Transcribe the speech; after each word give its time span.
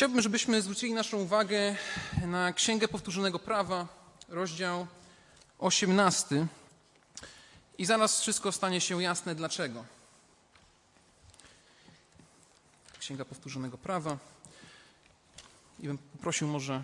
Chciałbym, 0.00 0.22
żebyśmy 0.22 0.62
zwrócili 0.62 0.94
naszą 0.94 1.18
uwagę 1.18 1.76
na 2.26 2.52
Księgę 2.52 2.88
Powtórzonego 2.88 3.38
Prawa, 3.38 3.88
rozdział 4.28 4.86
18. 5.58 6.46
I 7.78 7.86
zaraz 7.86 8.20
wszystko 8.20 8.52
stanie 8.52 8.80
się 8.80 9.02
jasne 9.02 9.34
dlaczego. 9.34 9.84
Księga 12.98 13.24
Powtórzonego 13.24 13.78
Prawa. 13.78 14.18
I 15.80 15.86
bym 15.86 15.98
poprosił 15.98 16.48
może, 16.48 16.82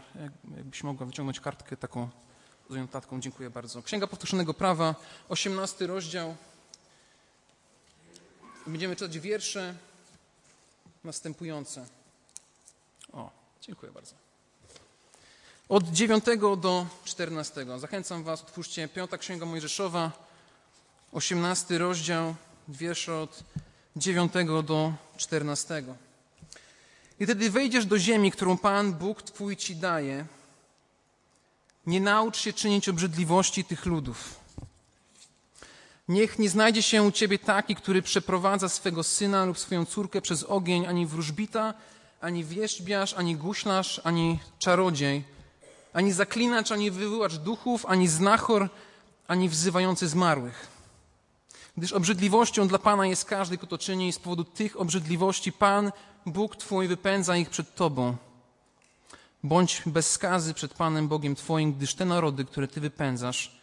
jakbyś 0.57 0.83
mogła 0.83 1.07
wyciągnąć 1.07 1.41
kartkę 1.41 1.77
taką 1.77 2.09
z 2.71 2.75
notatką. 2.75 3.21
Dziękuję 3.21 3.51
bardzo. 3.51 3.83
Księga 3.83 4.07
Powtórzonego 4.07 4.55
Prawa, 4.55 4.95
18 5.29 5.87
rozdział. 5.87 6.37
Będziemy 8.67 8.97
czytać 8.97 9.19
wiersze 9.19 9.75
następujące. 11.05 11.87
O, 13.17 13.31
dziękuję 13.61 13.93
bardzo. 13.93 14.15
Od 15.69 15.85
9 15.85 16.25
do 16.59 16.87
14. 17.05 17.67
Zachęcam 17.79 18.25
Was, 18.25 18.43
otwórzcie 18.43 18.89
Piąta 18.89 19.19
Księga 19.19 19.47
Mojżeszowa, 19.47 20.13
18 21.13 21.79
rozdział, 21.79 22.35
wiersze 22.69 23.19
od 23.19 23.45
9 23.97 24.33
do 24.65 24.93
14. 25.17 25.85
I 27.21 27.25
wtedy 27.25 27.51
wejdziesz 27.51 27.87
do 27.87 27.99
ziemi, 27.99 28.33
którą 28.33 28.59
Pan 28.59 28.93
Bóg 28.93 29.23
Twój 29.23 29.57
Ci 29.57 29.77
daje. 29.77 30.27
Nie 31.87 32.01
naucz 32.01 32.37
się 32.37 32.53
czynić 32.53 32.89
obrzydliwości 32.89 33.65
tych 33.65 33.87
ludów. 33.87 34.41
Niech 36.09 36.39
nie 36.39 36.51
znajdzie 36.51 36.83
się 36.83 37.03
u 37.03 37.13
Ciebie 37.13 37.39
taki, 37.39 37.75
który 37.75 38.03
przeprowadza 38.03 38.69
swego 38.69 39.03
syna 39.03 39.45
lub 39.45 39.59
swoją 39.59 39.85
córkę 39.85 40.21
przez 40.21 40.45
ogień, 40.45 40.87
ani 40.87 41.07
wróżbita, 41.07 41.75
ani 42.21 42.45
wierzbiarz, 42.45 43.15
ani 43.15 43.37
guślarz, 43.37 44.01
ani 44.05 44.39
czarodziej, 44.59 45.25
ani 45.93 46.13
zaklinacz, 46.13 46.73
ani 46.73 46.91
wywołacz 46.91 47.35
duchów, 47.35 47.87
ani 47.87 48.09
znachor, 48.09 48.69
ani 49.29 49.49
wzywający 49.49 50.09
zmarłych. 50.09 50.67
Gdyż 51.77 51.93
obrzydliwością 51.93 52.69
dla 52.69 52.79
Pana 52.79 53.07
jest 53.07 53.25
każdy, 53.25 53.59
kto 53.59 53.67
to 53.67 53.79
czyni 53.79 54.09
i 54.09 54.13
z 54.13 54.19
powodu 54.19 54.45
tych 54.45 54.81
obrzydliwości 54.81 55.53
Pan, 55.53 55.93
Bóg 56.27 56.57
Twój, 56.57 56.89
wypędza 56.89 57.37
ich 57.37 57.51
przed 57.51 57.75
Tobą. 57.75 58.17
Bądź 59.43 59.83
bez 59.87 60.11
skazy 60.11 60.55
przed 60.55 60.75
Panem 60.75 61.09
Bogiem 61.09 61.35
Twoim, 61.35 61.73
gdyż 61.73 61.95
te 61.95 62.05
narody, 62.05 62.45
które 62.45 62.69
Ty 62.69 62.81
wypędzasz, 62.81 63.61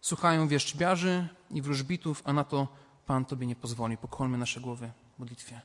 słuchają 0.00 0.48
wieszczbiarzy 0.48 1.28
i 1.50 1.62
wróżbitów, 1.62 2.22
a 2.24 2.32
na 2.32 2.44
to 2.44 2.68
Pan 3.06 3.24
Tobie 3.24 3.46
nie 3.46 3.56
pozwoli. 3.56 3.96
Pokolmy 3.96 4.38
nasze 4.38 4.60
głowy 4.60 4.90
w 5.16 5.18
modlitwie. 5.18 5.60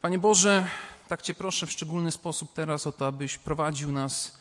Panie 0.00 0.18
Boże, 0.18 0.68
tak 1.08 1.22
Cię 1.22 1.34
proszę 1.34 1.66
w 1.66 1.72
szczególny 1.72 2.12
sposób 2.12 2.52
teraz 2.52 2.86
o 2.86 2.92
to, 2.92 3.06
abyś 3.06 3.38
prowadził 3.38 3.92
nas 3.92 4.38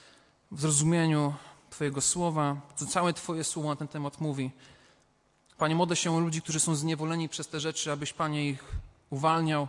w 0.51 0.61
zrozumieniu 0.61 1.33
Twojego 1.69 2.01
słowa, 2.01 2.61
co 2.75 2.85
całe 2.85 3.13
Twoje 3.13 3.43
słowo 3.43 3.69
na 3.69 3.75
ten 3.75 3.87
temat 3.87 4.21
mówi. 4.21 4.51
Panie, 5.57 5.75
modlę 5.75 5.95
się 5.95 6.15
o 6.15 6.19
ludzi, 6.19 6.41
którzy 6.41 6.59
są 6.59 6.75
zniewoleni 6.75 7.29
przez 7.29 7.47
te 7.47 7.59
rzeczy, 7.59 7.91
abyś 7.91 8.13
Panie 8.13 8.49
ich 8.49 8.63
uwalniał, 9.09 9.67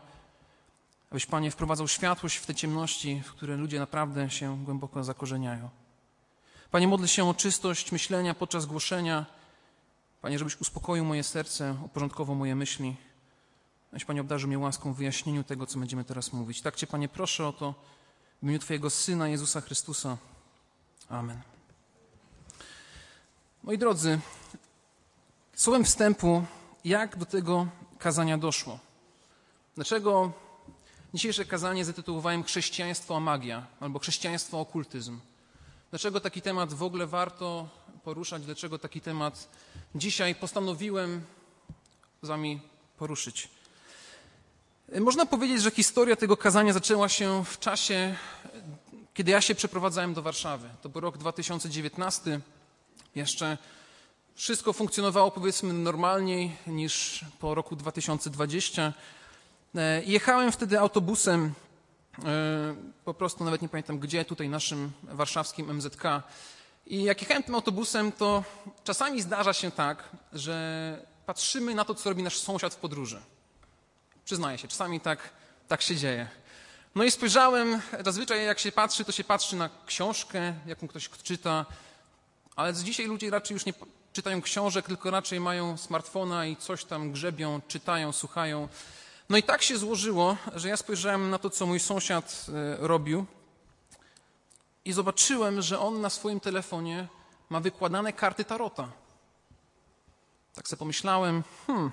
abyś 1.11 1.27
Panie 1.27 1.51
wprowadzał 1.51 1.89
światłość 1.89 2.37
w 2.37 2.47
te 2.47 2.55
ciemności, 2.55 3.23
w 3.25 3.33
które 3.33 3.57
ludzie 3.57 3.79
naprawdę 3.79 4.31
się 4.31 4.65
głęboko 4.65 5.05
zakorzeniają. 5.05 5.69
Panie, 6.71 6.89
modlę 6.89 7.09
się 7.09 7.29
o 7.29 7.35
czystość 7.35 7.93
myślenia 7.93 8.35
podczas 8.35 8.67
głoszenia. 8.67 9.27
Panie, 10.23 10.39
żebyś 10.39 10.61
uspokoił 10.61 11.05
moje 11.05 11.23
serce, 11.23 11.77
uporządkował 11.85 12.37
moje 12.37 12.55
myśli. 12.55 12.97
Abyś 13.97 14.05
Panie 14.05 14.21
obdarzył 14.21 14.49
mnie 14.49 14.59
łaską 14.59 14.93
w 14.93 14.97
wyjaśnieniu 14.97 15.45
tego, 15.45 15.67
co 15.67 15.79
będziemy 15.79 16.05
teraz 16.05 16.33
mówić. 16.33 16.63
Tak 16.63 16.77
Cię, 16.77 16.87
Panie, 16.87 17.09
proszę 17.09 17.49
o 17.49 17.53
to 17.53 17.75
w 18.39 18.43
imieniu 18.43 18.59
Twojego 18.59 18.91
Syna 18.91 19.29
Jezusa 19.29 19.61
Chrystusa. 19.61 20.17
Amen. 21.09 21.41
Moi 23.63 23.79
drodzy, 23.79 24.21
słowem 25.55 25.85
wstępu, 25.85 26.45
jak 26.85 27.17
do 27.17 27.27
tego 27.27 27.67
kazania 27.99 28.39
doszło? 28.39 28.79
Dlaczego 29.75 30.33
dzisiejsze 31.15 31.45
kazanie 31.45 31.85
zatytułowałem 31.85 32.45
Chrześcijaństwo 32.45 33.17
a 33.17 33.21
magia 33.21 33.67
albo 33.81 33.99
Chrześcijaństwo 33.99 34.61
okultyzm? 34.61 35.21
Dlaczego 35.91 36.21
taki 36.21 36.43
temat 36.43 36.73
w 36.73 36.83
ogóle 36.83 37.07
warto 37.07 37.69
poruszać? 38.05 38.45
Dlaczego 38.45 38.79
taki 38.79 39.01
temat 39.01 39.49
dzisiaj 39.95 40.35
postanowiłem 40.35 41.23
z 42.23 42.29
Wami 42.29 42.61
poruszyć? 42.99 43.56
Można 44.95 45.27
powiedzieć, 45.27 45.63
że 45.63 45.71
historia 45.71 46.17
tego 46.17 46.37
kazania 46.37 46.73
zaczęła 46.73 47.09
się 47.09 47.45
w 47.45 47.59
czasie, 47.59 48.17
kiedy 49.15 49.31
ja 49.31 49.41
się 49.41 49.55
przeprowadzałem 49.55 50.15
do 50.15 50.23
Warszawy. 50.23 50.69
To 50.83 50.89
był 50.89 51.01
rok 51.01 51.19
2019. 51.19 52.41
Jeszcze 53.15 53.59
wszystko 54.35 54.73
funkcjonowało 54.73 55.31
powiedzmy 55.31 55.73
normalniej 55.73 56.57
niż 56.67 57.25
po 57.39 57.55
roku 57.55 57.77
2020. 57.77 58.93
Jechałem 60.07 60.53
wtedy 60.53 60.81
autobusem, 60.81 61.53
po 63.05 63.15
prostu 63.15 63.45
nawet 63.45 63.63
nie 63.63 63.69
pamiętam 63.69 63.99
gdzie, 63.99 64.25
tutaj 64.25 64.49
naszym 64.49 64.93
warszawskim 65.03 65.75
MZK. 65.77 66.03
I 66.87 67.03
jak 67.03 67.21
jechałem 67.21 67.43
tym 67.43 67.55
autobusem, 67.55 68.13
to 68.13 68.45
czasami 68.85 69.23
zdarza 69.23 69.53
się 69.53 69.71
tak, 69.71 70.09
że 70.33 71.07
patrzymy 71.27 71.75
na 71.75 71.85
to, 71.85 71.95
co 71.95 72.11
robi 72.11 72.23
nasz 72.23 72.39
sąsiad 72.39 72.75
w 72.75 72.79
podróży. 72.79 73.21
Przyznaję 74.27 74.59
się, 74.59 74.69
czasami 74.69 75.01
tak, 75.01 75.31
tak 75.69 75.83
się 75.83 75.97
dzieje. 75.97 76.29
No 76.95 77.05
i 77.05 77.11
spojrzałem, 77.11 77.81
zazwyczaj 78.05 78.45
jak 78.45 78.59
się 78.59 78.73
patrzy, 78.73 79.05
to 79.05 79.13
się 79.13 79.25
patrzy 79.25 79.57
na 79.57 79.71
książkę, 79.87 80.55
jaką 80.67 80.89
ktoś 80.89 81.09
czyta, 81.09 81.67
ale 82.57 82.75
dzisiaj 82.75 83.07
ludzie 83.07 83.31
raczej 83.31 83.55
już 83.55 83.67
nie 83.67 83.73
czytają 84.13 84.43
książek, 84.43 84.87
tylko 84.87 85.11
raczej 85.11 85.41
mają 85.41 85.77
smartfona 85.77 86.47
i 86.47 86.57
coś 86.57 86.85
tam 86.85 87.13
grzebią, 87.13 87.61
czytają, 87.69 88.13
słuchają. 88.13 88.69
No 89.29 89.37
i 89.37 89.43
tak 89.43 89.63
się 89.63 89.79
złożyło, 89.79 90.37
że 90.55 90.69
ja 90.69 90.77
spojrzałem 90.77 91.31
na 91.31 91.39
to, 91.39 91.51
co 91.51 91.67
mój 91.67 91.81
sąsiad 91.81 92.47
robił 92.79 93.27
i 94.85 94.93
zobaczyłem, 94.93 95.63
że 95.63 95.81
on 95.81 96.01
na 96.01 96.11
swoim 96.11 96.41
telefonie 96.41 97.09
ma 97.51 97.61
wykładane 97.61 98.13
karty 98.13 98.45
tarota. 98.45 98.89
Tak 100.55 100.69
sobie 100.69 100.79
pomyślałem, 100.79 101.43
hmm, 101.67 101.93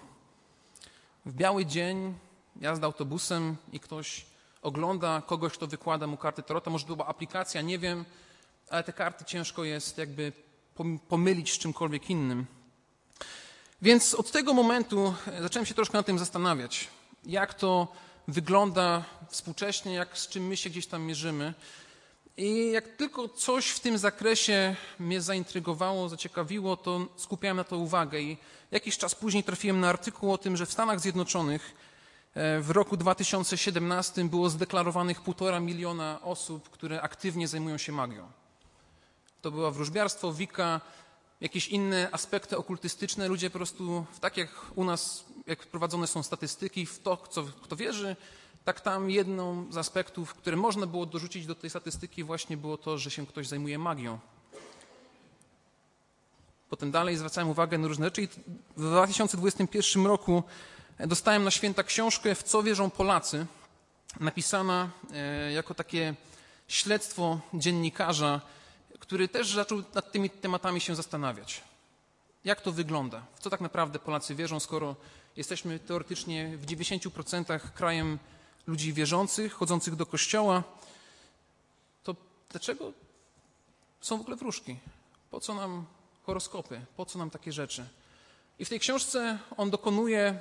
w 1.26 1.34
biały 1.34 1.66
dzień 1.66 2.14
jazda 2.62 2.88
autobusem 2.88 3.56
i 3.72 3.80
ktoś 3.80 4.26
ogląda 4.62 5.22
kogoś, 5.22 5.54
kto 5.54 5.68
wykłada 5.68 6.08
mu 6.08 6.18
karty 6.18 6.44
tarota. 6.44 6.72
Może 6.72 6.86
to 6.86 6.96
była 6.96 7.08
aplikacja, 7.08 7.62
nie 7.62 7.80
wiem, 7.80 8.06
ale 8.70 8.84
te 8.84 8.94
karty 8.94 9.26
ciężko 9.26 9.64
jest 9.64 9.98
jakby 9.98 10.34
pomylić 11.10 11.54
z 11.54 11.58
czymkolwiek 11.58 12.10
innym. 12.10 12.46
Więc 13.82 14.14
od 14.14 14.32
tego 14.32 14.54
momentu 14.54 15.16
zacząłem 15.42 15.66
się 15.66 15.74
troszkę 15.74 15.98
na 15.98 16.04
tym 16.04 16.20
zastanawiać, 16.20 16.88
jak 17.26 17.54
to 17.54 17.88
wygląda 18.28 19.04
współcześnie, 19.30 19.94
jak 19.94 20.18
z 20.18 20.28
czym 20.28 20.48
my 20.48 20.58
się 20.58 20.70
gdzieś 20.70 20.88
tam 20.88 21.04
mierzymy. 21.04 21.54
I 22.38 22.72
jak 22.72 22.88
tylko 22.88 23.30
coś 23.30 23.70
w 23.70 23.80
tym 23.80 23.98
zakresie 23.98 24.76
mnie 25.00 25.22
zaintrygowało, 25.22 26.10
zaciekawiło, 26.10 26.78
to 26.78 27.08
skupiałem 27.16 27.58
na 27.58 27.64
to 27.64 27.78
uwagę. 27.78 28.22
I 28.22 28.38
jakiś 28.72 28.98
czas 28.98 29.16
później 29.16 29.44
trafiłem 29.44 29.80
na 29.80 29.90
artykuł 29.90 30.34
o 30.34 30.38
tym, 30.38 30.58
że 30.58 30.66
w 30.66 30.72
Stanach 30.72 31.00
Zjednoczonych 31.00 31.76
w 32.36 32.70
roku 32.70 32.98
2017 32.98 34.26
było 34.26 34.50
zdeklarowanych 34.50 35.22
półtora 35.22 35.60
miliona 35.60 36.20
osób, 36.22 36.70
które 36.70 37.02
aktywnie 37.02 37.48
zajmują 37.48 37.78
się 37.78 37.92
magią. 37.92 38.32
To 39.42 39.52
było 39.52 39.72
wróżbiarstwo, 39.72 40.34
wika, 40.34 40.82
jakieś 41.42 41.68
inne 41.68 42.10
aspekty 42.12 42.58
okultystyczne. 42.58 43.28
Ludzie 43.28 43.50
po 43.50 43.60
prostu, 43.60 44.06
tak 44.22 44.38
jak 44.38 44.50
u 44.76 44.84
nas, 44.84 45.26
jak 45.48 45.60
prowadzone 45.60 46.08
są 46.08 46.24
statystyki, 46.24 46.86
w 46.86 47.00
to, 47.00 47.18
co, 47.30 47.44
kto 47.62 47.76
wierzy, 47.76 48.16
tak 48.66 48.82
tam 48.82 49.10
jedną 49.10 49.72
z 49.72 49.78
aspektów, 49.78 50.34
które 50.34 50.58
można 50.58 50.86
było 50.86 51.06
dorzucić 51.06 51.46
do 51.46 51.56
tej 51.56 51.70
statystyki, 51.70 52.24
właśnie 52.24 52.58
było 52.58 52.78
to, 52.78 52.98
że 52.98 53.12
się 53.12 53.28
ktoś 53.28 53.48
zajmuje 53.48 53.80
magią. 53.80 54.20
Potem 56.70 56.92
dalej 56.92 57.18
zwracałem 57.18 57.50
uwagę 57.50 57.78
na 57.78 57.88
różne 57.88 58.06
rzeczy 58.06 58.22
i 58.22 58.28
w 58.78 58.82
2021 58.82 60.06
roku 60.06 60.44
dostałem 61.00 61.44
na 61.44 61.52
święta 61.52 61.84
książkę 61.84 62.36
W 62.36 62.44
co 62.44 62.64
wierzą 62.64 62.90
Polacy, 62.90 63.46
napisana 64.20 64.90
jako 65.54 65.74
takie 65.74 66.16
śledztwo 66.68 67.40
dziennikarza, 67.54 68.42
który 69.00 69.28
też 69.28 69.54
zaczął 69.54 69.84
nad 69.96 70.12
tymi 70.12 70.30
tematami 70.30 70.82
się 70.82 70.96
zastanawiać. 70.96 71.62
Jak 72.46 72.62
to 72.62 72.72
wygląda? 72.72 73.26
W 73.36 73.40
co 73.40 73.50
tak 73.50 73.62
naprawdę 73.62 74.00
Polacy 74.00 74.36
wierzą, 74.36 74.60
skoro 74.60 74.96
jesteśmy 75.38 75.80
teoretycznie 75.80 76.58
w 76.58 76.66
90% 76.66 77.60
krajem 77.60 78.20
ludzi 78.68 78.94
wierzących, 78.94 79.54
chodzących 79.54 79.96
do 79.96 80.06
kościoła, 80.06 80.64
to 82.04 82.16
dlaczego 82.50 82.94
są 84.02 84.18
w 84.18 84.22
ogóle 84.22 84.36
wróżki? 84.36 84.78
Po 85.32 85.40
co 85.40 85.54
nam 85.54 85.86
horoskopy? 86.24 86.86
Po 86.98 87.06
co 87.06 87.20
nam 87.20 87.30
takie 87.30 87.52
rzeczy? 87.52 87.86
I 88.60 88.66
w 88.66 88.70
tej 88.70 88.80
książce 88.80 89.40
on 89.58 89.70
dokonuje 89.70 90.40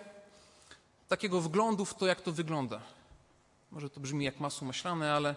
takiego 1.08 1.40
wglądu 1.40 1.84
w 1.84 1.94
to, 1.94 2.06
jak 2.06 2.20
to 2.20 2.32
wygląda. 2.32 2.80
Może 3.70 3.90
to 3.90 4.00
brzmi 4.00 4.24
jak 4.24 4.40
masło 4.40 4.66
maślane, 4.66 5.12
ale 5.12 5.34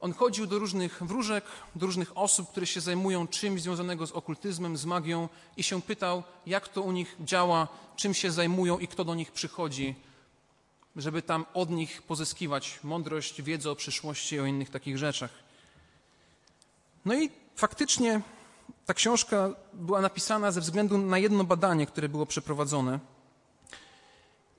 on 0.00 0.12
chodził 0.12 0.46
do 0.46 0.58
różnych 0.58 1.02
wróżek, 1.02 1.44
do 1.76 1.86
różnych 1.86 2.18
osób, 2.18 2.50
które 2.50 2.66
się 2.66 2.80
zajmują 2.80 3.28
czymś 3.28 3.62
związanego 3.62 4.06
z 4.06 4.12
okultyzmem, 4.12 4.76
z 4.76 4.84
magią 4.84 5.28
i 5.56 5.62
się 5.62 5.82
pytał, 5.82 6.22
jak 6.46 6.68
to 6.68 6.82
u 6.82 6.92
nich 6.92 7.16
działa, 7.20 7.68
czym 7.96 8.14
się 8.14 8.30
zajmują 8.30 8.78
i 8.78 8.88
kto 8.88 9.04
do 9.04 9.14
nich 9.14 9.32
przychodzi, 9.32 9.94
żeby 10.96 11.22
tam 11.22 11.46
od 11.54 11.70
nich 11.70 12.02
pozyskiwać 12.02 12.80
mądrość, 12.82 13.42
wiedzę 13.42 13.70
o 13.70 13.76
przyszłości 13.76 14.34
i 14.34 14.40
o 14.40 14.46
innych 14.46 14.70
takich 14.70 14.98
rzeczach. 14.98 15.30
No 17.04 17.14
i 17.14 17.30
faktycznie 17.56 18.20
ta 18.86 18.94
książka 18.94 19.50
była 19.72 20.00
napisana 20.00 20.52
ze 20.52 20.60
względu 20.60 20.98
na 20.98 21.18
jedno 21.18 21.44
badanie, 21.44 21.86
które 21.86 22.08
było 22.08 22.26
przeprowadzone, 22.26 23.00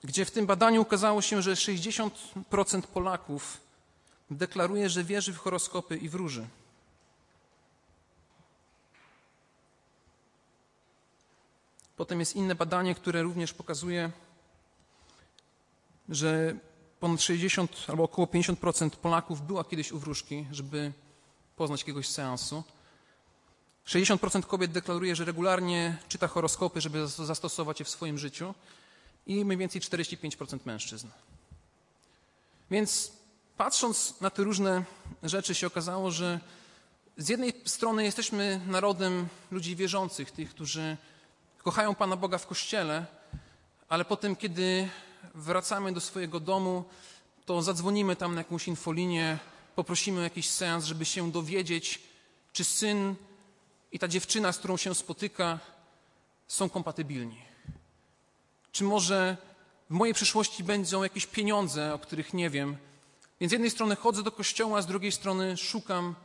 gdzie 0.04 0.26
w 0.26 0.32
tym 0.32 0.46
badaniu 0.46 0.82
okazało 0.82 1.22
się, 1.22 1.42
że 1.42 1.54
60% 1.54 2.10
Polaków 2.82 3.58
deklaruje, 4.32 4.90
że 4.90 5.04
wierzy 5.04 5.34
w 5.34 5.38
horoskopy 5.38 5.98
i 5.98 6.10
wróży. 6.10 6.48
Potem 11.98 12.20
jest 12.20 12.36
inne 12.36 12.56
badanie, 12.56 12.96
które 12.96 13.24
również 13.24 13.54
pokazuje, 13.54 14.12
że 16.10 16.56
ponad 17.00 17.22
60 17.22 17.86
albo 17.88 18.04
około 18.04 18.28
50% 18.28 18.90
Polaków 18.90 19.42
była 19.42 19.64
kiedyś 19.64 19.92
u 19.92 20.00
wróżki, 20.00 20.46
żeby 20.52 20.92
poznać 21.56 21.82
jakiegoś 21.82 22.10
seansu. 22.10 22.64
60% 23.88 24.44
kobiet 24.44 24.72
deklaruje, 24.72 25.16
że 25.16 25.26
regularnie 25.26 25.98
czyta 26.08 26.28
horoskopy, 26.28 26.82
żeby 26.82 27.08
zastosować 27.08 27.80
je 27.80 27.86
w 27.86 27.90
swoim 27.90 28.18
życiu 28.18 28.54
i 29.28 29.46
mniej 29.46 29.58
więcej 29.58 29.82
45% 29.82 30.60
mężczyzn. 30.66 31.08
Więc 32.72 33.12
patrząc 33.58 34.22
na 34.22 34.30
te 34.30 34.44
różne 34.44 34.84
rzeczy 35.24 35.56
się 35.56 35.68
okazało, 35.68 36.12
że 36.12 36.40
z 37.18 37.30
jednej 37.30 37.54
strony 37.66 38.04
jesteśmy 38.04 38.62
narodem 38.68 39.28
ludzi 39.52 39.76
wierzących, 39.76 40.32
tych, 40.32 40.50
którzy 40.50 40.98
kochają 41.64 41.96
Pana 41.96 42.16
Boga 42.16 42.38
w 42.38 42.48
Kościele, 42.48 43.06
ale 43.90 44.06
potem, 44.06 44.36
kiedy 44.36 44.90
wracamy 45.36 45.92
do 45.92 46.02
swojego 46.02 46.40
domu, 46.40 46.84
to 47.46 47.62
zadzwonimy 47.62 48.16
tam 48.16 48.36
na 48.36 48.42
jakąś 48.42 48.68
infolinię, 48.68 49.40
poprosimy 49.76 50.20
o 50.20 50.24
jakiś 50.24 50.50
seans, 50.50 50.86
żeby 50.86 51.06
się 51.06 51.32
dowiedzieć, 51.32 52.00
czy 52.54 52.64
syn 52.64 53.16
i 53.92 54.00
ta 54.00 54.08
dziewczyna, 54.08 54.52
z 54.52 54.58
którą 54.58 54.78
się 54.78 54.96
spotyka, 54.96 55.60
są 56.48 56.70
kompatybilni. 56.70 57.42
Czy 58.72 58.84
może 58.84 59.38
w 59.90 59.94
mojej 59.94 60.14
przyszłości 60.14 60.64
będą 60.64 61.04
jakieś 61.04 61.26
pieniądze, 61.26 61.94
o 61.94 62.00
których 62.00 62.34
nie 62.34 62.50
wiem. 62.50 62.78
Więc 63.40 63.50
z 63.50 63.54
jednej 63.54 63.72
strony 63.72 63.96
chodzę 63.96 64.24
do 64.24 64.32
kościoła, 64.32 64.82
z 64.82 64.86
drugiej 64.88 65.12
strony 65.12 65.58
szukam 65.58 66.16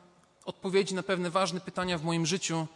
odpowiedzi 0.44 0.94
na 0.94 1.02
pewne 1.02 1.30
ważne 1.30 1.60
pytania 1.60 1.98
w 1.98 2.04
moim 2.04 2.26
życiu, 2.26 2.66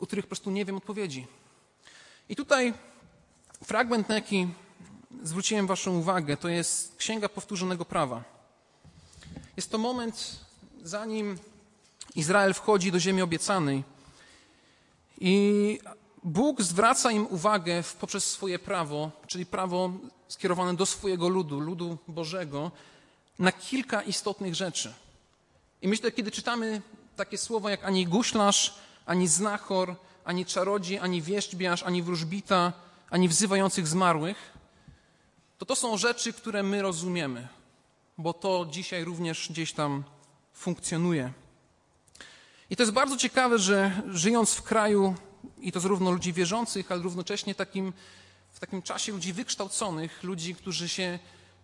o 0.00 0.06
których 0.06 0.24
po 0.24 0.28
prostu 0.28 0.50
nie 0.50 0.64
wiem 0.64 0.76
odpowiedzi. 0.76 1.26
I 2.28 2.36
tutaj 2.36 2.74
fragment, 3.64 4.08
na 4.08 4.14
jaki 4.14 4.48
zwróciłem 5.22 5.66
Waszą 5.66 5.98
uwagę, 5.98 6.36
to 6.36 6.48
jest 6.48 6.96
Księga 6.96 7.28
Powtórzonego 7.28 7.84
Prawa. 7.84 8.24
Jest 9.56 9.70
to 9.70 9.78
moment, 9.78 10.40
zanim 10.82 11.38
Izrael 12.14 12.54
wchodzi 12.54 12.92
do 12.92 13.00
ziemi 13.00 13.22
obiecanej. 13.22 13.84
I 15.20 15.78
Bóg 16.24 16.62
zwraca 16.62 17.10
im 17.10 17.26
uwagę 17.26 17.82
poprzez 18.00 18.30
swoje 18.30 18.58
prawo, 18.58 19.10
czyli 19.26 19.46
prawo 19.46 19.90
skierowane 20.28 20.74
do 20.74 20.86
swojego 20.86 21.28
ludu, 21.28 21.60
ludu 21.60 21.98
Bożego, 22.08 22.70
na 23.38 23.52
kilka 23.52 24.02
istotnych 24.02 24.54
rzeczy. 24.54 24.94
I 25.82 25.88
myślę, 25.88 26.12
kiedy 26.12 26.30
czytamy 26.30 26.82
takie 27.16 27.38
słowa 27.38 27.70
jak 27.70 27.84
ani 27.84 28.06
guślarz, 28.06 28.74
ani 29.06 29.28
znachor, 29.28 29.94
ani 30.24 30.46
czarodziej, 30.46 30.98
ani 30.98 31.22
wierzbiarz, 31.22 31.82
ani 31.82 32.02
wróżbita, 32.02 32.72
ani 33.12 33.28
wzywających 33.28 33.88
zmarłych, 33.88 34.52
to 35.58 35.66
to 35.66 35.76
są 35.76 35.96
rzeczy, 35.96 36.32
które 36.32 36.62
my 36.62 36.82
rozumiemy, 36.82 37.48
bo 38.18 38.32
to 38.32 38.66
dzisiaj 38.70 39.04
również 39.04 39.48
gdzieś 39.50 39.72
tam 39.72 40.04
funkcjonuje. 40.52 41.32
I 42.70 42.76
to 42.76 42.82
jest 42.82 42.92
bardzo 42.92 43.16
ciekawe, 43.16 43.58
że 43.58 44.02
żyjąc 44.08 44.54
w 44.54 44.62
kraju, 44.62 45.14
i 45.58 45.72
to 45.72 45.80
zarówno 45.80 46.10
ludzi 46.10 46.32
wierzących, 46.32 46.92
ale 46.92 47.02
równocześnie 47.02 47.54
takim, 47.54 47.92
w 48.52 48.60
takim 48.60 48.82
czasie 48.82 49.12
ludzi 49.12 49.32
wykształconych, 49.32 50.22
ludzi, 50.22 50.54
którzy 50.54 50.88
się 50.88 51.18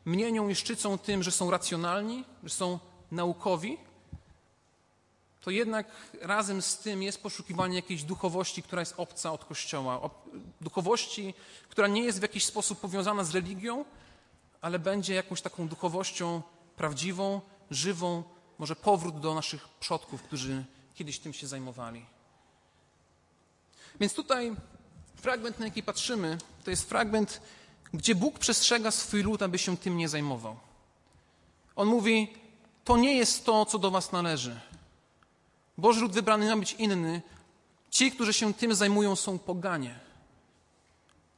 mienią 0.07 0.49
i 0.49 0.55
szczycą 0.55 0.99
tym, 0.99 1.23
że 1.23 1.31
są 1.31 1.51
racjonalni, 1.51 2.25
że 2.45 2.51
są 2.55 2.79
naukowi, 3.11 3.79
to 5.41 5.51
jednak 5.51 5.87
razem 6.21 6.63
z 6.63 6.79
tym 6.79 7.03
jest 7.03 7.23
poszukiwanie 7.23 7.77
jakiejś 7.77 8.03
duchowości, 8.03 8.63
która 8.63 8.83
jest 8.83 8.95
obca 8.97 9.33
od 9.33 9.45
Kościoła. 9.45 10.11
Duchowości, 10.61 11.35
która 11.69 11.89
nie 11.89 12.03
jest 12.03 12.19
w 12.19 12.23
jakiś 12.23 12.45
sposób 12.45 12.81
powiązana 12.81 13.25
z 13.25 13.31
religią, 13.31 13.85
ale 14.61 14.79
będzie 14.79 15.15
jakąś 15.15 15.43
taką 15.43 15.69
duchowością 15.69 16.43
prawdziwą, 16.77 17.41
żywą, 17.71 18.23
może 18.59 18.77
powrót 18.77 19.21
do 19.21 19.35
naszych 19.35 19.69
przodków, 19.69 20.23
którzy 20.23 20.65
kiedyś 20.95 21.19
tym 21.19 21.33
się 21.33 21.47
zajmowali. 21.47 22.07
Więc 24.01 24.15
tutaj 24.15 24.57
fragment, 25.17 25.59
na 25.59 25.65
jaki 25.65 25.83
patrzymy, 25.83 26.39
to 26.65 26.71
jest 26.71 26.89
fragment, 26.89 27.41
gdzie 27.95 28.15
Bóg 28.15 28.39
przestrzega 28.39 28.91
swój 28.91 29.23
lud, 29.23 29.43
aby 29.43 29.59
się 29.59 29.77
tym 29.77 29.97
nie 29.97 30.09
zajmował. 30.09 30.57
On 31.77 31.89
mówi: 31.89 32.33
To 32.85 32.97
nie 32.97 33.17
jest 33.17 33.45
to, 33.45 33.67
co 33.67 33.79
do 33.79 33.91
Was 33.91 34.13
należy. 34.13 34.61
Boży 35.79 36.01
lud 36.01 36.13
wybrany 36.13 36.49
ma 36.49 36.57
być 36.57 36.73
inny. 36.73 37.23
Ci, 37.91 38.13
którzy 38.13 38.33
się 38.33 38.55
tym 38.55 38.75
zajmują, 38.75 39.17
są 39.17 39.39
poganie. 39.39 40.08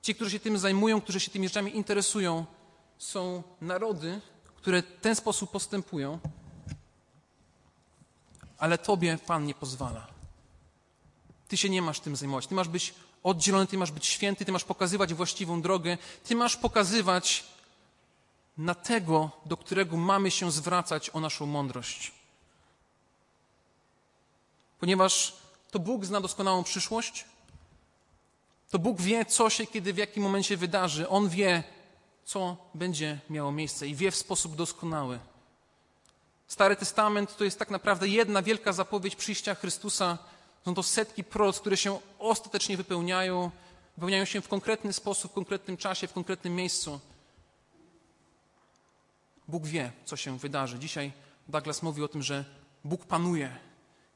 Ci, 0.02 0.14
którzy 0.14 0.30
się 0.30 0.40
tym 0.40 0.58
zajmują, 0.58 1.00
którzy 1.00 1.20
się 1.20 1.30
tymi 1.30 1.48
rzeczami 1.48 1.76
interesują, 1.76 2.44
są 2.98 3.42
narody, 3.60 4.20
które 4.56 4.82
w 4.82 5.00
ten 5.00 5.16
sposób 5.16 5.50
postępują 5.50 6.18
ale 8.60 8.78
Tobie 8.78 9.18
Pan 9.18 9.46
nie 9.46 9.54
pozwala. 9.54 10.06
Ty 11.48 11.56
się 11.56 11.70
nie 11.70 11.82
masz 11.82 12.00
tym 12.00 12.16
zajmować. 12.16 12.46
Ty 12.46 12.54
masz 12.54 12.68
być 12.68 12.94
oddzielony, 13.22 13.66
Ty 13.66 13.78
masz 13.78 13.90
być 13.90 14.06
święty, 14.06 14.44
Ty 14.44 14.52
masz 14.52 14.64
pokazywać 14.64 15.14
właściwą 15.14 15.62
drogę, 15.62 15.98
Ty 16.24 16.36
masz 16.36 16.56
pokazywać 16.56 17.44
na 18.58 18.74
tego, 18.74 19.30
do 19.46 19.56
którego 19.56 19.96
mamy 19.96 20.30
się 20.30 20.50
zwracać 20.52 21.10
o 21.10 21.20
naszą 21.20 21.46
mądrość. 21.46 22.12
Ponieważ 24.80 25.36
to 25.70 25.78
Bóg 25.78 26.04
zna 26.04 26.20
doskonałą 26.20 26.64
przyszłość, 26.64 27.24
to 28.70 28.78
Bóg 28.78 29.00
wie, 29.00 29.24
co 29.24 29.50
się 29.50 29.66
kiedy 29.66 29.92
w 29.92 29.96
jakim 29.96 30.22
momencie 30.22 30.56
wydarzy. 30.56 31.08
On 31.08 31.28
wie, 31.28 31.62
co 32.24 32.56
będzie 32.74 33.18
miało 33.30 33.52
miejsce 33.52 33.86
i 33.86 33.94
wie 33.94 34.10
w 34.10 34.16
sposób 34.16 34.56
doskonały. 34.56 35.18
Stary 36.46 36.76
Testament 36.76 37.36
to 37.36 37.44
jest 37.44 37.58
tak 37.58 37.70
naprawdę 37.70 38.08
jedna 38.08 38.42
wielka 38.42 38.72
zapowiedź 38.72 39.16
przyjścia 39.16 39.54
Chrystusa. 39.54 40.18
Są 40.64 40.74
to 40.74 40.82
setki 40.82 41.24
proroc, 41.24 41.60
które 41.60 41.76
się 41.76 41.98
ostatecznie 42.18 42.76
wypełniają, 42.76 43.50
wypełniają 43.96 44.24
się 44.24 44.40
w 44.40 44.48
konkretny 44.48 44.92
sposób, 44.92 45.30
w 45.30 45.34
konkretnym 45.34 45.76
czasie, 45.76 46.06
w 46.06 46.12
konkretnym 46.12 46.54
miejscu. 46.54 47.00
Bóg 49.48 49.66
wie, 49.66 49.92
co 50.04 50.16
się 50.16 50.38
wydarzy. 50.38 50.78
Dzisiaj 50.78 51.12
Douglas 51.48 51.82
mówi 51.82 52.02
o 52.02 52.08
tym, 52.08 52.22
że 52.22 52.44
Bóg 52.84 53.04
panuje, 53.04 53.56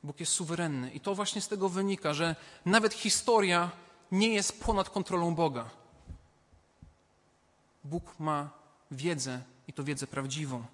Bóg 0.02 0.20
jest 0.20 0.32
suwerenny. 0.32 0.90
I 0.90 1.00
to 1.00 1.14
właśnie 1.14 1.40
z 1.40 1.48
tego 1.48 1.68
wynika, 1.68 2.14
że 2.14 2.36
nawet 2.64 2.94
historia 2.94 3.70
nie 4.12 4.28
jest 4.28 4.64
ponad 4.64 4.90
kontrolą 4.90 5.34
Boga. 5.34 5.70
Bóg 7.84 8.14
ma 8.18 8.50
wiedzę 8.90 9.42
i 9.68 9.72
to 9.72 9.84
wiedzę 9.84 10.06
prawdziwą. 10.06 10.64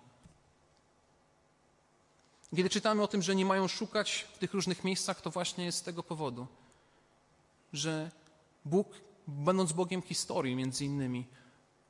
Kiedy 2.57 2.71
czytamy 2.71 3.03
o 3.03 3.09
tym, 3.09 3.23
że 3.23 3.35
nie 3.35 3.45
mają 3.45 3.69
szukać 3.69 4.27
w 4.35 4.39
tych 4.39 4.55
różnych 4.55 4.85
miejscach, 4.85 5.21
to 5.21 5.31
właśnie 5.31 5.65
jest 5.65 5.79
z 5.79 5.83
tego 5.83 6.03
powodu, 6.03 6.47
że 7.73 8.11
Bóg, 8.65 8.89
będąc 9.29 9.73
Bogiem 9.73 10.03
historii 10.03 10.57
między 10.57 10.85
innymi, 10.85 11.27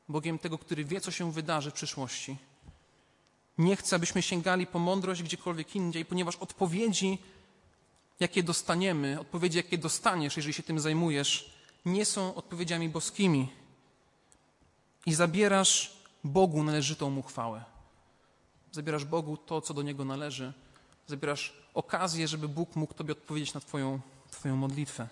Bogiem 0.09 0.39
tego, 0.39 0.59
który 0.59 0.85
wie, 0.85 1.01
co 1.01 1.11
się 1.11 1.33
wydarzy 1.33 1.71
w 1.71 1.75
przyszłości, 1.75 2.37
nie 3.59 3.77
chce, 3.77 3.97
abyśmy 3.97 4.23
sięgali 4.23 4.67
po 4.67 4.79
mądrość 4.79 5.23
gdziekolwiek 5.23 5.77
indziej, 5.77 6.05
ponieważ 6.05 6.37
odpowiedzi, 6.37 7.19
jakie 8.21 8.43
dostaniemy, 8.43 9.21
odpowiedzi, 9.21 9.57
jakie 9.57 9.79
dostaniesz, 9.79 10.37
jeżeli 10.37 10.55
się 10.55 10.63
tym 10.63 10.81
zajmujesz, 10.81 11.51
nie 11.85 12.05
są 12.05 12.35
odpowiedziami 12.35 12.89
boskimi. 12.89 13.49
I 15.07 15.15
zabierasz 15.15 15.97
Bogu 16.25 16.63
należytą 16.63 17.11
mu 17.11 17.23
chwałę. 17.23 17.65
Zabierasz 18.73 19.05
Bogu 19.05 19.37
to, 19.37 19.61
co 19.61 19.75
do 19.75 19.83
Niego 19.83 20.05
należy. 20.05 20.53
Zabierasz 21.07 21.53
okazję, 21.75 22.29
żeby 22.29 22.49
Bóg 22.49 22.77
mógł 22.77 22.95
Tobie 22.95 23.13
odpowiedzieć 23.13 23.55
na 23.55 23.61
Twoją, 23.61 24.01
twoją 24.31 24.57
modlitwę. 24.57 25.09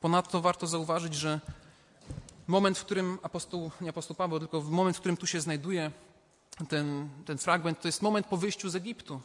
Ponadto 0.00 0.40
warto 0.40 0.66
zauważyć, 0.66 1.14
że 1.14 1.40
moment, 2.46 2.78
w 2.78 2.84
którym 2.84 3.18
apostoł, 3.22 3.70
nie 3.80 3.90
apostoł 3.90 4.16
Paweł, 4.16 4.38
tylko 4.38 4.60
moment, 4.60 4.96
w 4.96 5.00
którym 5.00 5.16
tu 5.16 5.26
się 5.26 5.40
znajduje 5.40 5.90
ten, 6.68 7.08
ten 7.24 7.38
fragment, 7.38 7.80
to 7.80 7.88
jest 7.88 8.02
moment 8.02 8.26
po 8.26 8.36
wyjściu 8.36 8.70
z 8.70 8.76
Egiptu. 8.76 9.20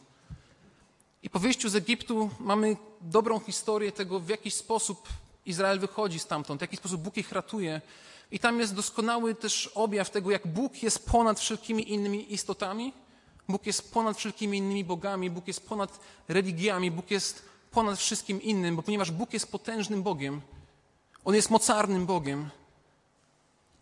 I 1.22 1.30
po 1.30 1.38
wyjściu 1.38 1.68
z 1.68 1.76
Egiptu 1.76 2.30
mamy 2.40 2.76
dobrą 3.00 3.40
historię 3.40 3.92
tego, 3.92 4.20
w 4.20 4.28
jaki 4.28 4.50
sposób 4.50 5.08
Izrael 5.46 5.78
wychodzi 5.78 6.18
stamtąd, 6.18 6.60
w 6.60 6.62
jaki 6.62 6.76
sposób 6.76 7.00
Bóg 7.00 7.16
ich 7.16 7.32
ratuje. 7.32 7.80
I 8.30 8.38
tam 8.38 8.60
jest 8.60 8.74
doskonały 8.74 9.34
też 9.34 9.66
objaw 9.74 10.10
tego, 10.10 10.30
jak 10.30 10.46
Bóg 10.46 10.82
jest 10.82 11.06
ponad 11.06 11.40
wszelkimi 11.40 11.92
innymi 11.92 12.32
istotami, 12.32 12.92
Bóg 13.48 13.66
jest 13.66 13.92
ponad 13.92 14.16
wszelkimi 14.16 14.58
innymi 14.58 14.84
bogami, 14.84 15.30
Bóg 15.30 15.48
jest 15.48 15.68
ponad 15.68 16.00
religiami, 16.28 16.90
Bóg 16.90 17.10
jest 17.10 17.44
ponad 17.70 17.98
wszystkim 17.98 18.42
innym, 18.42 18.76
bo 18.76 18.82
ponieważ 18.82 19.10
Bóg 19.10 19.32
jest 19.32 19.52
potężnym 19.52 20.02
Bogiem, 20.02 20.40
On 21.24 21.34
jest 21.34 21.50
mocarnym 21.50 22.06
Bogiem. 22.06 22.50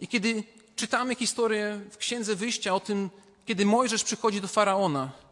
I 0.01 0.09
kiedy 0.09 0.45
czytamy 0.77 1.15
historię 1.15 1.81
w 1.91 1.97
Księdze 1.97 2.35
Wyjścia 2.35 2.75
o 2.75 2.81
tym, 2.81 3.11
kiedy 3.47 3.67
Mojżesz 3.67 4.05
przychodzi 4.05 4.41
do 4.41 4.49
Faraona 4.49 5.28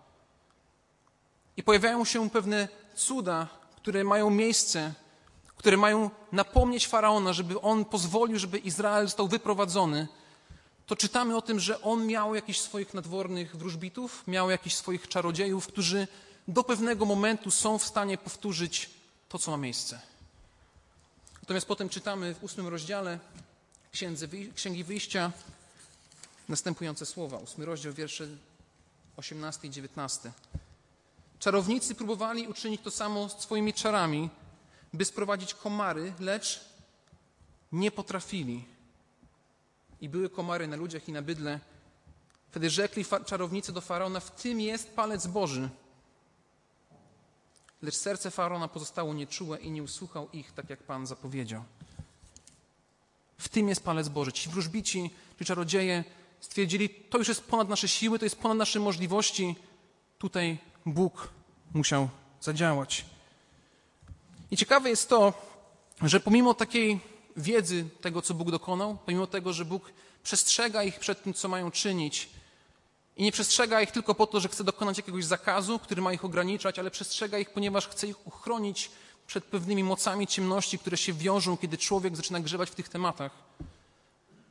i 1.56 1.62
pojawiają 1.62 2.04
się 2.04 2.30
pewne 2.30 2.68
cuda, 2.96 3.48
które 3.76 4.04
mają 4.04 4.30
miejsce, 4.30 4.94
które 5.56 5.76
mają 5.76 6.10
napomnieć 6.32 6.86
Faraona, 6.86 7.32
żeby 7.32 7.60
on 7.60 7.84
pozwolił, 7.84 8.38
żeby 8.38 8.58
Izrael 8.58 9.06
został 9.06 9.28
wyprowadzony, 9.28 10.08
to 10.86 10.96
czytamy 10.96 11.36
o 11.36 11.42
tym, 11.42 11.60
że 11.60 11.82
on 11.82 12.06
miał 12.06 12.34
jakichś 12.34 12.60
swoich 12.60 12.94
nadwornych 12.94 13.56
wróżbitów, 13.56 14.22
miał 14.26 14.50
jakichś 14.50 14.76
swoich 14.76 15.08
czarodziejów, 15.08 15.66
którzy 15.66 16.08
do 16.48 16.64
pewnego 16.64 17.04
momentu 17.04 17.50
są 17.50 17.78
w 17.78 17.84
stanie 17.84 18.18
powtórzyć 18.18 18.90
to, 19.28 19.38
co 19.38 19.50
ma 19.50 19.56
miejsce. 19.56 20.00
Natomiast 21.42 21.66
potem 21.66 21.88
czytamy 21.88 22.34
w 22.34 22.44
ósmym 22.44 22.68
rozdziale 22.68 23.18
Księgi 24.54 24.84
Wyjścia 24.84 25.32
następujące 26.48 27.06
słowa. 27.06 27.38
Ósmy 27.38 27.64
rozdział, 27.64 27.92
wiersze 27.92 28.28
18 29.16 29.68
i 29.68 29.70
19. 29.70 30.32
Czarownicy 31.38 31.94
próbowali 31.94 32.48
uczynić 32.48 32.80
to 32.80 32.90
samo 32.90 33.28
swoimi 33.28 33.74
czarami, 33.74 34.30
by 34.92 35.04
sprowadzić 35.04 35.54
komary, 35.54 36.12
lecz 36.20 36.60
nie 37.72 37.90
potrafili. 37.90 38.64
I 40.00 40.08
były 40.08 40.30
komary 40.30 40.66
na 40.66 40.76
ludziach 40.76 41.08
i 41.08 41.12
na 41.12 41.22
bydle. 41.22 41.60
Wtedy 42.50 42.70
rzekli 42.70 43.04
czarownicy 43.26 43.72
do 43.72 43.80
faraona: 43.80 44.20
W 44.20 44.30
tym 44.30 44.60
jest 44.60 44.94
palec 44.94 45.26
Boży. 45.26 45.68
Lecz 47.82 47.94
serce 47.96 48.30
faraona 48.30 48.68
pozostało 48.68 49.14
nieczułe 49.14 49.58
i 49.58 49.70
nie 49.70 49.82
usłuchał 49.82 50.28
ich, 50.32 50.52
tak 50.52 50.70
jak 50.70 50.82
Pan 50.82 51.06
zapowiedział. 51.06 51.64
W 53.38 53.48
tym 53.48 53.68
jest 53.68 53.84
palec 53.84 54.08
Boży. 54.08 54.32
Ci 54.32 54.50
wróżbici, 54.50 55.10
ci 55.38 55.44
czarodzieje 55.44 56.04
stwierdzili: 56.40 56.88
To 56.88 57.18
już 57.18 57.28
jest 57.28 57.44
ponad 57.44 57.68
nasze 57.68 57.88
siły, 57.88 58.18
to 58.18 58.24
jest 58.24 58.38
ponad 58.38 58.58
nasze 58.58 58.80
możliwości. 58.80 59.56
Tutaj 60.18 60.58
Bóg 60.86 61.28
musiał 61.74 62.08
zadziałać. 62.40 63.04
I 64.50 64.56
ciekawe 64.56 64.90
jest 64.90 65.08
to, 65.08 65.32
że 66.02 66.20
pomimo 66.20 66.54
takiej 66.54 67.00
wiedzy 67.36 67.84
tego, 68.00 68.22
co 68.22 68.34
Bóg 68.34 68.50
dokonał, 68.50 68.98
pomimo 69.06 69.26
tego, 69.26 69.52
że 69.52 69.64
Bóg 69.64 69.92
przestrzega 70.22 70.82
ich 70.82 70.98
przed 70.98 71.22
tym, 71.22 71.34
co 71.34 71.48
mają 71.48 71.70
czynić, 71.70 72.28
i 73.16 73.22
nie 73.22 73.32
przestrzega 73.32 73.80
ich 73.80 73.90
tylko 73.90 74.14
po 74.14 74.26
to, 74.26 74.40
że 74.40 74.48
chce 74.48 74.64
dokonać 74.64 74.96
jakiegoś 74.96 75.24
zakazu, 75.24 75.78
który 75.78 76.02
ma 76.02 76.12
ich 76.12 76.24
ograniczać, 76.24 76.78
ale 76.78 76.90
przestrzega 76.90 77.38
ich, 77.38 77.50
ponieważ 77.50 77.88
chce 77.88 78.06
ich 78.06 78.26
uchronić 78.26 78.90
przed 79.26 79.44
pewnymi 79.44 79.84
mocami 79.84 80.26
ciemności, 80.26 80.78
które 80.78 80.96
się 80.96 81.12
wiążą, 81.12 81.56
kiedy 81.56 81.78
człowiek 81.78 82.16
zaczyna 82.16 82.40
grzebać 82.40 82.70
w 82.70 82.74
tych 82.74 82.88
tematach. 82.88 83.32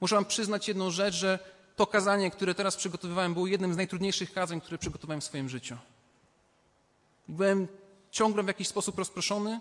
Muszę 0.02 0.16
Wam 0.16 0.26
przyznać 0.26 0.68
jedną 0.68 0.92
rzecz, 0.92 1.16
że 1.16 1.40
to 1.76 1.88
kazanie, 1.88 2.32
które 2.32 2.56
teraz 2.56 2.76
przygotowywałem, 2.76 3.34
było 3.34 3.48
jednym 3.48 3.74
z 3.74 3.78
najtrudniejszych 3.78 4.34
kazań, 4.34 4.62
które 4.62 4.78
przygotowałem 4.78 5.22
w 5.22 5.24
swoim 5.24 5.50
życiu. 5.50 5.78
Byłem 7.28 7.68
ciągle 8.12 8.44
w 8.44 8.48
jakiś 8.48 8.68
sposób 8.68 8.98
rozproszony, 8.98 9.60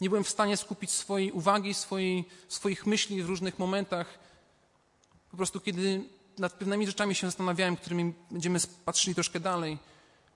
nie 0.00 0.08
byłem 0.08 0.24
w 0.24 0.28
stanie 0.28 0.56
skupić 0.56 0.90
swojej 0.90 1.32
uwagi, 1.32 1.74
swojej, 1.74 2.24
swoich 2.48 2.86
myśli 2.86 3.22
w 3.22 3.26
różnych 3.26 3.58
momentach. 3.58 4.18
Po 5.30 5.36
prostu, 5.36 5.60
kiedy 5.60 6.04
nad 6.38 6.52
pewnymi 6.52 6.86
rzeczami 6.86 7.14
się 7.14 7.26
zastanawiałem, 7.26 7.76
którymi 7.76 8.14
będziemy 8.30 8.58
patrzyli 8.84 9.14
troszkę 9.14 9.40
dalej, 9.40 9.78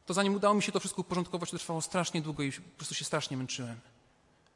to 0.06 0.14
zanim 0.14 0.34
udało 0.34 0.54
mi 0.54 0.62
się 0.62 0.72
to 0.72 0.80
wszystko 0.80 1.00
uporządkować, 1.00 1.50
to 1.50 1.58
trwało 1.58 1.82
strasznie 1.82 2.22
długo 2.22 2.42
i 2.42 2.52
po 2.52 2.76
prostu 2.76 2.94
się 2.94 3.04
strasznie 3.04 3.36
męczyłem. 3.36 3.80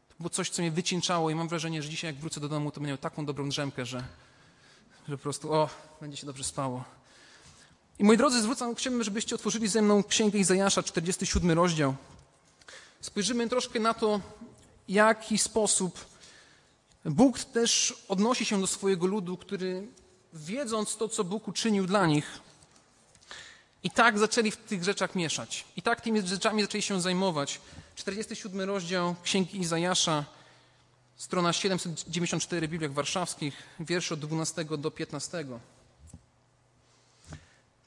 To 0.09 0.15
było 0.19 0.31
coś, 0.31 0.51
co 0.51 0.63
mnie 0.63 0.71
wycieńczało 0.71 1.31
i 1.31 1.35
mam 1.35 1.49
wrażenie, 1.49 1.83
że 1.83 1.89
dzisiaj 1.89 2.13
jak 2.13 2.21
wrócę 2.21 2.41
do 2.41 2.49
domu, 2.49 2.71
to 2.71 2.81
będę 2.81 2.89
miał 2.89 2.99
taką 2.99 3.27
dobrą 3.27 3.49
drzemkę, 3.49 3.87
że, 3.87 4.05
że 5.09 5.17
po 5.17 5.23
prostu, 5.23 5.53
o, 5.53 5.69
będzie 6.01 6.17
się 6.17 6.27
dobrze 6.27 6.45
spało. 6.45 6.85
I 8.01 8.05
moi 8.05 8.17
drodzy, 8.17 8.43
zwrócam, 8.43 8.75
chciałbym, 8.75 9.05
żebyście 9.05 9.35
otworzyli 9.35 9.69
ze 9.69 9.83
mną 9.83 10.03
Księgę 10.03 10.39
Izajasza, 10.39 10.83
47 10.83 11.51
rozdział. 11.51 11.95
Spojrzymy 13.01 13.49
troszkę 13.49 13.81
na 13.81 13.95
to, 13.95 14.21
jaki 14.89 15.39
sposób 15.39 16.05
Bóg 17.05 17.39
też 17.39 17.95
odnosi 18.09 18.45
się 18.45 18.61
do 18.61 18.67
swojego 18.67 19.07
ludu, 19.07 19.37
który 19.37 19.87
wiedząc 20.33 20.97
to, 20.97 21.09
co 21.09 21.25
Bóg 21.25 21.49
uczynił 21.49 21.87
dla 21.87 22.07
nich, 22.07 22.41
i 23.83 23.91
tak 23.91 24.19
zaczęli 24.19 24.51
w 24.51 24.57
tych 24.57 24.85
rzeczach 24.85 25.15
mieszać. 25.15 25.65
I 25.77 25.83
tak 25.83 26.01
tymi 26.01 26.23
rzeczami 26.23 26.63
zaczęli 26.63 26.83
się 26.83 27.01
zajmować. 27.01 27.61
47 27.95 28.61
rozdział 28.61 29.15
Księgi 29.23 29.61
Izajasza, 29.61 30.25
strona 31.17 31.53
794 31.53 32.69
w 32.69 32.71
Bibliach 32.71 32.93
Warszawskich, 32.93 33.55
wiersze 33.81 34.15
od 34.15 34.21
12 34.21 34.65
do 34.65 34.91
15. 34.91 35.45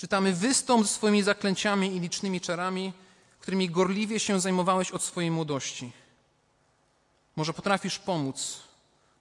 Czytamy: 0.03 0.33
Wystąp 0.33 0.87
ze 0.87 0.93
swoimi 0.93 1.23
zaklęciami 1.23 1.95
i 1.95 1.99
licznymi 1.99 2.41
czarami, 2.41 2.93
którymi 3.39 3.69
gorliwie 3.69 4.19
się 4.19 4.39
zajmowałeś 4.39 4.91
od 4.91 5.03
swojej 5.03 5.31
młodości. 5.31 5.91
Może 7.35 7.53
potrafisz 7.53 7.99
pomóc, 7.99 8.59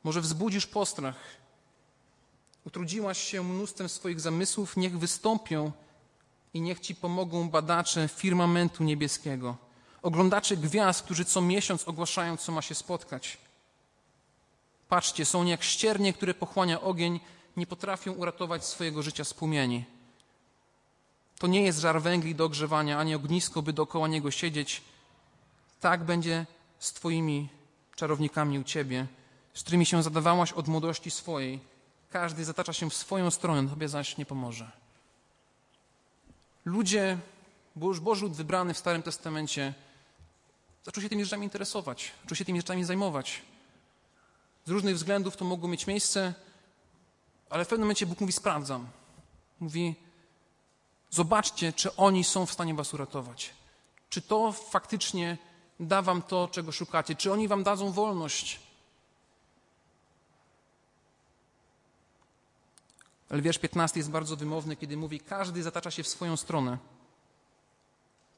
może 0.05 0.21
wzbudzisz 0.21 0.67
postrach. 0.67 1.17
Utrudziłaś 2.67 3.19
się 3.23 3.43
mnóstwem 3.43 3.89
swoich 3.89 4.21
zamysłów, 4.21 4.77
niech 4.77 4.99
wystąpią 4.99 5.73
i 6.55 6.61
niech 6.61 6.81
ci 6.81 6.95
pomogą 6.95 7.51
badacze 7.51 8.09
firmamentu 8.09 8.85
niebieskiego, 8.85 9.57
oglądacze 10.03 10.57
gwiazd, 10.57 11.03
którzy 11.03 11.25
co 11.25 11.41
miesiąc 11.41 11.89
ogłaszają, 11.89 12.37
co 12.37 12.53
ma 12.53 12.63
się 12.63 12.75
spotkać. 12.75 13.39
Patrzcie, 14.89 15.25
są 15.25 15.45
jak 15.45 15.63
ściernie, 15.63 16.13
które 16.13 16.35
pochłania 16.35 16.81
ogień, 16.81 17.21
nie 17.57 17.67
potrafią 17.67 18.13
uratować 18.13 18.65
swojego 18.65 19.03
życia 19.03 19.25
z 19.25 19.35
płomieni. 19.35 19.85
To 21.43 21.47
nie 21.47 21.63
jest 21.63 21.79
żar 21.79 22.03
węgli 22.03 22.35
do 22.35 22.45
ogrzewania, 22.45 22.99
ani 22.99 23.15
ognisko, 23.15 23.63
by 23.63 23.73
dookoła 23.73 24.09
niego 24.09 24.31
siedzieć. 24.31 24.83
Tak 25.81 26.05
będzie 26.05 26.47
z 26.79 26.93
Twoimi 26.93 27.49
czarownikami 27.97 28.59
u 28.59 28.65
Ciebie, 28.65 29.07
z 29.55 29.63
którymi 29.63 29.87
się 29.87 30.03
zadawałaś 30.03 30.53
od 30.53 30.69
młodości 30.69 31.11
swojej. 31.11 31.61
Każdy 32.11 32.45
zatacza 32.45 32.73
się 32.73 32.91
w 32.91 32.95
swoją 32.95 33.31
stronę, 33.31 33.69
Tobie 33.69 33.89
zaś 33.89 34.17
nie 34.17 34.27
pomoże. 34.27 34.71
Ludzie, 36.65 37.19
bo 37.77 37.87
już 37.87 38.01
Boży 38.01 38.23
lud 38.23 38.33
wybrany 38.33 38.75
w 38.75 38.79
Starym 38.79 39.03
Testamencie, 39.03 39.75
zaczął 40.85 41.03
się 41.03 41.09
tymi 41.09 41.25
rzeczami 41.25 41.45
interesować, 41.45 42.13
zaczął 42.23 42.37
się 42.37 42.45
tymi 42.45 42.59
rzeczami 42.59 42.85
zajmować. 42.85 43.43
Z 44.65 44.71
różnych 44.71 44.97
względów 44.97 45.37
to 45.37 45.45
mogło 45.45 45.69
mieć 45.69 45.87
miejsce, 45.87 46.35
ale 47.51 47.65
w 47.65 47.69
pewnym 47.69 47.85
momencie 47.85 48.07
Bóg 48.07 48.21
mówi: 48.21 48.33
Sprawdzam. 48.33 48.87
Mówi: 49.61 49.95
Zobaczcie, 51.13 51.73
czy 51.73 51.97
oni 51.97 52.25
są 52.25 52.47
w 52.47 52.53
stanie 52.53 52.75
was 52.75 52.95
uratować. 52.95 53.55
Czy 54.09 54.23
to 54.23 54.53
faktycznie 54.53 55.39
da 55.81 56.03
wam 56.03 56.23
to, 56.23 56.49
czego 56.49 56.73
szukacie? 56.73 57.15
Czy 57.15 57.33
oni 57.33 57.49
wam 57.49 57.63
dadzą 57.63 57.93
wolność? 57.93 58.61
Ale 63.31 63.43
wiersz 63.43 63.59
15 63.59 64.01
jest 64.01 64.11
bardzo 64.11 64.37
wymowny, 64.37 64.77
kiedy 64.77 64.97
mówi: 64.97 65.21
Każdy 65.21 65.63
zatacza 65.63 65.91
się 65.91 66.03
w 66.03 66.09
swoją 66.09 66.37
stronę, 66.37 66.79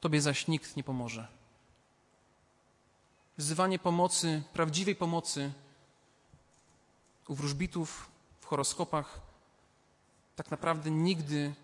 tobie 0.00 0.20
zaś 0.20 0.48
nikt 0.48 0.76
nie 0.76 0.84
pomoże. 0.84 1.28
Wzywanie 3.38 3.78
pomocy, 3.78 4.42
prawdziwej 4.52 4.96
pomocy 4.96 5.52
u 7.28 7.34
wróżbitów, 7.34 8.08
w 8.40 8.46
horoskopach, 8.46 9.20
tak 10.36 10.50
naprawdę 10.50 10.90
nigdy 10.90 11.54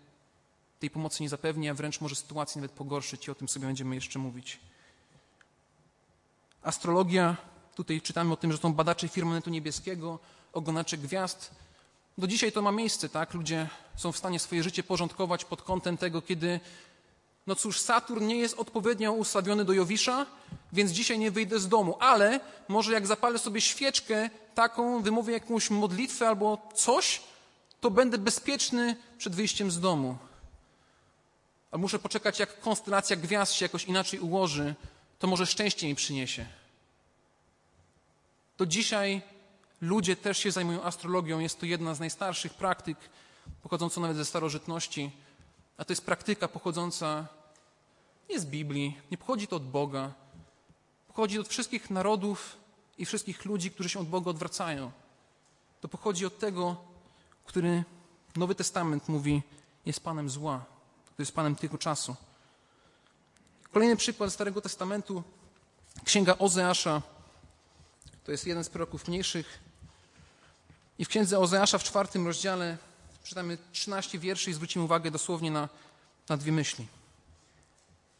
tej 0.81 0.89
pomocy 0.89 1.23
nie 1.23 1.29
zapewni, 1.29 1.69
a 1.69 1.73
wręcz 1.73 2.01
może 2.01 2.15
sytuację 2.15 2.61
nawet 2.61 2.75
pogorszyć 2.75 3.27
i 3.27 3.31
o 3.31 3.35
tym 3.35 3.49
sobie 3.49 3.67
będziemy 3.67 3.95
jeszcze 3.95 4.19
mówić. 4.19 4.59
Astrologia, 6.63 7.37
tutaj 7.75 8.01
czytamy 8.01 8.33
o 8.33 8.37
tym, 8.37 8.51
że 8.51 8.57
są 8.57 8.73
badacze 8.73 9.07
firmamentu 9.07 9.49
niebieskiego, 9.49 10.19
ogonacze 10.53 10.97
gwiazd. 10.97 11.51
Do 12.17 12.27
dzisiaj 12.27 12.51
to 12.51 12.61
ma 12.61 12.71
miejsce, 12.71 13.09
tak? 13.09 13.33
Ludzie 13.33 13.69
są 13.95 14.11
w 14.11 14.17
stanie 14.17 14.39
swoje 14.39 14.63
życie 14.63 14.83
porządkować 14.83 15.45
pod 15.45 15.61
kątem 15.61 15.97
tego, 15.97 16.21
kiedy 16.21 16.59
no 17.47 17.55
cóż, 17.55 17.79
Saturn 17.79 18.27
nie 18.27 18.37
jest 18.37 18.59
odpowiednio 18.59 19.13
ustawiony 19.13 19.65
do 19.65 19.73
Jowisza, 19.73 20.25
więc 20.73 20.91
dzisiaj 20.91 21.19
nie 21.19 21.31
wyjdę 21.31 21.59
z 21.59 21.67
domu, 21.67 21.97
ale 21.99 22.39
może 22.67 22.93
jak 22.93 23.07
zapalę 23.07 23.39
sobie 23.39 23.61
świeczkę 23.61 24.29
taką, 24.55 25.01
wymówię 25.01 25.33
jakąś 25.33 25.69
modlitwę 25.69 26.27
albo 26.27 26.69
coś, 26.75 27.21
to 27.81 27.91
będę 27.91 28.17
bezpieczny 28.17 28.95
przed 29.17 29.35
wyjściem 29.35 29.71
z 29.71 29.79
domu. 29.79 30.17
Albo 31.71 31.81
muszę 31.81 31.99
poczekać, 31.99 32.39
jak 32.39 32.59
konstelacja 32.59 33.15
gwiazd 33.15 33.53
się 33.53 33.65
jakoś 33.65 33.85
inaczej 33.85 34.19
ułoży, 34.19 34.75
to 35.19 35.27
może 35.27 35.45
szczęście 35.45 35.87
mi 35.87 35.95
przyniesie. 35.95 36.45
To 38.57 38.65
dzisiaj 38.65 39.21
ludzie 39.81 40.15
też 40.15 40.37
się 40.37 40.51
zajmują 40.51 40.83
astrologią. 40.83 41.39
Jest 41.39 41.59
to 41.59 41.65
jedna 41.65 41.95
z 41.95 41.99
najstarszych 41.99 42.53
praktyk, 42.53 42.97
pochodząca 43.63 44.01
nawet 44.01 44.17
ze 44.17 44.25
starożytności. 44.25 45.11
A 45.77 45.85
to 45.85 45.91
jest 45.91 46.05
praktyka 46.05 46.47
pochodząca 46.47 47.27
nie 48.29 48.39
z 48.39 48.45
Biblii, 48.45 48.97
nie 49.11 49.17
pochodzi 49.17 49.47
to 49.47 49.55
od 49.55 49.69
Boga. 49.69 50.11
Pochodzi 51.07 51.39
od 51.39 51.47
wszystkich 51.47 51.89
narodów 51.89 52.57
i 52.97 53.05
wszystkich 53.05 53.45
ludzi, 53.45 53.71
którzy 53.71 53.89
się 53.89 53.99
od 53.99 54.07
Boga 54.07 54.31
odwracają. 54.31 54.91
To 55.81 55.87
pochodzi 55.87 56.25
od 56.25 56.39
tego, 56.39 56.75
który 57.45 57.83
Nowy 58.35 58.55
Testament 58.55 59.09
mówi, 59.09 59.41
jest 59.85 60.03
Panem 60.03 60.29
zła, 60.29 60.65
który 61.21 61.25
jest 61.27 61.35
Panem 61.35 61.55
tego 61.55 61.77
czasu. 61.77 62.15
Kolejny 63.71 63.95
przykład 63.95 64.33
Starego 64.33 64.61
Testamentu, 64.61 65.23
Księga 66.05 66.37
Ozeasza. 66.37 67.01
To 68.23 68.31
jest 68.31 68.47
jeden 68.47 68.63
z 68.63 68.69
proroków 68.69 69.07
mniejszych. 69.07 69.59
I 70.99 71.05
w 71.05 71.07
Księdze 71.07 71.39
Ozeasza 71.39 71.77
w 71.77 71.83
czwartym 71.83 72.27
rozdziale 72.27 72.77
czytamy 73.23 73.57
13 73.71 74.19
wierszy 74.19 74.49
i 74.49 74.53
zwrócimy 74.53 74.85
uwagę 74.85 75.11
dosłownie 75.11 75.51
na, 75.51 75.69
na 76.29 76.37
dwie 76.37 76.51
myśli. 76.51 76.87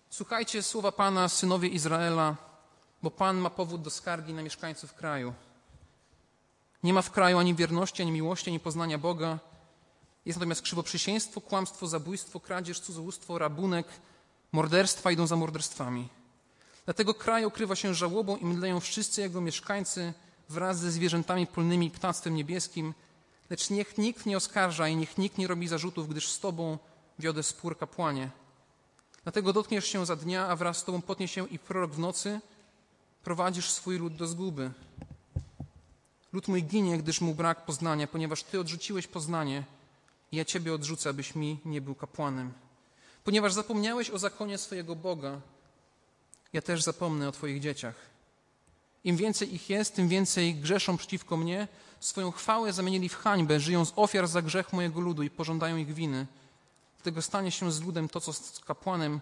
Słuchajcie 0.09 0.63
słowa 0.63 0.91
Pana, 0.91 1.29
synowie 1.29 1.69
Izraela, 1.69 2.35
bo 3.03 3.11
Pan 3.11 3.37
ma 3.37 3.49
powód 3.49 3.81
do 3.81 3.89
skargi 3.89 4.33
na 4.33 4.41
mieszkańców 4.41 4.93
kraju. 4.93 5.33
Nie 6.83 6.93
ma 6.93 7.01
w 7.01 7.11
kraju 7.11 7.37
ani 7.37 7.55
wierności, 7.55 8.01
ani 8.01 8.11
miłości, 8.11 8.49
ani 8.49 8.59
poznania 8.59 8.97
Boga. 8.97 9.39
Jest 10.25 10.39
natomiast 10.39 10.61
krzywoprzysięstwo, 10.61 11.41
kłamstwo, 11.41 11.87
zabójstwo, 11.87 12.39
kradzież, 12.39 12.79
cudzołóstwo, 12.79 13.37
rabunek, 13.37 13.87
morderstwa 14.51 15.11
idą 15.11 15.27
za 15.27 15.35
morderstwami. 15.35 16.09
Dlatego 16.85 17.13
kraj 17.13 17.45
okrywa 17.45 17.75
się 17.75 17.93
żałobą 17.93 18.37
i 18.37 18.45
mdleją 18.45 18.79
wszyscy 18.79 19.21
jego 19.21 19.41
mieszkańcy 19.41 20.13
wraz 20.49 20.79
ze 20.79 20.91
zwierzętami 20.91 21.47
polnymi 21.47 21.87
i 21.87 21.91
ptactwem 21.91 22.35
niebieskim. 22.35 22.93
Lecz 23.49 23.69
niech 23.69 23.97
nikt 23.97 24.25
nie 24.25 24.37
oskarża 24.37 24.87
i 24.87 24.95
niech 24.95 25.17
nikt 25.17 25.37
nie 25.37 25.47
robi 25.47 25.67
zarzutów, 25.67 26.09
gdyż 26.09 26.29
z 26.29 26.39
Tobą 26.39 26.77
wiodę 27.19 27.43
spór 27.43 27.77
kapłanie. 27.77 28.29
Dlatego 29.23 29.53
dotkniesz 29.53 29.85
się 29.85 30.05
za 30.05 30.15
dnia, 30.15 30.47
a 30.47 30.55
wraz 30.55 30.77
z 30.77 30.83
Tobą 30.83 31.01
potnie 31.01 31.27
się 31.27 31.47
i 31.47 31.59
prorok 31.59 31.91
w 31.91 31.99
nocy, 31.99 32.39
prowadzisz 33.23 33.69
swój 33.71 33.97
lud 33.97 34.15
do 34.15 34.27
zguby. 34.27 34.71
Lud 36.33 36.47
mój 36.47 36.63
ginie, 36.63 36.97
gdyż 36.97 37.21
mu 37.21 37.35
brak 37.35 37.65
poznania, 37.65 38.07
ponieważ 38.07 38.43
Ty 38.43 38.59
odrzuciłeś 38.59 39.07
poznanie 39.07 39.63
i 40.31 40.37
ja 40.37 40.45
Ciebie 40.45 40.73
odrzucę, 40.73 41.09
abyś 41.09 41.35
mi 41.35 41.59
nie 41.65 41.81
był 41.81 41.95
kapłanem. 41.95 42.53
Ponieważ 43.23 43.53
zapomniałeś 43.53 44.09
o 44.09 44.19
zakonie 44.19 44.57
swojego 44.57 44.95
Boga, 44.95 45.41
ja 46.53 46.61
też 46.61 46.83
zapomnę 46.83 47.29
o 47.29 47.31
Twoich 47.31 47.61
dzieciach. 47.61 47.95
Im 49.03 49.17
więcej 49.17 49.55
ich 49.55 49.69
jest, 49.69 49.95
tym 49.95 50.07
więcej 50.07 50.55
grzeszą 50.55 50.97
przeciwko 50.97 51.37
mnie. 51.37 51.67
Swoją 51.99 52.31
chwałę 52.31 52.73
zamienili 52.73 53.09
w 53.09 53.15
hańbę, 53.15 53.59
żyją 53.59 53.85
z 53.85 53.93
ofiar 53.95 54.27
za 54.27 54.41
grzech 54.41 54.73
mojego 54.73 54.99
ludu 54.99 55.23
i 55.23 55.29
pożądają 55.29 55.77
ich 55.77 55.93
winy. 55.93 56.27
Dlatego 56.97 57.21
stanie 57.21 57.51
się 57.51 57.71
z 57.71 57.81
ludem 57.81 58.09
to, 58.09 58.21
co 58.21 58.33
z 58.33 58.59
kapłanem, 58.59 59.19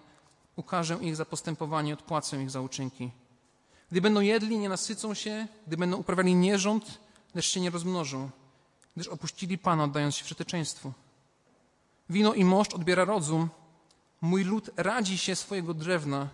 ukażę 0.56 0.98
ich 1.02 1.16
za 1.16 1.26
postępowanie, 1.26 1.94
odpłacę 1.94 2.44
ich 2.44 2.52
za 2.52 2.62
uczynki. 2.62 3.12
Gdy 3.92 4.02
będą 4.02 4.22
jedli, 4.22 4.58
nie 4.58 4.70
nasycą 4.70 5.14
się, 5.14 5.48
gdy 5.68 5.78
będą 5.78 5.98
uprawiali 5.98 6.36
nierząd, 6.36 7.00
lecz 7.36 7.46
się 7.46 7.62
nie 7.62 7.70
rozmnożą, 7.70 8.30
gdyż 8.96 9.08
opuścili 9.08 9.58
Pana, 9.58 9.84
oddając 9.84 10.16
się 10.16 10.26
wszeteczeństwu. 10.26 10.94
Wino 12.10 12.34
i 12.34 12.46
moszcz 12.46 12.74
odbiera 12.74 13.06
rozum. 13.06 13.50
Mój 14.22 14.44
lud 14.44 14.70
radzi 14.78 15.18
się 15.18 15.36
swojego 15.36 15.74
drewna, 15.74 16.30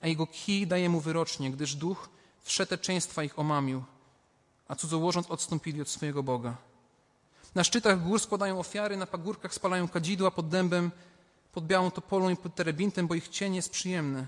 a 0.00 0.06
jego 0.06 0.26
kij 0.26 0.66
daje 0.66 0.88
mu 0.88 1.00
wyrocznie, 1.00 1.50
gdyż 1.50 1.74
duch 1.74 2.08
wszeteczeństwa 2.42 3.24
ich 3.24 3.38
omamił, 3.38 3.82
a 4.68 4.74
cudzołożąc 4.74 5.30
odstąpili 5.30 5.82
od 5.82 5.88
swojego 5.88 6.22
Boga. 6.22 6.56
Na 7.54 7.64
szczytach 7.64 8.02
gór 8.02 8.20
składają 8.20 8.58
ofiary, 8.58 8.96
na 8.96 9.06
pagórkach 9.06 9.54
spalają 9.54 9.88
kadzidła 9.88 10.30
pod 10.30 10.48
dębem, 10.48 10.90
pod 11.52 11.66
białą 11.66 11.90
topolą 11.90 12.28
i 12.28 12.36
pod 12.36 12.54
terebintem, 12.54 13.06
bo 13.06 13.14
ich 13.14 13.28
cień 13.28 13.54
jest 13.54 13.70
przyjemny. 13.70 14.26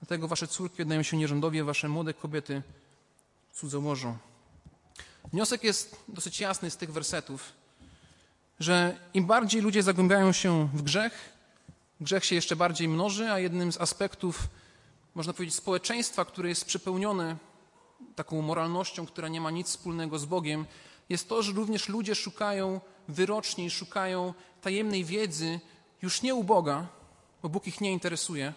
Dlatego 0.00 0.28
wasze 0.28 0.48
córki 0.48 0.82
oddają 0.82 1.02
się 1.02 1.16
nierządowi, 1.16 1.62
wasze 1.62 1.88
młode 1.88 2.14
kobiety 2.14 2.62
cudzołożą. 3.52 4.16
Wniosek 5.32 5.64
jest 5.64 5.96
dosyć 6.08 6.40
jasny 6.40 6.70
z 6.70 6.76
tych 6.76 6.92
wersetów, 6.92 7.52
że 8.60 8.96
im 9.14 9.26
bardziej 9.26 9.60
ludzie 9.60 9.82
zagłębiają 9.82 10.32
się 10.32 10.68
w 10.74 10.82
grzech, 10.82 11.32
grzech 12.00 12.24
się 12.24 12.34
jeszcze 12.34 12.56
bardziej 12.56 12.88
mnoży, 12.88 13.30
a 13.30 13.38
jednym 13.38 13.72
z 13.72 13.80
aspektów, 13.80 14.48
można 15.14 15.32
powiedzieć, 15.32 15.54
społeczeństwa, 15.54 16.24
które 16.24 16.48
jest 16.48 16.64
przepełnione 16.64 17.36
taką 18.16 18.42
moralnością, 18.42 19.06
która 19.06 19.28
nie 19.28 19.40
ma 19.40 19.50
nic 19.50 19.68
wspólnego 19.68 20.18
z 20.18 20.24
Bogiem, 20.24 20.66
jest 21.08 21.28
to, 21.28 21.42
że 21.42 21.52
również 21.52 21.88
ludzie 21.88 22.14
szukają 22.14 22.80
wyroczni, 23.08 23.70
szukają 23.70 24.34
tajemnej 24.62 25.04
wiedzy 25.04 25.60
już 26.02 26.22
nie 26.22 26.34
u 26.34 26.44
Boga, 26.44 26.86
bo 27.42 27.48
Bóg 27.48 27.66
ich 27.66 27.80
nie 27.80 27.92
interesuje. 27.92 28.52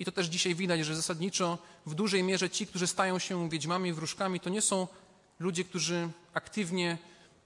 I 0.00 0.04
to 0.04 0.12
też 0.12 0.26
dzisiaj 0.26 0.54
widać, 0.54 0.80
że 0.80 0.96
zasadniczo 0.96 1.58
w 1.86 1.94
dużej 1.94 2.22
mierze 2.22 2.50
ci, 2.50 2.66
którzy 2.66 2.86
stają 2.86 3.18
się 3.18 3.48
wiedźmami, 3.48 3.92
wróżkami, 3.92 4.40
to 4.40 4.50
nie 4.50 4.62
są 4.62 4.88
ludzie, 5.40 5.64
którzy 5.64 6.08
aktywnie 6.34 6.98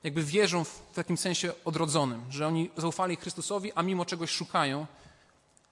jakby 0.04 0.22
wierzą 0.22 0.64
w 0.64 0.80
takim 0.94 1.16
sensie 1.16 1.52
odrodzonym, 1.64 2.22
że 2.30 2.46
oni 2.46 2.70
zaufali 2.76 3.16
Chrystusowi, 3.16 3.72
a 3.74 3.82
mimo 3.82 4.04
czegoś 4.04 4.30
szukają. 4.30 4.86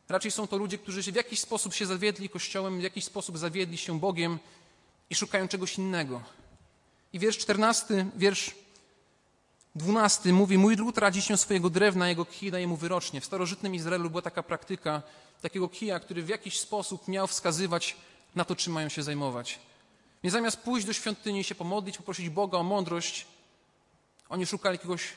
Raczej 0.09 0.31
są 0.31 0.47
to 0.47 0.57
ludzie, 0.57 0.79
którzy 0.79 1.13
w 1.13 1.15
jakiś 1.15 1.41
sposób 1.41 1.75
się 1.75 1.87
zawiedli 1.87 2.29
Kościołem, 2.29 2.81
w 2.81 2.83
jakiś 2.83 3.05
sposób 3.05 3.39
zawiedli 3.39 3.77
się 3.77 4.01
Bogiem 4.01 4.39
i 5.11 5.15
szukają 5.15 5.49
czegoś 5.49 5.79
innego. 5.79 6.23
I 7.13 7.19
wiersz 7.19 7.39
14, 7.39 8.07
wiersz 8.17 8.55
12 9.75 10.33
mówi: 10.33 10.59
Mój 10.59 10.77
lud 10.77 10.99
radzi 10.99 11.23
się 11.23 11.37
swojego 11.37 11.71
drewna, 11.71 12.09
jego 12.09 12.25
kij 12.25 12.51
daje 12.51 12.67
mu 12.67 12.77
wyrocznie. 12.77 13.21
W 13.21 13.25
starożytnym 13.25 13.75
Izraelu 13.75 14.11
była 14.11 14.23
taka 14.23 14.43
praktyka 14.43 15.03
takiego 15.43 15.69
kija, 15.69 16.01
który 16.01 16.23
w 16.23 16.29
jakiś 16.29 16.61
sposób 16.61 17.09
miał 17.09 17.27
wskazywać 17.27 17.97
na 18.35 18.45
to, 18.45 18.57
czym 18.57 18.73
mają 18.73 18.89
się 18.89 19.03
zajmować. 19.03 19.59
Więc 20.23 20.33
zamiast 20.33 20.61
pójść 20.61 20.87
do 20.87 20.93
świątyni 20.93 21.41
i 21.41 21.45
się 21.45 21.55
pomodlić, 21.55 21.97
poprosić 21.97 22.29
Boga 22.29 22.59
o 22.59 22.63
mądrość, 22.63 23.27
oni 24.29 24.47
szukali 24.47 24.77
jakiegoś 24.77 25.13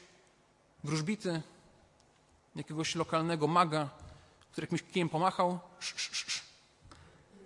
wróżbity, 0.83 1.41
jakiegoś 2.55 2.95
lokalnego 2.95 3.47
maga, 3.47 3.89
który 4.51 4.65
jakimś 4.65 4.83
kijem 4.83 5.09
pomachał. 5.09 5.59
Sz, 5.79 5.95
sz, 5.95 6.27
sz. 6.27 6.41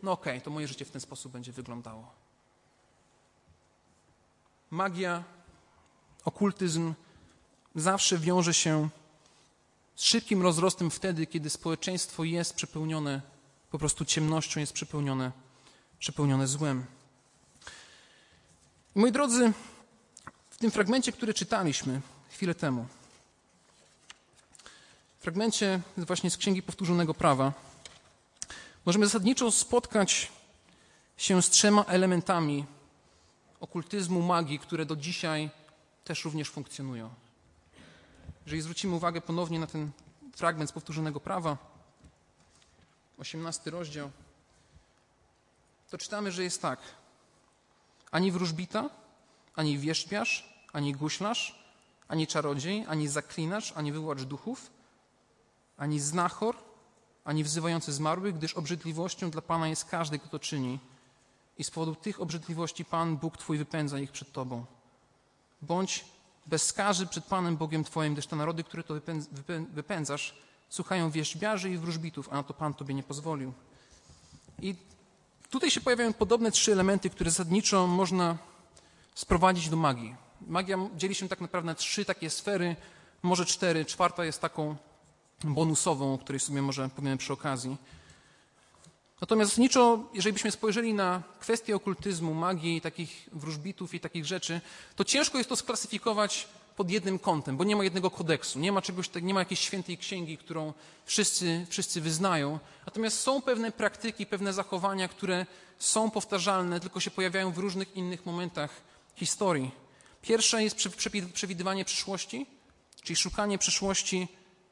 No 0.04 0.12
okej, 0.12 0.34
okay, 0.34 0.42
to 0.42 0.52
moje 0.52 0.68
życie 0.68 0.86
w 0.86 0.92
ten 0.92 1.02
sposób 1.02 1.32
będzie 1.32 1.52
wyglądało. 1.52 2.12
Magia, 4.72 5.24
okultyzm 6.26 6.94
zawsze 7.76 8.18
wiąże 8.18 8.54
się 8.54 8.90
z 10.00 10.04
szybkim 10.04 10.42
rozrostem 10.42 10.92
wtedy, 10.92 11.26
kiedy 11.26 11.50
społeczeństwo 11.50 12.24
jest 12.24 12.54
przepełnione 12.54 13.22
po 13.72 13.80
prostu 13.80 14.06
ciemnością, 14.06 14.60
jest 14.60 14.74
przepełnione, 14.74 15.32
przepełnione 16.00 16.48
złem. 16.48 16.86
moi 18.96 19.12
drodzy, 19.12 19.54
w 20.50 20.58
tym 20.58 20.72
fragmencie, 20.72 21.12
który 21.12 21.34
czytaliśmy 21.34 22.02
chwilę 22.30 22.56
temu, 22.56 22.88
w 25.20 25.24
fragmencie 25.24 25.82
właśnie 25.98 26.32
z 26.32 26.38
Księgi 26.38 26.62
Powtórzonego 26.62 27.14
Prawa, 27.14 27.54
możemy 28.86 29.06
zasadniczo 29.06 29.52
spotkać 29.52 30.32
się 31.18 31.42
z 31.42 31.50
trzema 31.50 31.84
elementami 31.84 32.66
okultyzmu, 33.60 34.22
magii, 34.22 34.60
które 34.60 34.86
do 34.86 34.96
dzisiaj 34.96 35.50
też 36.04 36.26
również 36.26 36.50
funkcjonują. 36.50 37.29
Jeżeli 38.50 38.62
zwrócimy 38.62 38.96
uwagę 38.96 39.22
ponownie 39.22 39.60
na 39.60 39.68
ten 39.68 39.92
fragment 40.36 40.70
z 40.70 40.74
powtórzonego 40.74 41.20
prawa, 41.20 41.58
18 43.18 43.72
rozdział, 43.72 44.12
to 45.90 45.98
czytamy, 45.98 46.32
że 46.32 46.44
jest 46.44 46.62
tak. 46.62 46.80
Ani 48.12 48.32
wróżbita, 48.32 48.90
ani 49.56 49.78
wierzbiarz, 49.78 50.64
ani 50.74 50.94
guślarz, 50.94 51.66
ani 52.08 52.28
czarodziej, 52.28 52.86
ani 52.88 53.08
zaklinacz, 53.08 53.74
ani 53.76 53.92
wyłacz 53.92 54.22
duchów, 54.22 54.70
ani 55.78 56.00
znachor, 56.00 56.56
ani 57.26 57.44
wzywający 57.44 57.94
zmarłych, 57.94 58.36
gdyż 58.36 58.54
obrzydliwością 58.54 59.30
dla 59.32 59.42
Pana 59.42 59.68
jest 59.68 59.86
każdy, 59.86 60.20
kto 60.20 60.30
to 60.30 60.40
czyni. 60.40 60.80
I 61.58 61.64
z 61.64 61.72
powodu 61.72 61.96
tych 61.96 62.22
obrzydliwości 62.22 62.86
Pan, 62.86 63.18
Bóg 63.18 63.38
Twój, 63.38 63.58
wypędza 63.58 64.00
ich 64.00 64.12
przed 64.12 64.32
Tobą. 64.32 64.66
Bądź 65.62 66.06
bezskarzy 66.50 67.08
przed 67.08 67.26
Panem 67.26 67.58
Bogiem 67.58 67.84
Twoim, 67.84 68.14
gdyż 68.14 68.28
te 68.28 68.36
narody, 68.36 68.64
które 68.64 68.84
to 68.84 68.94
wypędzasz, 69.74 70.36
słuchają 70.70 71.12
wierzbiarzy 71.12 71.70
i 71.70 71.78
wróżbitów, 71.78 72.30
a 72.32 72.36
na 72.36 72.44
to 72.44 72.54
Pan 72.54 72.74
Tobie 72.74 72.94
nie 72.94 73.04
pozwolił. 73.04 73.54
I 74.62 74.76
tutaj 75.50 75.72
się 75.72 75.82
pojawiają 75.82 76.14
podobne 76.14 76.52
trzy 76.52 76.72
elementy, 76.72 77.10
które 77.10 77.32
zasadniczo 77.32 77.88
można 77.88 78.38
sprowadzić 79.16 79.70
do 79.70 79.78
magii. 79.78 80.16
Magia 80.48 80.78
dzieli 80.98 81.16
się 81.16 81.28
tak 81.28 81.42
naprawdę 81.42 81.66
na 81.66 81.76
trzy 81.76 82.06
takie 82.06 82.30
sfery, 82.30 82.76
może 83.24 83.46
cztery. 83.46 83.86
Czwarta 83.86 84.26
jest 84.26 84.42
taką 84.42 84.76
bonusową, 85.44 86.14
o 86.14 86.18
której 86.18 86.40
sobie 86.40 86.62
może 86.62 86.90
powiemy 86.90 87.18
przy 87.18 87.34
okazji. 87.34 87.78
Natomiast 89.22 89.52
zasadniczo, 89.52 90.04
jeżeli 90.14 90.34
byśmy 90.34 90.52
spojrzeli 90.52 90.94
na 90.94 91.24
kwestię 91.40 91.76
okultyzmu, 91.76 92.34
magii, 92.34 92.82
takich 92.82 93.30
wróżbitów 93.32 93.94
i 93.94 94.00
takich 94.00 94.26
rzeczy, 94.26 94.62
to 94.96 95.04
ciężko 95.04 95.38
jest 95.38 95.50
to 95.50 95.56
sklasyfikować 95.56 96.48
pod 96.76 96.92
jednym 96.92 97.20
kątem, 97.20 97.58
bo 97.58 97.64
nie 97.64 97.76
ma 97.76 97.84
jednego 97.84 98.12
kodeksu, 98.12 98.60
nie 98.60 98.72
ma 98.72 98.82
czegoś, 98.82 99.10
nie 99.22 99.34
ma 99.34 99.40
jakiejś 99.40 99.60
świętej 99.60 99.98
księgi, 99.98 100.38
którą 100.38 100.74
wszyscy, 101.06 101.66
wszyscy 101.70 102.02
wyznają. 102.02 102.60
Natomiast 102.86 103.20
są 103.20 103.42
pewne 103.42 103.72
praktyki, 103.72 104.26
pewne 104.26 104.54
zachowania, 104.54 105.08
które 105.08 105.46
są 105.80 106.12
powtarzalne, 106.12 106.80
tylko 106.80 107.00
się 107.00 107.12
pojawiają 107.12 107.52
w 107.52 107.58
różnych 107.58 107.96
innych 107.96 108.26
momentach 108.26 108.82
historii. 109.16 109.72
Pierwsze 110.22 110.64
jest 110.64 110.76
przewidywanie 111.34 111.86
przyszłości, 111.86 112.46
czyli 113.04 113.16
szukanie 113.16 113.58
przyszłości 113.58 114.28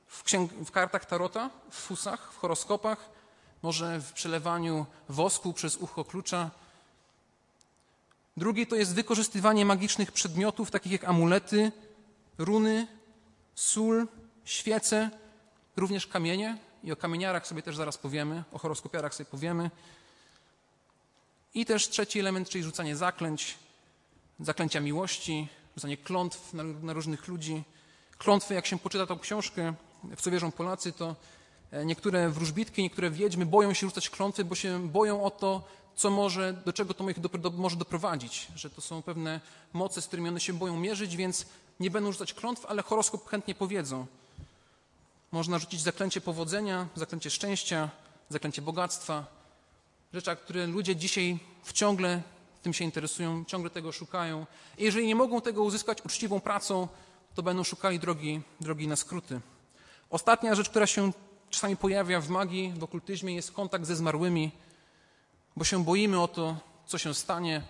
w, 0.07 0.23
księg- 0.23 0.65
w 0.65 0.71
kartach 0.71 1.05
tarota, 1.05 1.49
w 1.71 1.75
fusach, 1.75 2.33
w 2.33 2.37
horoskopach, 2.37 3.16
może 3.61 3.99
w 4.01 4.13
przelewaniu 4.13 4.85
wosku 5.09 5.53
przez 5.53 5.75
ucho 5.75 6.05
klucza. 6.05 6.51
Drugie 8.37 8.65
to 8.65 8.75
jest 8.75 8.95
wykorzystywanie 8.95 9.65
magicznych 9.65 10.11
przedmiotów, 10.11 10.71
takich 10.71 10.91
jak 10.91 11.03
amulety, 11.03 11.71
runy, 12.37 12.87
sól, 13.55 14.07
świece, 14.45 15.09
również 15.75 16.07
kamienie. 16.07 16.57
I 16.83 16.91
o 16.91 16.95
kamieniarach 16.95 17.47
sobie 17.47 17.61
też 17.61 17.75
zaraz 17.75 17.97
powiemy, 17.97 18.43
o 18.51 18.57
horoskopiarach 18.57 19.15
sobie 19.15 19.29
powiemy. 19.29 19.71
I 21.53 21.65
też 21.65 21.89
trzeci 21.89 22.19
element, 22.19 22.49
czyli 22.49 22.63
rzucanie 22.63 22.95
zaklęć, 22.95 23.55
zaklęcia 24.39 24.79
miłości, 24.79 25.47
rzucanie 25.75 25.97
klątw 25.97 26.53
na, 26.53 26.63
na 26.63 26.93
różnych 26.93 27.27
ludzi. 27.27 27.63
Klątwy, 28.17 28.53
jak 28.53 28.65
się 28.65 28.79
poczyta 28.79 29.07
tą 29.07 29.19
książkę, 29.19 29.73
w 30.03 30.21
co 30.21 30.31
wierzą 30.31 30.51
Polacy, 30.51 30.91
to 30.91 31.15
niektóre 31.85 32.29
wróżbitki, 32.29 32.83
niektóre 32.83 33.11
wiedźmy 33.11 33.45
boją 33.45 33.73
się 33.73 33.87
rzucać 33.87 34.09
klątwy, 34.09 34.45
bo 34.45 34.55
się 34.55 34.89
boją 34.89 35.23
o 35.23 35.31
to, 35.31 35.63
co 35.95 36.09
może, 36.09 36.53
do 36.53 36.73
czego 36.73 36.93
to 36.93 37.09
ich 37.09 37.19
do, 37.19 37.49
może 37.49 37.75
doprowadzić, 37.75 38.47
że 38.55 38.69
to 38.69 38.81
są 38.81 39.01
pewne 39.01 39.41
moce, 39.73 40.01
z 40.01 40.07
którymi 40.07 40.29
one 40.29 40.39
się 40.39 40.53
boją 40.53 40.77
mierzyć, 40.79 41.15
więc 41.15 41.45
nie 41.79 41.91
będą 41.91 42.11
rzucać 42.11 42.33
klątw, 42.33 42.65
ale 42.65 42.83
horoskop 42.83 43.29
chętnie 43.29 43.55
powiedzą. 43.55 44.05
Można 45.31 45.59
rzucić 45.59 45.81
zaklęcie 45.81 46.21
powodzenia, 46.21 46.87
zaklęcie 46.95 47.29
szczęścia, 47.29 47.89
zaklęcie 48.29 48.61
bogactwa. 48.61 49.25
Rzeczy, 50.13 50.35
które 50.35 50.67
ludzie 50.67 50.95
dzisiaj 50.95 51.39
wciągle 51.63 52.21
tym 52.63 52.73
się 52.73 52.85
interesują, 52.85 53.45
ciągle 53.45 53.69
tego 53.69 53.91
szukają. 53.91 54.45
I 54.77 54.83
jeżeli 54.83 55.07
nie 55.07 55.15
mogą 55.15 55.41
tego 55.41 55.63
uzyskać 55.63 56.05
uczciwą 56.05 56.39
pracą, 56.39 56.87
to 57.35 57.43
będą 57.43 57.63
szukali 57.63 57.99
drogi, 57.99 58.41
drogi 58.61 58.87
na 58.87 58.95
skróty. 58.95 59.41
Ostatnia 60.09 60.55
rzecz, 60.55 60.69
która 60.69 60.87
się 60.87 61.11
czasami 61.49 61.77
pojawia 61.77 62.21
w 62.21 62.29
magii, 62.29 62.73
w 62.77 62.83
okultyzmie, 62.83 63.35
jest 63.35 63.51
kontakt 63.51 63.85
ze 63.85 63.95
zmarłymi, 63.95 64.51
bo 65.55 65.63
się 65.63 65.83
boimy 65.83 66.21
o 66.21 66.27
to, 66.27 66.57
co 66.85 66.97
się 66.97 67.13
stanie. 67.13 67.61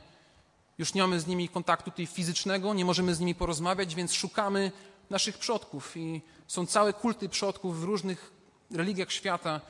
Już 0.78 0.94
nie 0.94 1.02
mamy 1.02 1.20
z 1.20 1.28
nimi 1.28 1.50
kontaktu 1.50 1.92
tutaj 1.92 2.08
fizycznego, 2.08 2.74
nie 2.74 2.86
możemy 2.86 3.16
z 3.16 3.20
nimi 3.20 3.36
porozmawiać, 3.36 3.96
więc 3.96 4.14
szukamy 4.14 4.72
naszych 5.10 5.38
przodków. 5.38 5.98
I 5.98 6.22
są 6.48 6.66
całe 6.66 6.94
kulty 6.94 7.30
przodków 7.30 7.82
w 7.82 7.84
różnych 7.84 8.32
religiach 8.72 9.12
świata, 9.12 9.62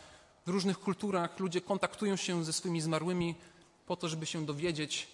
w 0.46 0.50
różnych 0.50 0.80
kulturach. 0.80 1.40
Ludzie 1.40 1.62
kontaktują 1.62 2.16
się 2.16 2.46
ze 2.46 2.54
swoimi 2.54 2.82
zmarłymi 2.82 3.36
po 3.86 3.96
to, 3.96 4.10
żeby 4.10 4.26
się 4.26 4.46
dowiedzieć 4.46 5.08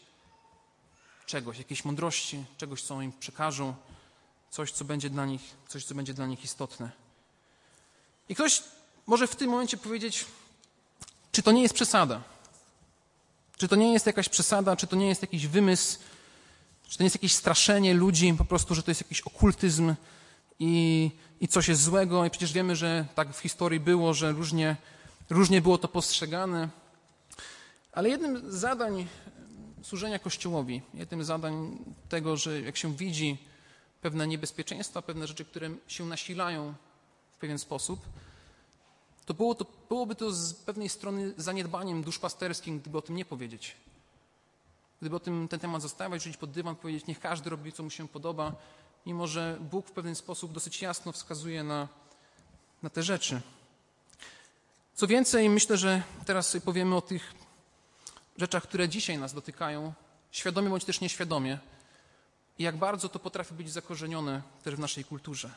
czegoś, 1.26 1.58
jakiejś 1.58 1.86
mądrości, 1.86 2.44
czegoś, 2.58 2.84
co 2.84 3.02
im 3.02 3.12
przekażą, 3.12 3.76
coś, 4.50 4.72
co 4.72 4.86
będzie 4.86 5.10
dla 5.10 5.26
nich, 5.26 5.42
coś, 5.68 5.86
co 5.86 5.96
będzie 5.96 6.14
dla 6.14 6.28
nich 6.28 6.44
istotne. 6.44 6.92
I 8.30 8.36
ktoś 8.36 8.64
może 9.08 9.28
w 9.28 9.36
tym 9.36 9.50
momencie 9.50 9.78
powiedzieć, 9.78 10.26
czy 11.32 11.44
to 11.44 11.52
nie 11.52 11.62
jest 11.62 11.74
przesada? 11.74 12.22
Czy 13.58 13.68
to 13.68 13.76
nie 13.76 13.94
jest 13.94 14.06
jakaś 14.06 14.30
przesada, 14.30 14.76
czy 14.76 14.88
to 14.88 14.96
nie 14.96 15.08
jest 15.08 15.22
jakiś 15.22 15.48
wymysł, 15.48 16.00
czy 16.88 16.98
to 16.98 17.04
nie 17.04 17.06
jest 17.06 17.16
jakieś 17.16 17.34
straszenie 17.34 17.94
ludzi, 17.94 18.36
po 18.38 18.46
prostu, 18.46 18.76
że 18.76 18.84
to 18.84 18.92
jest 18.92 19.02
jakiś 19.02 19.22
okultyzm 19.22 19.96
i, 20.60 21.12
i 21.42 21.48
coś 21.48 21.68
jest 21.68 21.84
złego. 21.84 22.26
I 22.26 22.30
przecież 22.30 22.54
wiemy, 22.54 22.76
że 22.76 23.06
tak 23.16 23.34
w 23.34 23.39
historii 23.39 23.80
było, 23.80 24.13
że 24.13 24.32
różnie, 24.32 24.76
różnie 25.30 25.62
było 25.62 25.78
to 25.78 25.88
postrzegane. 25.88 26.70
Ale 27.92 28.10
jednym 28.10 28.52
z 28.52 28.56
zadań 28.56 29.08
służenia 29.82 30.20
Kościołowi, 30.20 30.82
jednym 30.94 31.24
z 31.24 31.28
zadań 31.28 31.78
tego, 32.10 32.38
że 32.38 32.62
jak 32.62 32.78
się 32.78 32.96
widzi 32.96 33.38
pewne 34.02 34.28
niebezpieczeństwa, 34.28 35.02
pewne 35.02 35.28
rzeczy, 35.28 35.46
które 35.46 35.70
się 35.88 36.06
nasilają 36.06 36.74
w 37.38 37.39
pewien 37.39 37.60
sposób, 37.60 38.00
to, 39.26 39.34
było 39.34 39.56
to 39.56 39.66
byłoby 39.90 40.16
to 40.16 40.32
z 40.32 40.54
pewnej 40.54 40.90
strony 40.90 41.34
zaniedbaniem 41.38 42.04
duszpasterskim, 42.04 42.80
gdyby 42.80 42.98
o 42.98 43.02
tym 43.02 43.16
nie 43.16 43.26
powiedzieć. 43.26 43.76
Gdyby 45.02 45.16
o 45.16 45.20
tym 45.20 45.48
ten 45.48 45.60
temat 45.60 45.82
zostawiać, 45.82 46.24
żyć 46.24 46.38
pod 46.38 46.52
dywan, 46.52 46.76
powiedzieć, 46.76 47.08
niech 47.08 47.20
każdy 47.20 47.50
robi, 47.50 47.72
co 47.72 47.84
mu 47.84 47.90
się 47.90 48.08
podoba, 48.08 48.56
mimo 49.06 49.28
że 49.28 49.58
Bóg 49.72 49.88
w 49.88 49.92
pewien 49.92 50.16
sposób 50.16 50.52
dosyć 50.52 50.82
jasno 50.82 51.12
wskazuje 51.12 51.64
na, 51.64 51.88
na 52.84 52.90
te 52.90 53.04
rzeczy. 53.04 53.42
Co 54.96 55.08
więcej, 55.08 55.50
myślę, 55.50 55.78
że 55.78 56.04
teraz 56.26 56.58
powiemy 56.66 56.96
o 56.96 57.02
tych 57.02 57.34
rzeczach, 58.38 58.64
które 58.64 58.90
dzisiaj 58.90 59.18
nas 59.18 59.34
dotykają, 59.34 59.94
świadomie 60.32 60.70
bądź 60.70 60.86
też 60.86 61.02
nieświadomie, 61.02 61.60
i 62.60 62.64
jak 62.64 62.78
bardzo 62.78 63.10
to 63.10 63.20
potrafi 63.20 63.54
być 63.54 63.72
zakorzenione 63.72 64.42
też 64.64 64.76
w 64.76 64.80
naszej 64.80 65.06
kulturze. 65.06 65.50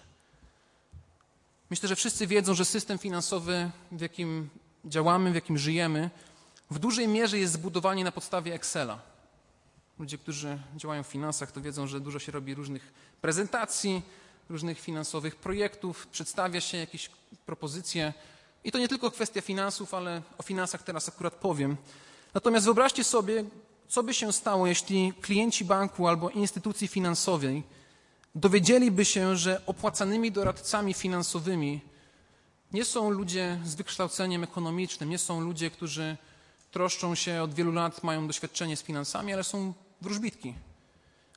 Myślę, 1.71 1.89
że 1.89 1.97
wszyscy 1.97 2.27
wiedzą, 2.27 2.55
że 2.55 2.65
system 2.65 2.99
finansowy, 2.99 3.71
w 3.93 4.01
jakim 4.01 4.49
działamy, 4.85 5.33
w 5.33 5.35
jakim 5.35 5.59
żyjemy, 5.59 6.11
w 6.71 6.79
dużej 6.79 7.09
mierze 7.09 7.39
jest 7.39 7.53
zbudowany 7.53 8.05
na 8.05 8.13
podstawie 8.13 8.55
Excela. 8.55 8.99
Ludzie, 9.99 10.19
którzy 10.19 10.59
działają 10.77 11.03
w 11.03 11.07
finansach, 11.07 11.53
to 11.53 11.61
wiedzą, 11.61 11.87
że 11.87 12.01
dużo 12.01 12.19
się 12.19 12.33
robi 12.33 12.55
różnych 12.55 12.93
prezentacji, 13.21 14.03
różnych 14.49 14.81
finansowych 14.81 15.37
projektów, 15.37 16.07
przedstawia 16.07 16.61
się 16.61 16.79
jakieś 16.79 17.11
propozycje. 17.47 18.13
I 18.65 18.73
to 18.73 18.79
nie 18.79 18.89
tylko 18.89 19.11
kwestia 19.11 19.41
finansów, 19.41 19.95
ale 19.95 20.23
o 20.39 20.43
finansach 20.43 20.83
teraz 20.83 21.09
akurat 21.09 21.35
powiem. 21.35 21.77
Natomiast 22.35 22.65
wyobraźcie 22.65 23.05
sobie, 23.05 23.45
co 23.89 24.03
by 24.03 24.15
się 24.15 24.33
stało, 24.33 24.67
jeśli 24.67 25.13
klienci 25.21 25.65
banku 25.65 26.09
albo 26.09 26.31
instytucji 26.31 26.89
finansowej 26.89 27.63
dowiedzieliby 28.37 29.05
się, 29.05 29.37
że 29.37 29.67
opłacanymi 29.67 30.33
doradcami 30.33 30.95
finansowymi 30.95 31.81
nie 32.73 32.85
są 32.85 33.11
ludzie 33.11 33.59
z 33.65 33.75
wykształceniem 33.75 34.45
ekonomicznym, 34.45 35.11
nie 35.11 35.19
są 35.19 35.41
ludzie, 35.41 35.71
którzy 35.71 36.17
troszczą 36.71 37.15
się 37.15 37.43
od 37.43 37.55
wielu 37.55 37.73
lat, 37.73 38.03
mają 38.03 38.27
doświadczenie 38.27 38.77
z 38.77 38.83
finansami, 38.83 39.33
ale 39.33 39.45
są 39.45 39.75
wróżbitki, 40.01 40.55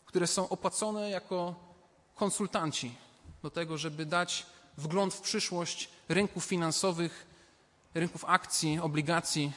które 0.06 0.28
są 0.28 0.50
opłacone 0.50 1.10
jako 1.10 1.56
konsultanci 2.16 2.96
do 3.44 3.50
tego, 3.50 3.78
żeby 3.78 4.06
dać 4.06 4.46
wgląd 4.78 5.14
w 5.14 5.22
przyszłość 5.22 5.90
rynków 6.10 6.46
finansowych, 6.46 7.26
rynków 7.94 8.26
akcji, 8.26 8.80
obligacji. 8.80 9.52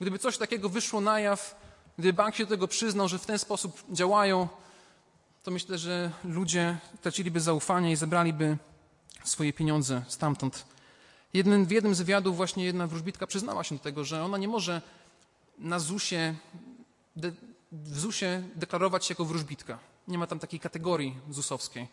Gdyby 0.00 0.18
coś 0.18 0.38
takiego 0.38 0.68
wyszło 0.68 1.00
na 1.00 1.20
jaw, 1.20 1.60
gdyby 1.98 2.12
bank 2.12 2.34
się 2.34 2.44
do 2.44 2.50
tego 2.50 2.68
przyznał, 2.68 3.08
że 3.08 3.18
w 3.18 3.26
ten 3.26 3.38
sposób 3.38 3.82
działają, 3.90 4.48
to 5.42 5.50
myślę, 5.50 5.78
że 5.78 6.12
ludzie 6.24 6.78
traciliby 7.00 7.40
zaufanie 7.40 7.92
i 7.92 7.96
zebraliby 7.96 8.56
swoje 9.24 9.52
pieniądze 9.52 10.02
stamtąd. 10.08 10.64
Jednym, 11.34 11.66
w 11.66 11.70
jednym 11.70 11.94
z 11.94 11.98
wywiadów 11.98 12.36
właśnie 12.36 12.64
jedna 12.64 12.86
wróżbitka 12.86 13.26
przyznała 13.26 13.64
się 13.64 13.76
do 13.76 13.82
tego, 13.82 14.04
że 14.04 14.24
ona 14.24 14.38
nie 14.38 14.48
może 14.48 14.82
na 15.58 15.78
ZUSie, 15.78 16.34
de, 17.16 17.32
w 17.72 18.42
deklarować 18.54 19.04
się 19.04 19.12
jako 19.12 19.24
wróżbitka. 19.24 19.78
Nie 20.08 20.18
ma 20.18 20.26
tam 20.26 20.38
takiej 20.38 20.60
kategorii 20.60 21.16
ZUSowskiej. 21.30 21.88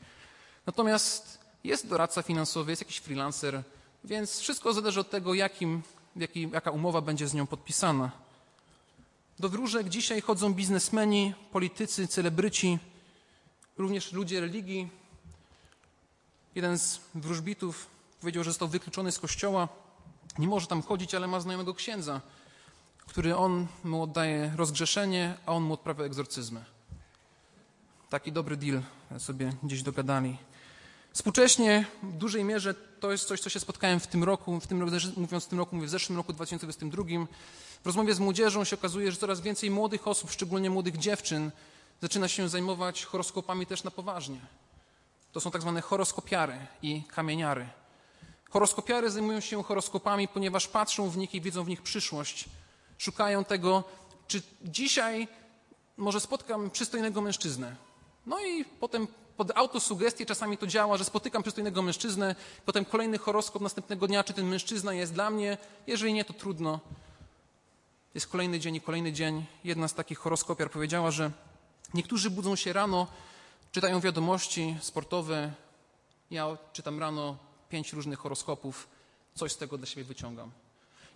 Natomiast 0.66 1.40
jest 1.64 1.88
doradca 1.88 2.22
finansowy, 2.22 2.72
jest 2.72 2.82
jakiś 2.82 2.98
freelancer, 2.98 3.64
więc 4.04 4.40
wszystko 4.40 4.74
zależy 4.74 5.00
od 5.00 5.10
tego, 5.10 5.34
jakim, 5.34 5.82
jaki, 6.16 6.50
jaka 6.54 6.72
umowa 6.72 7.02
będzie 7.02 7.28
z 7.28 7.34
nią 7.34 7.48
podpisana. 7.48 8.12
Do 9.40 9.50
wróżek 9.50 9.90
dzisiaj 9.90 10.22
chodzą 10.22 10.54
biznesmeni, 10.54 11.34
politycy, 11.52 12.08
celebryci, 12.08 12.80
również 13.80 14.12
ludzie 14.12 14.42
religii. 14.42 14.90
Jeden 16.56 16.80
z 16.80 17.00
wróżbitów 17.16 17.88
powiedział, 18.22 18.44
że 18.44 18.50
został 18.50 18.68
wykluczony 18.68 19.12
z 19.12 19.20
kościoła. 19.20 19.68
Nie 20.40 20.48
może 20.48 20.68
tam 20.68 20.82
chodzić, 20.82 21.16
ale 21.16 21.28
ma 21.28 21.40
znajomego 21.40 21.74
księdza, 21.74 22.22
który 23.08 23.36
on 23.36 23.68
mu 23.84 24.04
oddaje 24.04 24.54
rozgrzeszenie, 24.56 25.38
a 25.46 25.52
on 25.52 25.64
mu 25.64 25.74
odprawia 25.74 26.06
egzorcyzmy. 26.06 26.66
Taki 28.10 28.32
dobry 28.32 28.58
deal 28.58 28.82
sobie 29.18 29.54
gdzieś 29.64 29.84
dogadali. 29.84 30.38
Współcześnie 31.14 31.86
w 32.04 32.14
dużej 32.14 32.44
mierze 32.44 32.74
to 32.74 33.12
jest 33.12 33.28
coś, 33.28 33.42
co 33.42 33.50
się 33.50 33.60
spotkałem 33.60 34.00
w 34.00 34.08
tym 34.08 34.24
roku, 34.24 34.60
w 34.60 34.68
tym, 34.68 34.78
mówiąc 35.18 35.46
w 35.46 35.48
tym 35.48 35.60
roku, 35.60 35.76
mówię 35.76 35.88
w 35.88 35.92
zeszłym 35.92 36.18
roku 36.18 36.34
2022. 36.34 37.04
W 37.84 37.86
rozmowie 37.86 38.14
z 38.14 38.20
młodzieżą 38.20 38.64
się 38.64 38.76
okazuje, 38.76 39.12
że 39.12 39.18
coraz 39.18 39.42
więcej 39.42 39.72
młodych 39.72 40.08
osób, 40.08 40.32
szczególnie 40.32 40.70
młodych 40.70 40.98
dziewczyn, 40.98 41.52
zaczyna 42.02 42.28
się 42.28 42.50
zajmować 42.50 43.06
horoskopami 43.06 43.66
też 43.66 43.84
na 43.84 43.92
poważnie. 43.92 44.40
To 45.32 45.40
są 45.40 45.52
tak 45.52 45.62
zwane 45.62 45.82
horoskopiary 45.82 46.58
i 46.82 47.04
kamieniary. 47.04 47.68
Horoskopiary 48.50 49.12
zajmują 49.12 49.40
się 49.40 49.64
horoskopami, 49.64 50.28
ponieważ 50.28 50.68
patrzą 50.68 51.10
w 51.10 51.18
nich 51.18 51.36
i 51.36 51.42
widzą 51.42 51.64
w 51.64 51.68
nich 51.68 51.82
przyszłość. 51.82 52.46
Szukają 52.98 53.46
tego, 53.46 53.84
czy 54.28 54.42
dzisiaj 54.62 55.28
może 55.98 56.20
spotkam 56.20 56.70
przystojnego 56.70 57.22
mężczyznę. 57.22 57.76
No 58.26 58.40
i 58.40 58.66
potem 58.66 59.08
pod 59.38 59.58
autosugestię 59.58 60.26
czasami 60.26 60.58
to 60.58 60.68
działa, 60.68 60.98
że 60.98 61.06
spotykam 61.06 61.44
przystojnego 61.44 61.82
mężczyznę, 61.82 62.36
potem 62.66 62.86
kolejny 62.86 63.18
horoskop 63.18 63.62
następnego 63.62 64.08
dnia, 64.08 64.24
czy 64.24 64.34
ten 64.34 64.48
mężczyzna 64.48 64.94
jest 64.94 65.14
dla 65.14 65.30
mnie. 65.30 65.58
Jeżeli 65.88 66.14
nie, 66.14 66.26
to 66.26 66.34
trudno. 66.34 66.80
Jest 68.16 68.28
kolejny 68.28 68.60
dzień 68.60 68.76
i 68.76 68.82
kolejny 68.82 69.14
dzień. 69.14 69.46
Jedna 69.64 69.88
z 69.88 69.94
takich 69.94 70.18
horoskopiar 70.18 70.72
powiedziała, 70.72 71.12
że 71.12 71.32
niektórzy 71.94 72.30
budzą 72.30 72.56
się 72.56 72.74
rano, 72.74 73.08
czytają 73.72 74.00
wiadomości 74.00 74.78
sportowe. 74.82 75.54
Ja 76.32 76.58
czytam 76.74 77.00
rano 77.00 77.38
pięć 77.70 77.94
różnych 77.94 78.20
horoskopów, 78.20 78.88
coś 79.36 79.52
z 79.52 79.58
tego 79.58 79.78
dla 79.78 79.88
siebie 79.88 80.04
wyciągam. 80.04 80.52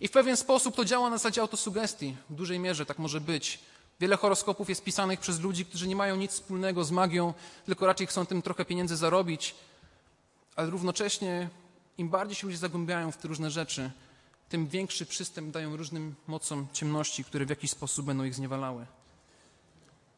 I 0.00 0.08
w 0.08 0.10
pewien 0.10 0.36
sposób 0.36 0.76
to 0.76 0.84
działa 0.84 1.10
na 1.10 1.18
zasadzie 1.18 1.40
autosugestii. 1.40 2.16
W 2.30 2.34
dużej 2.34 2.58
mierze 2.58 2.86
tak 2.86 2.98
może 2.98 3.20
być. 3.20 3.60
Wiele 4.00 4.16
horoskopów 4.16 4.68
jest 4.68 4.84
pisanych 4.84 5.20
przez 5.20 5.40
ludzi, 5.40 5.64
którzy 5.66 5.88
nie 5.88 5.96
mają 5.96 6.16
nic 6.16 6.32
wspólnego 6.32 6.84
z 6.84 6.90
magią, 6.90 7.34
tylko 7.66 7.86
raczej 7.86 8.06
chcą 8.06 8.26
tym 8.26 8.42
trochę 8.42 8.64
pieniędzy 8.64 8.96
zarobić, 8.96 9.54
ale 10.56 10.70
równocześnie 10.70 11.48
im 11.98 12.08
bardziej 12.08 12.36
się 12.36 12.46
ludzie 12.46 12.58
zagłębiają 12.58 13.12
w 13.12 13.16
te 13.16 13.28
różne 13.28 13.50
rzeczy, 13.50 13.90
tym 14.48 14.66
większy 14.66 15.06
przystęp 15.06 15.50
dają 15.50 15.76
różnym 15.76 16.14
mocom 16.26 16.66
ciemności, 16.72 17.24
które 17.24 17.46
w 17.46 17.50
jakiś 17.50 17.70
sposób 17.70 18.06
będą 18.06 18.24
ich 18.24 18.34
zniewalały. 18.34 18.86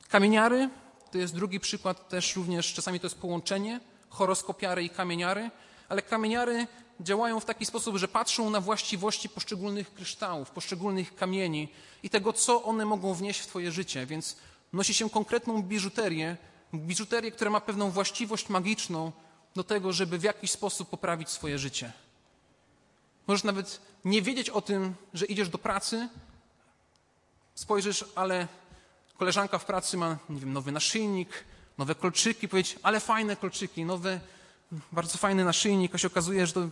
Kamieniary 0.08 0.70
to 1.10 1.18
jest 1.18 1.34
drugi 1.34 1.60
przykład, 1.60 2.08
też 2.08 2.36
również 2.36 2.74
czasami 2.74 3.00
to 3.00 3.06
jest 3.06 3.18
połączenie 3.18 3.80
horoskopiary 4.08 4.84
i 4.84 4.90
kamieniary, 4.90 5.50
ale 5.88 6.02
kamieniary 6.02 6.66
działają 7.00 7.40
w 7.40 7.44
taki 7.44 7.66
sposób, 7.66 7.96
że 7.96 8.08
patrzą 8.08 8.50
na 8.50 8.60
właściwości 8.60 9.28
poszczególnych 9.28 9.94
kryształów, 9.94 10.50
poszczególnych 10.50 11.14
kamieni 11.14 11.68
i 12.02 12.10
tego, 12.10 12.32
co 12.32 12.62
one 12.62 12.84
mogą 12.84 13.14
wnieść 13.14 13.40
w 13.40 13.46
Twoje 13.46 13.72
życie. 13.72 14.06
Więc 14.06 14.36
nosi 14.72 14.94
się 14.94 15.10
konkretną 15.10 15.62
biżuterię, 15.62 16.36
biżuterię, 16.74 17.30
która 17.30 17.50
ma 17.50 17.60
pewną 17.60 17.90
właściwość 17.90 18.48
magiczną 18.48 19.12
do 19.54 19.64
tego, 19.64 19.92
żeby 19.92 20.18
w 20.18 20.22
jakiś 20.22 20.50
sposób 20.50 20.88
poprawić 20.88 21.30
swoje 21.30 21.58
życie. 21.58 21.92
Możesz 23.26 23.44
nawet 23.44 23.80
nie 24.04 24.22
wiedzieć 24.22 24.50
o 24.50 24.60
tym, 24.60 24.94
że 25.14 25.26
idziesz 25.26 25.48
do 25.48 25.58
pracy, 25.58 26.08
spojrzysz, 27.54 28.04
ale 28.14 28.48
koleżanka 29.18 29.58
w 29.58 29.64
pracy 29.64 29.96
ma, 29.96 30.18
nie 30.30 30.40
wiem, 30.40 30.52
nowy 30.52 30.72
naszyjnik, 30.72 31.44
nowe 31.78 31.94
kolczyki, 31.94 32.48
powiedzieć, 32.48 32.78
ale 32.82 33.00
fajne 33.00 33.36
kolczyki, 33.36 33.84
nowe 33.84 34.20
bardzo 34.92 35.18
fajny 35.18 35.44
naszyjnik, 35.44 35.94
a 35.94 35.98
się 35.98 36.06
okazuje, 36.06 36.46
że 36.46 36.52
to 36.52 36.68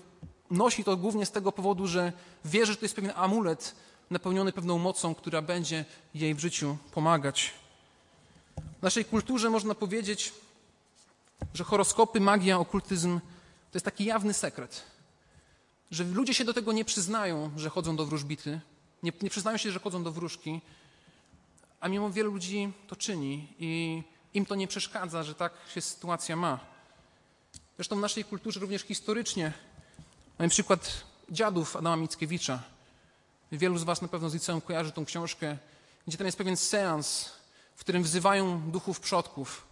nosi 0.51 0.85
to 0.85 0.97
głównie 0.97 1.27
z 1.27 1.31
tego 1.31 1.53
powodu, 1.53 1.87
że 1.87 2.13
wie, 2.45 2.67
że 2.67 2.77
to 2.77 2.85
jest 2.85 2.95
pewien 2.95 3.13
amulet 3.17 3.75
napełniony 4.11 4.53
pewną 4.53 4.79
mocą, 4.79 5.15
która 5.15 5.43
będzie 5.43 5.85
jej 6.15 6.35
w 6.35 6.39
życiu 6.39 6.77
pomagać. 6.93 7.53
W 8.79 8.83
naszej 8.83 9.05
kulturze 9.05 9.51
można 9.51 9.75
powiedzieć, 9.75 10.33
że 11.55 11.65
horoskopy, 11.65 12.21
magia, 12.21 12.59
okultyzm 12.59 13.21
to 13.71 13.77
jest 13.77 13.85
taki 13.85 14.05
jawny 14.05 14.35
sekret. 14.35 14.83
Że 15.91 16.05
ludzie 16.05 16.35
się 16.35 16.45
do 16.45 16.55
tego 16.55 16.73
nie 16.73 16.85
przyznają, 16.85 17.51
że 17.57 17.71
chodzą 17.71 17.97
do 17.97 18.07
wróżbity, 18.07 18.61
nie, 19.03 19.13
nie 19.23 19.31
przyznają 19.31 19.57
się, 19.57 19.71
że 19.71 19.79
chodzą 19.79 20.05
do 20.05 20.13
wróżki, 20.13 20.61
a 21.85 21.89
mimo 21.89 22.11
wielu 22.11 22.33
ludzi 22.33 22.73
to 22.87 22.97
czyni 22.97 23.49
i 23.59 24.03
im 24.35 24.47
to 24.47 24.55
nie 24.55 24.69
przeszkadza, 24.69 25.23
że 25.23 25.35
tak 25.35 25.53
się 25.75 25.81
sytuacja 25.81 26.37
ma. 26.37 26.59
Zresztą 27.77 27.97
w 27.97 28.01
naszej 28.01 28.25
kulturze 28.25 28.61
również 28.61 28.83
historycznie 28.83 29.53
mamy 30.39 30.49
przykład 30.49 31.05
dziadów 31.31 31.77
Adama 31.77 31.97
Mickiewicza. 31.97 32.63
Wielu 33.53 33.79
z 33.79 33.83
Was 33.83 34.03
na 34.03 34.09
pewno 34.09 34.31
z 34.31 34.35
liceum 34.35 34.61
kojarzy 34.61 34.93
tą 34.93 35.05
książkę, 35.05 35.57
gdzie 36.07 36.19
tam 36.19 36.27
jest 36.27 36.39
pewien 36.39 36.57
seans, 36.57 37.31
w 37.77 37.81
którym 37.81 38.03
wzywają 38.03 38.71
duchów 38.71 39.01
przodków. 39.01 39.67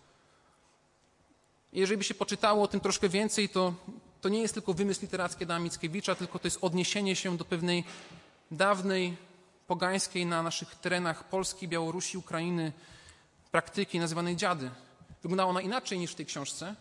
I 1.73 1.81
jeżeli 1.81 1.99
by 1.99 2.05
się 2.05 2.15
poczytało 2.15 2.65
o 2.65 2.69
tym 2.69 2.81
troszkę 2.81 3.09
więcej, 3.09 3.49
to, 3.49 3.75
to 4.21 4.29
nie 4.29 4.41
jest 4.41 4.55
tylko 4.55 4.75
wymysł 4.75 5.03
literacki 5.03 5.45
Adama 5.45 5.65
Mickiewicza, 5.65 6.15
tylko 6.15 6.39
to 6.39 6.47
jest 6.47 6.59
odniesienie 6.61 7.17
się 7.17 7.37
do 7.37 7.45
pewnej 7.45 7.85
dawnej, 8.51 9.17
pogańskiej 9.67 10.27
na 10.27 10.43
naszych 10.43 10.75
terenach 10.75 11.25
Polski, 11.25 11.69
Białorusi, 11.69 12.19
Ukrainy 12.19 12.73
praktyki 13.51 13.99
nazywanej 13.99 14.37
dziady. 14.37 14.71
Wyglądała 15.23 15.51
ona 15.51 15.61
inaczej 15.61 15.99
niż 15.99 16.13
w 16.13 16.15
tej 16.15 16.27
książce, 16.27 16.75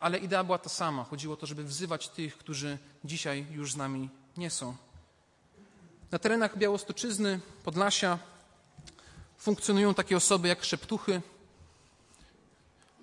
ale 0.00 0.18
idea 0.18 0.44
była 0.44 0.58
ta 0.58 0.68
sama. 0.68 1.04
Chodziło 1.04 1.34
o 1.34 1.36
to, 1.36 1.46
żeby 1.46 1.64
wzywać 1.64 2.08
tych, 2.08 2.38
którzy 2.38 2.78
dzisiaj 3.04 3.46
już 3.50 3.72
z 3.72 3.76
nami 3.76 4.08
nie 4.36 4.50
są. 4.50 4.76
Na 6.10 6.18
terenach 6.18 6.58
Białostoczyzny, 6.58 7.40
Podlasia 7.64 8.18
funkcjonują 9.38 9.94
takie 9.94 10.16
osoby 10.16 10.48
jak 10.48 10.64
szeptuchy, 10.64 11.22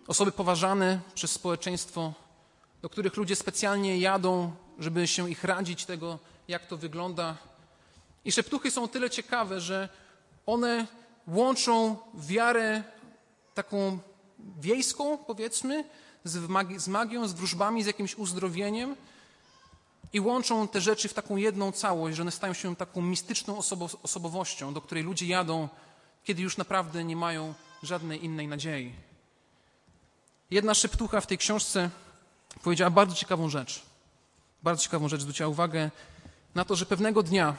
osoby 0.07 0.31
poważane 0.31 0.99
przez 1.15 1.31
społeczeństwo, 1.31 2.13
do 2.81 2.89
których 2.89 3.17
ludzie 3.17 3.35
specjalnie 3.35 3.97
jadą, 3.97 4.55
żeby 4.79 5.07
się 5.07 5.29
ich 5.29 5.43
radzić 5.43 5.85
tego, 5.85 6.19
jak 6.47 6.65
to 6.65 6.77
wygląda. 6.77 7.37
I 8.27 8.31
szeptuchy 8.31 8.71
są 8.71 8.87
tyle 8.87 9.09
ciekawe, 9.09 9.61
że 9.61 9.89
one 10.45 10.87
łączą 11.27 11.97
wiarę 12.13 12.83
taką 13.53 13.99
wiejską, 14.59 15.17
powiedzmy, 15.17 15.83
z, 16.23 16.49
magi 16.49 16.79
z 16.79 16.87
magią, 16.87 17.27
z 17.27 17.33
wróżbami, 17.33 17.83
z 17.83 17.85
jakimś 17.85 18.15
uzdrowieniem 18.15 18.95
i 20.13 20.19
łączą 20.19 20.67
te 20.67 20.81
rzeczy 20.81 21.09
w 21.09 21.13
taką 21.13 21.35
jedną 21.35 21.71
całość, 21.71 22.17
że 22.17 22.21
one 22.21 22.31
stają 22.31 22.53
się 22.53 22.75
taką 22.75 23.01
mistyczną 23.01 23.57
osobo 23.57 23.89
osobowością, 24.03 24.73
do 24.73 24.81
której 24.81 25.03
ludzie 25.03 25.25
jadą, 25.25 25.69
kiedy 26.23 26.41
już 26.41 26.57
naprawdę 26.57 27.03
nie 27.03 27.15
mają 27.15 27.53
żadnej 27.83 28.25
innej 28.25 28.47
nadziei. 28.47 28.93
Jedna 30.51 30.73
szeptucha 30.73 31.21
w 31.21 31.27
tej 31.27 31.37
książce 31.37 31.89
powiedziała 32.63 32.89
bardzo 32.91 33.15
ciekawą 33.15 33.49
rzecz. 33.49 33.81
Bardzo 34.63 34.83
ciekawą 34.83 35.09
rzecz, 35.09 35.21
zwróciła 35.21 35.49
uwagę 35.49 35.91
na 36.55 36.65
to, 36.65 36.75
że 36.75 36.85
pewnego 36.85 37.23
dnia 37.23 37.55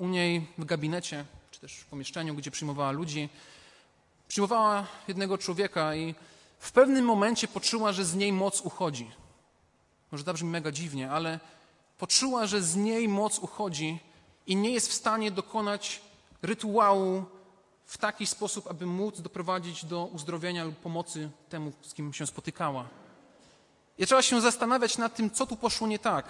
u 0.00 0.08
niej 0.08 0.46
w 0.58 0.64
gabinecie, 0.64 1.24
czy 1.50 1.60
też 1.60 1.76
w 1.76 1.86
pomieszczeniu, 1.86 2.34
gdzie 2.34 2.50
przyjmowała 2.50 2.90
ludzi, 2.90 3.28
przyjmowała 4.28 4.86
jednego 5.08 5.38
człowieka 5.38 5.94
i 5.94 6.14
w 6.58 6.72
pewnym 6.72 7.04
momencie 7.04 7.48
poczuła, 7.48 7.92
że 7.92 8.04
z 8.04 8.14
niej 8.14 8.32
moc 8.32 8.60
uchodzi. 8.60 9.10
Może 10.12 10.24
to 10.24 10.32
brzmi 10.32 10.50
mega 10.50 10.72
dziwnie, 10.72 11.10
ale 11.10 11.40
poczuła, 11.98 12.46
że 12.46 12.62
z 12.62 12.76
niej 12.76 13.08
moc 13.08 13.38
uchodzi 13.38 13.98
i 14.46 14.56
nie 14.56 14.70
jest 14.70 14.88
w 14.90 14.94
stanie 14.94 15.30
dokonać 15.30 16.00
rytuału 16.42 17.24
w 17.84 17.98
taki 17.98 18.26
sposób, 18.26 18.66
aby 18.70 18.86
móc 18.86 19.20
doprowadzić 19.20 19.84
do 19.84 20.04
uzdrowienia 20.04 20.64
lub 20.64 20.76
pomocy 20.76 21.30
temu, 21.48 21.72
z 21.82 21.94
kim 21.94 22.12
się 22.12 22.26
spotykała. 22.26 22.88
I 23.98 24.06
trzeba 24.06 24.22
się 24.22 24.40
zastanawiać 24.40 24.98
nad 24.98 25.14
tym, 25.14 25.30
co 25.30 25.46
tu 25.46 25.56
poszło 25.56 25.86
nie 25.86 25.98
tak. 25.98 26.26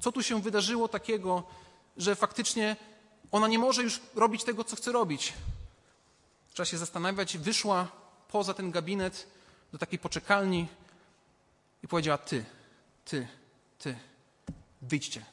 Co 0.00 0.12
tu 0.12 0.22
się 0.22 0.40
wydarzyło 0.40 0.88
takiego, 0.88 1.42
że 2.00 2.16
faktycznie 2.16 2.76
ona 3.32 3.48
nie 3.48 3.58
może 3.58 3.82
już 3.82 4.00
robić 4.14 4.44
tego, 4.44 4.64
co 4.64 4.76
chce 4.76 4.92
robić. 4.92 5.32
Trzeba 6.52 6.66
się 6.66 6.78
zastanawiać. 6.78 7.38
Wyszła 7.38 7.88
poza 8.28 8.54
ten 8.54 8.70
gabinet 8.70 9.26
do 9.72 9.78
takiej 9.78 9.98
poczekalni 9.98 10.68
i 11.82 11.88
powiedziała: 11.88 12.18
Ty, 12.18 12.44
ty, 13.04 13.28
ty, 13.78 13.98
wyjdźcie. 14.82 15.24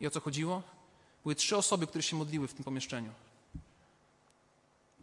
I 0.00 0.06
o 0.06 0.10
co 0.10 0.20
chodziło? 0.20 0.62
Były 1.22 1.34
trzy 1.34 1.56
osoby, 1.56 1.86
które 1.86 2.02
się 2.02 2.16
modliły 2.16 2.48
w 2.48 2.54
tym 2.54 2.64
pomieszczeniu. 2.64 3.12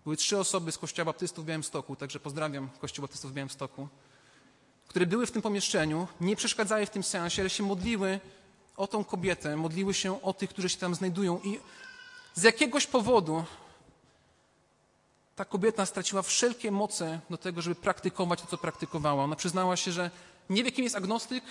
Były 0.03 0.17
trzy 0.17 0.37
osoby 0.37 0.71
z 0.71 0.77
Kościoła 0.77 1.05
Baptystów 1.05 1.45
w 1.45 1.47
Białymstoku, 1.47 1.95
także 1.95 2.19
pozdrawiam 2.19 2.69
Kościół 2.81 3.03
Baptystów 3.03 3.31
w 3.31 3.33
Białymstoku, 3.33 3.87
które 4.87 5.05
były 5.05 5.25
w 5.25 5.31
tym 5.31 5.41
pomieszczeniu, 5.41 6.07
nie 6.21 6.35
przeszkadzały 6.35 6.85
w 6.85 6.89
tym 6.89 7.03
sensie, 7.03 7.41
ale 7.41 7.49
się 7.49 7.63
modliły 7.63 8.19
o 8.77 8.87
tą 8.87 9.03
kobietę, 9.03 9.55
modliły 9.55 9.93
się 9.93 10.21
o 10.21 10.33
tych, 10.33 10.49
którzy 10.49 10.69
się 10.69 10.77
tam 10.77 10.95
znajdują 10.95 11.39
i 11.43 11.59
z 12.35 12.43
jakiegoś 12.43 12.87
powodu 12.87 13.43
ta 15.35 15.45
kobieta 15.45 15.85
straciła 15.85 16.21
wszelkie 16.21 16.71
moce 16.71 17.19
do 17.29 17.37
tego, 17.37 17.61
żeby 17.61 17.75
praktykować 17.75 18.41
to, 18.41 18.47
co 18.47 18.57
praktykowała. 18.57 19.23
Ona 19.23 19.35
przyznała 19.35 19.75
się, 19.77 19.91
że 19.91 20.11
nie 20.49 20.63
wie, 20.63 20.71
kim 20.71 20.83
jest 20.83 20.95
agnostyk, 20.95 21.43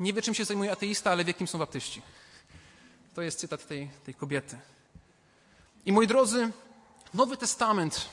nie 0.00 0.12
wie, 0.12 0.22
czym 0.22 0.34
się 0.34 0.44
zajmuje 0.44 0.72
ateista, 0.72 1.10
ale 1.10 1.24
wie, 1.24 1.34
kim 1.34 1.46
są 1.46 1.58
baptyści. 1.58 2.02
To 3.14 3.22
jest 3.22 3.38
cytat 3.38 3.66
tej, 3.66 3.90
tej 4.04 4.14
kobiety. 4.14 4.58
I 5.86 5.92
moi 5.92 6.06
drodzy, 6.06 6.50
Nowy 7.14 7.36
Testament. 7.36 8.08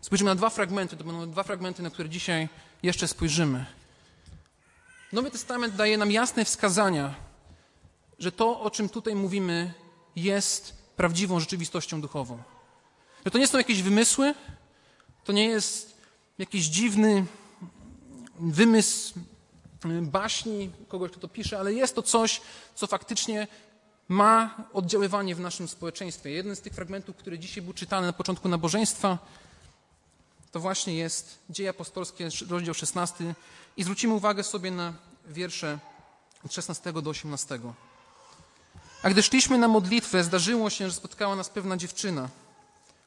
Spojrzymy 0.00 0.30
na 0.30 0.34
dwa 0.34 0.50
fragmenty. 0.50 0.96
To 0.96 1.04
będą 1.04 1.30
dwa 1.30 1.42
fragmenty, 1.42 1.82
na 1.82 1.90
które 1.90 2.08
dzisiaj 2.08 2.48
jeszcze 2.82 3.08
spojrzymy. 3.08 3.66
Nowy 5.12 5.30
Testament 5.30 5.76
daje 5.76 5.98
nam 5.98 6.10
jasne 6.10 6.44
wskazania, 6.44 7.14
że 8.18 8.32
to, 8.32 8.60
o 8.60 8.70
czym 8.70 8.88
tutaj 8.88 9.14
mówimy, 9.14 9.72
jest 10.16 10.72
prawdziwą 10.96 11.40
rzeczywistością 11.40 12.00
duchową. 12.00 12.42
Że 13.24 13.30
to 13.30 13.38
nie 13.38 13.46
są 13.46 13.58
jakieś 13.58 13.82
wymysły, 13.82 14.34
To 15.28 15.32
nie 15.32 15.46
jest 15.46 15.96
jakiś 16.38 16.64
dziwny 16.64 17.26
wymysł 18.40 19.14
baśni 20.02 20.70
kogoś, 20.88 21.10
kto 21.10 21.20
to 21.20 21.28
pisze, 21.28 21.58
ale 21.58 21.72
jest 21.72 21.94
to 21.94 22.02
coś, 22.02 22.40
co 22.74 22.86
faktycznie 22.86 23.46
ma 24.08 24.64
oddziaływanie 24.72 25.34
w 25.34 25.40
naszym 25.40 25.68
społeczeństwie. 25.68 26.30
Jeden 26.30 26.56
z 26.56 26.60
tych 26.60 26.72
fragmentów, 26.72 27.16
który 27.16 27.38
dzisiaj 27.38 27.62
był 27.62 27.72
czytany 27.72 28.06
na 28.06 28.12
początku 28.12 28.48
nabożeństwa, 28.48 29.18
to 30.52 30.60
właśnie 30.60 30.94
jest 30.94 31.38
Dzieje 31.50 31.70
Apostolskie, 31.70 32.28
rozdział 32.48 32.74
16 32.74 33.34
i 33.76 33.82
zwrócimy 33.82 34.14
uwagę 34.14 34.42
sobie 34.42 34.70
na 34.70 34.92
wiersze 35.28 35.78
od 36.44 36.52
16 36.52 36.92
do 36.92 37.10
18. 37.10 37.60
A 39.02 39.10
gdy 39.10 39.22
szliśmy 39.22 39.58
na 39.58 39.68
modlitwę, 39.68 40.24
zdarzyło 40.24 40.70
się, 40.70 40.88
że 40.88 40.94
spotkała 40.94 41.36
nas 41.36 41.48
pewna 41.48 41.76
dziewczyna, 41.76 42.28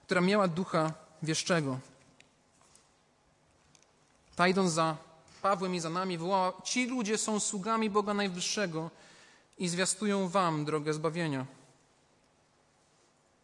która 0.06 0.22
miała 0.22 0.48
ducha 0.48 0.94
wieszczego. 1.24 1.80
Ta 4.36 4.48
idąc 4.48 4.72
za 4.72 4.98
Pawłem 5.42 5.76
i 5.76 5.80
za 5.80 5.90
nami 5.90 6.18
wołała, 6.18 6.54
ci 6.64 6.86
ludzie 6.86 7.18
są 7.18 7.40
sługami 7.40 7.90
Boga 7.90 8.14
Najwyższego 8.14 8.90
i 9.58 9.68
zwiastują 9.68 10.30
wam 10.30 10.66
drogę 10.66 10.94
zbawienia. 10.94 11.46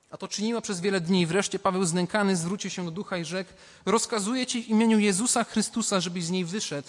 A 0.09 0.17
to 0.17 0.27
czyniła 0.27 0.61
przez 0.61 0.81
wiele 0.81 1.01
dni. 1.01 1.25
Wreszcie 1.25 1.59
Paweł 1.59 1.85
znękany 1.85 2.35
zwrócił 2.35 2.71
się 2.71 2.85
do 2.85 2.91
ducha 2.91 3.17
i 3.17 3.25
rzekł, 3.25 3.53
rozkazuję 3.85 4.45
ci 4.45 4.63
w 4.63 4.67
imieniu 4.67 4.99
Jezusa 4.99 5.43
Chrystusa, 5.43 5.99
żebyś 5.99 6.23
z 6.23 6.29
niej 6.29 6.45
wyszedł. 6.45 6.87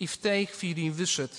I 0.00 0.06
w 0.06 0.18
tej 0.18 0.46
chwili 0.46 0.90
wyszedł. 0.90 1.34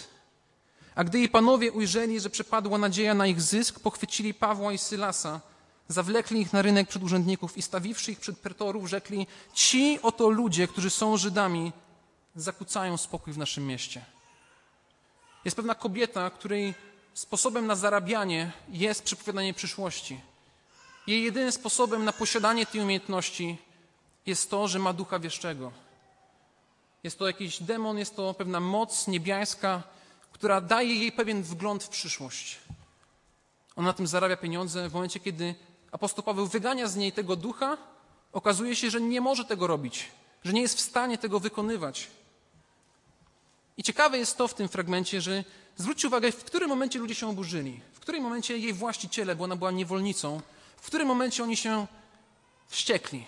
A 0.95 1.03
gdy 1.03 1.17
jej 1.17 1.29
panowie 1.29 1.71
ujrzeli, 1.71 2.19
że 2.19 2.29
przepadła 2.29 2.77
nadzieja 2.77 3.13
na 3.13 3.27
ich 3.27 3.41
zysk, 3.41 3.79
pochwycili 3.79 4.33
Pawła 4.33 4.73
i 4.73 4.77
Sylasa, 4.77 5.41
zawlekli 5.87 6.41
ich 6.41 6.53
na 6.53 6.61
rynek 6.61 6.87
przed 6.87 7.03
urzędników 7.03 7.57
i 7.57 7.61
stawiwszy 7.61 8.11
ich 8.11 8.19
przed 8.19 8.39
pretorów, 8.39 8.89
rzekli: 8.89 9.27
Ci 9.53 9.99
oto 10.01 10.29
ludzie, 10.29 10.67
którzy 10.67 10.89
są 10.89 11.17
Żydami, 11.17 11.71
zakłócają 12.35 12.97
spokój 12.97 13.33
w 13.33 13.37
naszym 13.37 13.67
mieście. 13.67 14.05
Jest 15.45 15.57
pewna 15.57 15.75
kobieta, 15.75 16.29
której 16.29 16.73
sposobem 17.13 17.67
na 17.67 17.75
zarabianie 17.75 18.51
jest 18.69 19.03
przepowiadanie 19.03 19.53
przyszłości. 19.53 20.21
Jej 21.07 21.23
jedynym 21.23 21.51
sposobem 21.51 22.05
na 22.05 22.13
posiadanie 22.13 22.65
tej 22.65 22.81
umiejętności 22.81 23.57
jest 24.25 24.49
to, 24.49 24.67
że 24.67 24.79
ma 24.79 24.93
ducha 24.93 25.19
wieszczego. 25.19 25.71
Jest 27.03 27.19
to 27.19 27.27
jakiś 27.27 27.63
demon, 27.63 27.97
jest 27.97 28.15
to 28.15 28.33
pewna 28.33 28.59
moc 28.59 29.07
niebiańska, 29.07 29.83
która 30.31 30.61
daje 30.61 30.95
jej 30.95 31.11
pewien 31.11 31.43
wgląd 31.43 31.83
w 31.83 31.89
przyszłość. 31.89 32.59
Ona 33.75 33.87
na 33.87 33.93
tym 33.93 34.07
zarabia 34.07 34.37
pieniądze. 34.37 34.89
W 34.89 34.93
momencie, 34.93 35.19
kiedy 35.19 35.55
apostoł 35.91 36.23
Paweł 36.23 36.47
wygania 36.47 36.87
z 36.87 36.95
niej 36.95 37.11
tego 37.11 37.35
ducha, 37.35 37.77
okazuje 38.33 38.75
się, 38.75 38.89
że 38.89 39.01
nie 39.01 39.21
może 39.21 39.45
tego 39.45 39.67
robić, 39.67 40.05
że 40.43 40.53
nie 40.53 40.61
jest 40.61 40.77
w 40.77 40.81
stanie 40.81 41.17
tego 41.17 41.39
wykonywać. 41.39 42.07
I 43.77 43.83
ciekawe 43.83 44.17
jest 44.17 44.37
to 44.37 44.47
w 44.47 44.53
tym 44.53 44.67
fragmencie, 44.67 45.21
że 45.21 45.43
zwróćcie 45.77 46.07
uwagę, 46.07 46.31
w 46.31 46.43
którym 46.43 46.69
momencie 46.69 46.99
ludzie 46.99 47.15
się 47.15 47.29
oburzyli, 47.29 47.79
w 47.93 47.99
którym 47.99 48.23
momencie 48.23 48.57
jej 48.57 48.73
właściciele, 48.73 49.35
bo 49.35 49.43
ona 49.43 49.55
była 49.55 49.71
niewolnicą, 49.71 50.41
w 50.85 50.87
którym 50.87 51.07
momencie 51.07 51.43
oni 51.43 51.57
się 51.57 51.87
wściekli. 52.67 53.25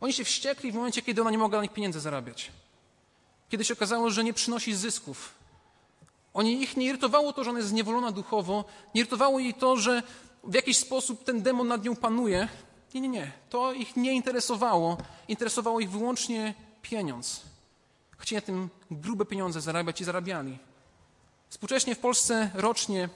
Oni 0.00 0.12
się 0.12 0.24
wściekli 0.24 0.72
w 0.72 0.74
momencie, 0.74 1.02
kiedy 1.02 1.20
ona 1.20 1.30
nie 1.30 1.38
mogła 1.38 1.58
na 1.58 1.62
nich 1.62 1.72
pieniędzy 1.72 2.00
zarabiać. 2.00 2.50
Kiedy 3.48 3.64
się 3.64 3.74
okazało, 3.74 4.10
że 4.10 4.24
nie 4.24 4.32
przynosi 4.32 4.74
zysków. 4.74 5.34
Oni, 6.34 6.62
ich 6.62 6.76
nie 6.76 6.86
irytowało 6.86 7.32
to, 7.32 7.44
że 7.44 7.50
ona 7.50 7.58
jest 7.58 7.68
zniewolona 7.70 8.12
duchowo, 8.12 8.64
nie 8.94 9.00
irytowało 9.00 9.38
jej 9.38 9.54
to, 9.54 9.76
że 9.76 10.02
w 10.44 10.54
jakiś 10.54 10.76
sposób 10.76 11.24
ten 11.24 11.42
demon 11.42 11.68
nad 11.68 11.84
nią 11.84 11.96
panuje. 11.96 12.48
Nie, 12.94 13.00
nie, 13.00 13.08
nie. 13.08 13.32
To 13.50 13.72
ich 13.72 13.96
nie 13.96 14.12
interesowało. 14.12 14.98
Interesowało 15.28 15.80
ich 15.80 15.90
wyłącznie 15.90 16.54
pieniądz. 16.82 17.42
Chcieli 18.18 18.36
na 18.36 18.46
tym 18.46 18.70
grube 18.90 19.24
pieniądze 19.24 19.60
zarabiać 19.60 20.00
i 20.00 20.04
zarabiali. 20.04 20.58
Współcześnie 21.48 21.94
w 21.94 21.98
Polsce 21.98 22.50
rocznie, 22.54 23.08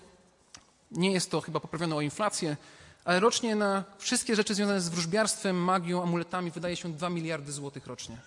nie 0.90 1.12
jest 1.12 1.30
to 1.30 1.40
chyba 1.40 1.60
poprawione 1.60 1.96
o 1.96 2.00
inflację, 2.00 2.56
ale 3.04 3.20
rocznie 3.20 3.56
na 3.56 3.84
wszystkie 3.98 4.36
rzeczy 4.36 4.54
związane 4.54 4.80
z 4.80 4.88
wróżbiarstwem, 4.88 5.64
magią, 5.64 6.02
amuletami 6.02 6.50
wydaje 6.50 6.76
się 6.76 6.92
2 6.92 7.10
miliardy 7.10 7.52
złotych 7.52 7.86
rocznie. 7.86 8.18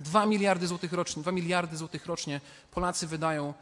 2 0.00 0.26
miliardy 0.26 0.66
złotych 0.66 0.92
rocznie, 0.92 1.22
2 1.22 1.32
miliardy 1.32 1.76
złotych 1.76 2.06
rocznie 2.06 2.40
Polacy 2.70 3.06
wydają 3.06 3.54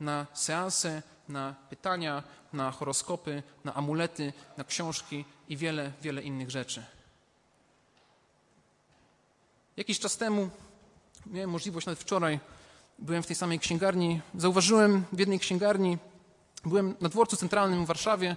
na 0.00 0.26
seanse, 0.32 1.02
na 1.28 1.54
pytania, 1.70 2.22
na 2.52 2.70
horoskopy, 2.70 3.42
na 3.64 3.74
amulety, 3.74 4.32
na 4.56 4.64
książki 4.64 5.24
i 5.48 5.56
wiele, 5.56 5.92
wiele 6.02 6.22
innych 6.22 6.50
rzeczy. 6.50 6.84
Jakiś 9.76 9.98
czas 9.98 10.16
temu 10.16 10.50
miałem 11.26 11.50
możliwość, 11.50 11.86
nawet 11.86 12.00
wczoraj 12.00 12.40
byłem 12.98 13.22
w 13.22 13.26
tej 13.26 13.36
samej 13.36 13.58
księgarni. 13.58 14.20
Zauważyłem 14.34 15.04
w 15.12 15.18
jednej 15.18 15.38
księgarni, 15.38 15.98
byłem 16.64 16.94
na 17.00 17.08
dworcu 17.08 17.36
centralnym 17.36 17.84
w 17.84 17.88
Warszawie 17.88 18.36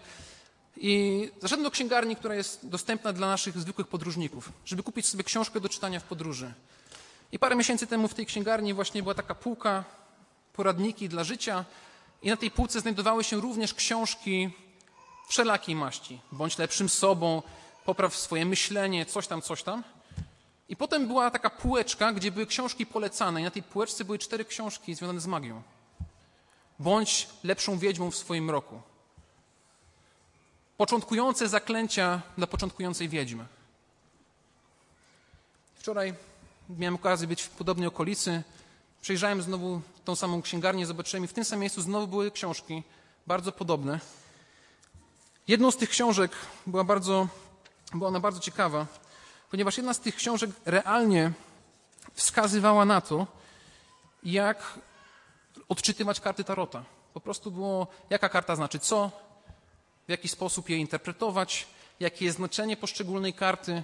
i 0.77 1.31
zaszedłem 1.41 1.63
do 1.63 1.71
księgarni, 1.71 2.15
która 2.15 2.35
jest 2.35 2.67
dostępna 2.67 3.13
dla 3.13 3.27
naszych 3.27 3.57
zwykłych 3.57 3.87
podróżników, 3.87 4.51
żeby 4.65 4.83
kupić 4.83 5.05
sobie 5.07 5.23
książkę 5.23 5.59
do 5.59 5.69
czytania 5.69 5.99
w 5.99 6.03
podróży. 6.03 6.53
I 7.31 7.39
parę 7.39 7.55
miesięcy 7.55 7.87
temu 7.87 8.07
w 8.07 8.13
tej 8.13 8.25
księgarni 8.25 8.73
właśnie 8.73 9.03
była 9.03 9.15
taka 9.15 9.35
półka, 9.35 9.83
poradniki 10.53 11.09
dla 11.09 11.23
życia 11.23 11.65
i 12.21 12.29
na 12.29 12.37
tej 12.37 12.51
półce 12.51 12.81
znajdowały 12.81 13.23
się 13.23 13.41
również 13.41 13.73
książki 13.73 14.49
wszelakiej 15.27 15.75
maści. 15.75 16.21
Bądź 16.31 16.57
lepszym 16.57 16.89
sobą, 16.89 17.41
popraw 17.85 18.15
swoje 18.15 18.45
myślenie, 18.45 19.05
coś 19.05 19.27
tam, 19.27 19.41
coś 19.41 19.63
tam. 19.63 19.83
I 20.69 20.75
potem 20.75 21.07
była 21.07 21.31
taka 21.31 21.49
półeczka, 21.49 22.13
gdzie 22.13 22.31
były 22.31 22.45
książki 22.45 22.85
polecane 22.85 23.41
i 23.41 23.43
na 23.43 23.51
tej 23.51 23.63
półeczce 23.63 24.05
były 24.05 24.19
cztery 24.19 24.45
książki 24.45 24.95
związane 24.95 25.19
z 25.19 25.27
magią. 25.27 25.61
Bądź 26.79 27.27
lepszą 27.43 27.77
wiedźmą 27.77 28.11
w 28.11 28.15
swoim 28.15 28.49
roku. 28.49 28.81
Początkujące 30.77 31.47
zaklęcia 31.47 32.21
dla 32.37 32.47
początkującej 32.47 33.09
wiedźmy. 33.09 33.45
Wczoraj 35.75 36.13
miałem 36.69 36.95
okazję 36.95 37.27
być 37.27 37.41
w 37.41 37.49
podobnej 37.49 37.87
okolicy. 37.87 38.43
Przejrzałem 39.01 39.41
znowu 39.41 39.81
tą 40.05 40.15
samą 40.15 40.41
księgarnię, 40.41 40.85
zobaczyłem 40.85 41.23
i 41.23 41.27
w 41.27 41.33
tym 41.33 41.45
samym 41.45 41.61
miejscu 41.61 41.81
znowu 41.81 42.07
były 42.07 42.31
książki 42.31 42.83
bardzo 43.27 43.51
podobne. 43.51 43.99
Jedną 45.47 45.71
z 45.71 45.77
tych 45.77 45.89
książek 45.89 46.31
była 46.67 46.83
bardzo, 46.83 47.27
była 47.93 48.07
ona 48.07 48.19
bardzo 48.19 48.39
ciekawa 48.39 48.85
ponieważ 49.55 49.77
jedna 49.77 49.93
z 49.93 49.99
tych 49.99 50.15
książek 50.15 50.49
realnie 50.65 51.31
wskazywała 52.13 52.85
na 52.85 53.01
to, 53.01 53.27
jak 54.23 54.79
odczytywać 55.69 56.19
karty 56.19 56.43
Tarota. 56.43 56.83
Po 57.13 57.19
prostu 57.19 57.51
było, 57.51 57.87
jaka 58.09 58.29
karta 58.29 58.55
znaczy 58.55 58.79
co, 58.79 59.11
w 60.07 60.11
jaki 60.11 60.27
sposób 60.27 60.69
je 60.69 60.77
interpretować, 60.77 61.67
jakie 61.99 62.25
jest 62.25 62.37
znaczenie 62.37 62.77
poszczególnej 62.77 63.33
karty 63.33 63.83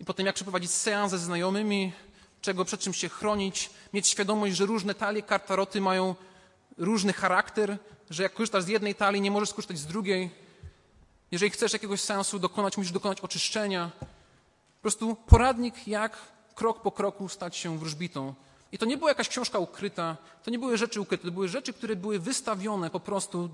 i 0.00 0.04
potem 0.04 0.26
jak 0.26 0.34
przeprowadzić 0.34 0.70
seans 0.70 1.10
ze 1.10 1.18
znajomymi, 1.18 1.92
czego 2.40 2.64
przed 2.64 2.80
czym 2.80 2.92
się 2.92 3.08
chronić, 3.08 3.70
mieć 3.92 4.08
świadomość, 4.08 4.56
że 4.56 4.66
różne 4.66 4.94
talie 4.94 5.22
kart 5.22 5.46
Taroty 5.46 5.80
mają 5.80 6.14
różny 6.78 7.12
charakter, 7.12 7.78
że 8.10 8.22
jak 8.22 8.34
korzystasz 8.34 8.64
z 8.64 8.68
jednej 8.68 8.94
talii, 8.94 9.20
nie 9.20 9.30
możesz 9.30 9.50
skorzystać 9.50 9.78
z 9.78 9.86
drugiej. 9.86 10.30
Jeżeli 11.30 11.50
chcesz 11.50 11.72
jakiegoś 11.72 12.00
sensu 12.00 12.38
dokonać, 12.38 12.76
musisz 12.76 12.92
dokonać 12.92 13.20
oczyszczenia. 13.20 13.90
Po 14.00 14.82
prostu 14.82 15.16
poradnik, 15.26 15.88
jak 15.88 16.18
krok 16.54 16.82
po 16.82 16.92
kroku 16.92 17.28
stać 17.28 17.56
się 17.56 17.78
wróżbitą. 17.78 18.34
I 18.72 18.78
to 18.78 18.86
nie 18.86 18.96
była 18.96 19.10
jakaś 19.10 19.28
książka 19.28 19.58
ukryta, 19.58 20.16
to 20.42 20.50
nie 20.50 20.58
były 20.58 20.78
rzeczy 20.78 21.00
ukryte, 21.00 21.24
to 21.24 21.30
były 21.30 21.48
rzeczy, 21.48 21.72
które 21.72 21.96
były 21.96 22.18
wystawione 22.18 22.90
po 22.90 23.00
prostu 23.00 23.50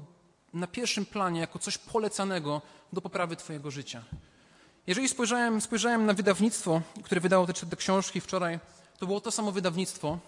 na 0.54 0.66
pierwszym 0.66 1.06
planie 1.06 1.40
jako 1.40 1.58
coś 1.58 1.78
polecanego 1.78 2.62
do 2.92 3.00
poprawy 3.00 3.36
Twojego 3.36 3.70
życia. 3.70 4.02
Jeżeli 4.86 5.08
spojrzałem, 5.08 5.60
spojrzałem 5.60 6.06
na 6.06 6.14
wydawnictwo, 6.14 6.82
które 7.04 7.20
wydało 7.20 7.46
te, 7.46 7.52
te 7.52 7.76
książki 7.76 8.20
wczoraj, 8.20 8.58
to 8.98 9.06
było 9.06 9.20
to 9.20 9.30
samo 9.30 9.52
wydawnictwo. 9.52 10.18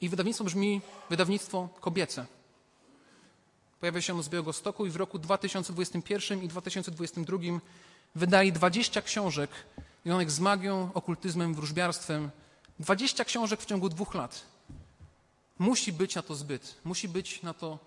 I 0.00 0.08
wydawnictwo 0.08 0.44
brzmi 0.44 0.80
wydawnictwo 1.10 1.68
kobiece. 1.80 2.26
Pojawia 3.80 4.00
się 4.00 4.12
ono 4.12 4.22
z 4.22 4.28
Białego 4.28 4.52
Stoku 4.52 4.86
i 4.86 4.90
w 4.90 4.96
roku 4.96 5.18
2021 5.18 6.42
i 6.42 6.48
2022 6.48 7.38
wydali 8.14 8.52
20 8.52 9.02
książek 9.02 9.50
związanych 10.04 10.30
z 10.30 10.40
magią, 10.40 10.90
okultyzmem, 10.94 11.54
wróżbiarstwem. 11.54 12.30
20 12.78 13.24
książek 13.24 13.60
w 13.60 13.66
ciągu 13.66 13.88
dwóch 13.88 14.14
lat. 14.14 14.42
Musi 15.58 15.92
być 15.92 16.14
na 16.14 16.22
to 16.22 16.34
zbyt. 16.34 16.74
Musi 16.84 17.08
być 17.08 17.42
na 17.42 17.54
to, 17.54 17.78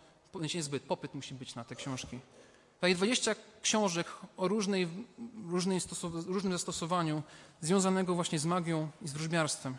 nie 0.41 0.63
zbyt, 0.63 0.83
popyt 0.83 1.13
musi 1.13 1.33
być 1.33 1.55
na 1.55 1.63
te 1.63 1.75
książki. 1.75 2.19
Daje 2.81 2.95
20 2.95 3.36
książek 3.61 4.07
o 4.38 4.47
różnej, 4.47 4.88
różnej 5.47 5.79
różnym 6.27 6.53
zastosowaniu 6.53 7.23
związanego 7.61 8.15
właśnie 8.15 8.39
z 8.39 8.45
magią 8.45 8.89
i 9.01 9.07
z 9.07 9.13
wróżbiarstwem. 9.13 9.77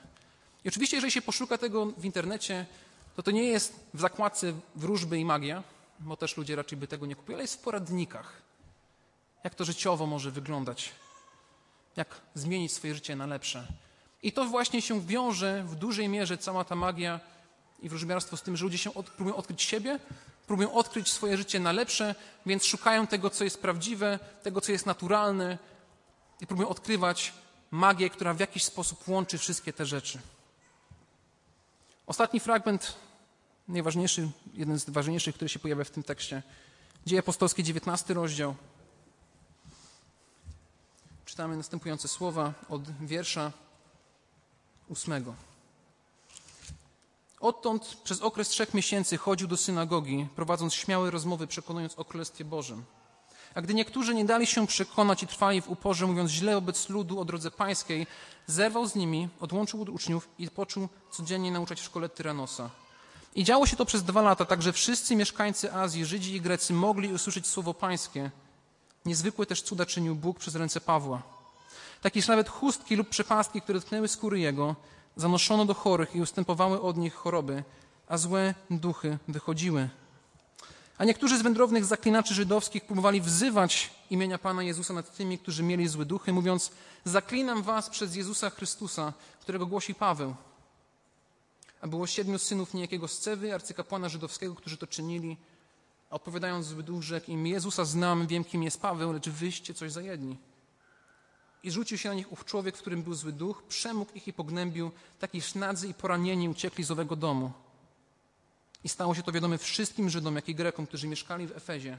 I 0.65 0.69
oczywiście, 0.69 0.97
jeżeli 0.97 1.13
się 1.13 1.23
poszuka 1.23 1.59
tego 1.59 1.87
w 1.87 2.05
internecie, 2.05 2.67
to 3.17 3.23
to 3.23 3.31
nie 3.31 3.45
jest 3.45 3.81
w 3.95 4.01
zakładce 4.01 4.53
wróżby 4.75 5.19
i 5.19 5.25
magia, 5.25 5.63
bo 6.01 6.17
też 6.17 6.37
ludzie 6.37 6.57
raczej 6.57 6.79
by 6.79 6.87
tego 6.87 7.07
nie 7.07 7.17
kupili, 7.17 7.35
ale 7.35 7.43
jest 7.45 7.55
w 7.55 7.59
poradnikach. 7.59 8.43
Jak 9.45 9.55
to 9.55 9.65
życiowo 9.65 10.07
może 10.07 10.31
wyglądać 10.31 10.93
jak 11.97 12.21
zmienić 12.35 12.73
swoje 12.73 12.95
życie 12.95 13.17
na 13.17 13.27
lepsze. 13.27 13.67
I 14.23 14.33
to 14.33 14.45
właśnie 14.45 14.83
się 14.83 15.01
wiąże 15.01 15.65
w 15.65 15.75
dużej 15.75 16.09
mierze 16.09 16.39
cała 16.39 16.65
ta 16.65 16.75
magia 16.75 17.21
i 17.83 17.89
wróżbiarstwo 17.89 18.37
z 18.37 18.43
tym, 18.43 18.57
że 18.57 18.65
ludzie 18.65 18.79
się 18.79 18.95
od, 18.95 19.11
próbują 19.11 19.37
odkryć 19.37 19.63
siebie, 19.63 19.99
próbują 20.47 20.73
odkryć 20.73 21.13
swoje 21.13 21.37
życie 21.37 21.61
na 21.61 21.73
lepsze, 21.73 22.15
więc 22.47 22.65
szukają 22.65 23.07
tego, 23.07 23.31
co 23.31 23.45
jest 23.45 23.63
prawdziwe, 23.63 24.19
tego, 24.43 24.61
co 24.61 24.73
jest 24.73 24.87
naturalne 24.87 25.59
i 26.41 26.47
próbują 26.47 26.69
odkrywać 26.69 27.33
magię, 27.71 28.11
która 28.11 28.35
w 28.35 28.41
jakiś 28.41 28.65
sposób 28.65 29.09
łączy 29.09 29.39
wszystkie 29.39 29.73
te 29.73 29.87
rzeczy. 29.87 30.19
Ostatni 32.07 32.41
fragment, 32.41 32.97
najważniejszy, 33.69 34.29
jeden 34.55 34.79
z 34.79 34.91
ważniejszych, 34.91 35.35
który 35.35 35.49
się 35.49 35.59
pojawia 35.59 35.85
w 35.85 35.91
tym 35.91 36.03
tekście. 36.03 36.43
Dzieje 37.07 37.21
apostolskie, 37.21 37.63
19 37.63 38.15
rozdział. 38.15 38.55
Czytamy 41.25 41.57
następujące 41.57 42.09
słowa 42.09 42.53
od 42.69 42.83
wiersza 43.07 43.53
ósmego. 44.89 45.35
Odtąd 47.41 47.97
przez 48.05 48.23
okres 48.23 48.49
trzech 48.49 48.75
miesięcy 48.75 49.17
chodził 49.17 49.49
do 49.49 49.57
synagogi, 49.57 50.27
prowadząc 50.37 50.75
śmiałe 50.75 51.11
rozmowy, 51.11 51.47
przekonując 51.47 51.95
o 51.95 52.05
Królestwie 52.05 52.45
Bożym. 52.45 52.85
A 53.55 53.63
gdy 53.63 53.75
niektórzy 53.75 54.15
nie 54.15 54.25
dali 54.25 54.47
się 54.47 54.67
przekonać 54.67 55.23
i 55.23 55.27
trwali 55.27 55.63
w 55.63 55.69
uporze, 55.69 56.07
mówiąc 56.07 56.31
źle 56.31 56.55
wobec 56.55 56.89
ludu 56.89 57.21
o 57.21 57.25
drodze 57.25 57.51
pańskiej, 57.51 58.07
zerwał 58.47 58.87
z 58.87 58.95
nimi, 58.95 59.29
odłączył 59.41 59.83
od 59.83 59.89
uczniów 59.89 60.29
i 60.39 60.51
począł 60.51 60.89
codziennie 61.11 61.53
nauczać 61.53 61.81
w 61.81 61.85
szkole 61.85 62.09
Tyranosa. 62.09 62.71
I 63.35 63.45
działo 63.45 63.67
się 63.67 63.77
to 63.77 63.85
przez 63.85 64.03
dwa 64.03 64.23
lata, 64.23 64.45
tak 64.45 64.63
że 64.63 64.73
wszyscy 64.73 65.17
mieszkańcy 65.17 65.73
Azji, 65.73 66.05
Żydzi 66.05 66.35
i 66.35 66.41
Grecy 66.41 66.73
mogli 66.73 67.13
usłyszeć 67.13 67.47
słowo 67.47 67.75
pańskie. 67.75 68.31
Niezwykłe 69.05 69.47
też 69.47 69.63
cuda 69.63 69.87
czynił 69.87 70.15
Bóg 70.15 70.39
przez 70.39 70.55
ręce 70.55 70.81
Pawła. 70.81 71.23
Tak 72.03 72.17
iż 72.17 72.29
nawet 72.29 72.49
chustki 72.49 72.97
lub 72.97 73.09
przepastki, 73.09 73.63
które 73.63 73.81
dotknęły 73.81 74.09
skóry 74.09 74.41
jego, 74.41 74.77
zanoszono 75.17 75.65
do 75.65 75.75
chorych 75.75 76.17
i 76.17 76.21
ustępowały 76.21 76.81
od 76.81 76.97
nich 76.97 77.15
choroby, 77.15 77.65
a 78.09 78.19
złe 78.19 78.55
duchy 78.71 79.19
wychodziły. 79.29 79.89
A 80.99 81.05
niektórzy 81.05 81.39
z 81.39 81.43
wędrownych 81.43 81.85
zaklinaczy 81.85 82.35
żydowskich 82.35 82.85
próbowali 82.85 83.21
wzywać 83.21 83.91
imienia 84.11 84.39
Pana 84.39 84.63
Jezusa 84.63 84.95
nad 84.95 85.17
tymi, 85.17 85.39
którzy 85.39 85.63
mieli 85.63 85.89
złe 85.89 86.05
duchy, 86.05 86.33
mówiąc: 86.33 86.71
Zaklinam 87.05 87.63
was 87.63 87.91
przez 87.91 88.17
Jezusa 88.17 88.51
Chrystusa, 88.51 89.13
którego 89.41 89.67
głosi 89.67 89.95
Paweł. 89.95 90.35
A 91.81 91.87
było 91.87 92.07
siedmiu 92.07 92.39
synów 92.39 92.75
niejakiego 92.75 93.09
Scewy, 93.09 93.55
arcykapłana 93.55 94.09
żydowskiego, 94.09 94.55
którzy 94.55 94.77
to 94.77 94.87
czynili. 94.87 95.37
A 96.11 96.15
odpowiadając 96.15 96.67
zły 96.67 96.83
duch, 96.83 97.05
im: 97.29 97.47
Jezusa 97.47 97.85
znam, 97.85 98.27
wiem, 98.27 98.45
kim 98.45 98.63
jest 98.63 98.81
Paweł, 98.81 99.13
lecz 99.13 99.29
wyście 99.29 99.75
coś 99.75 99.93
za 99.93 100.03
jedni. 100.03 100.37
I 101.63 101.71
rzucił 101.71 101.99
się 101.99 102.09
na 102.09 102.15
nich 102.15 102.33
ów 102.33 102.45
człowiek, 102.45 102.77
w 102.77 102.81
którym 102.81 103.03
był 103.03 103.15
zły 103.15 103.33
duch, 103.33 103.63
przemógł 103.63 104.13
ich 104.15 104.29
i 104.29 104.33
pognębił, 104.33 104.91
taki 105.19 105.43
sznadzy 105.43 105.89
i 105.89 105.95
poranieni 105.95 106.49
uciekli 106.49 106.85
z 106.85 106.91
owego 106.91 107.17
domu. 107.17 107.53
I 108.85 108.89
stało 108.89 109.15
się 109.15 109.23
to 109.23 109.33
wiadome 109.33 109.59
wszystkim 109.59 110.11
Żydom, 110.11 110.37
jak 110.37 110.49
i 110.49 110.55
Grekom, 110.55 110.87
którzy 110.87 111.09
mieszkali 111.09 111.47
w 111.47 111.57
Efezie. 111.57 111.99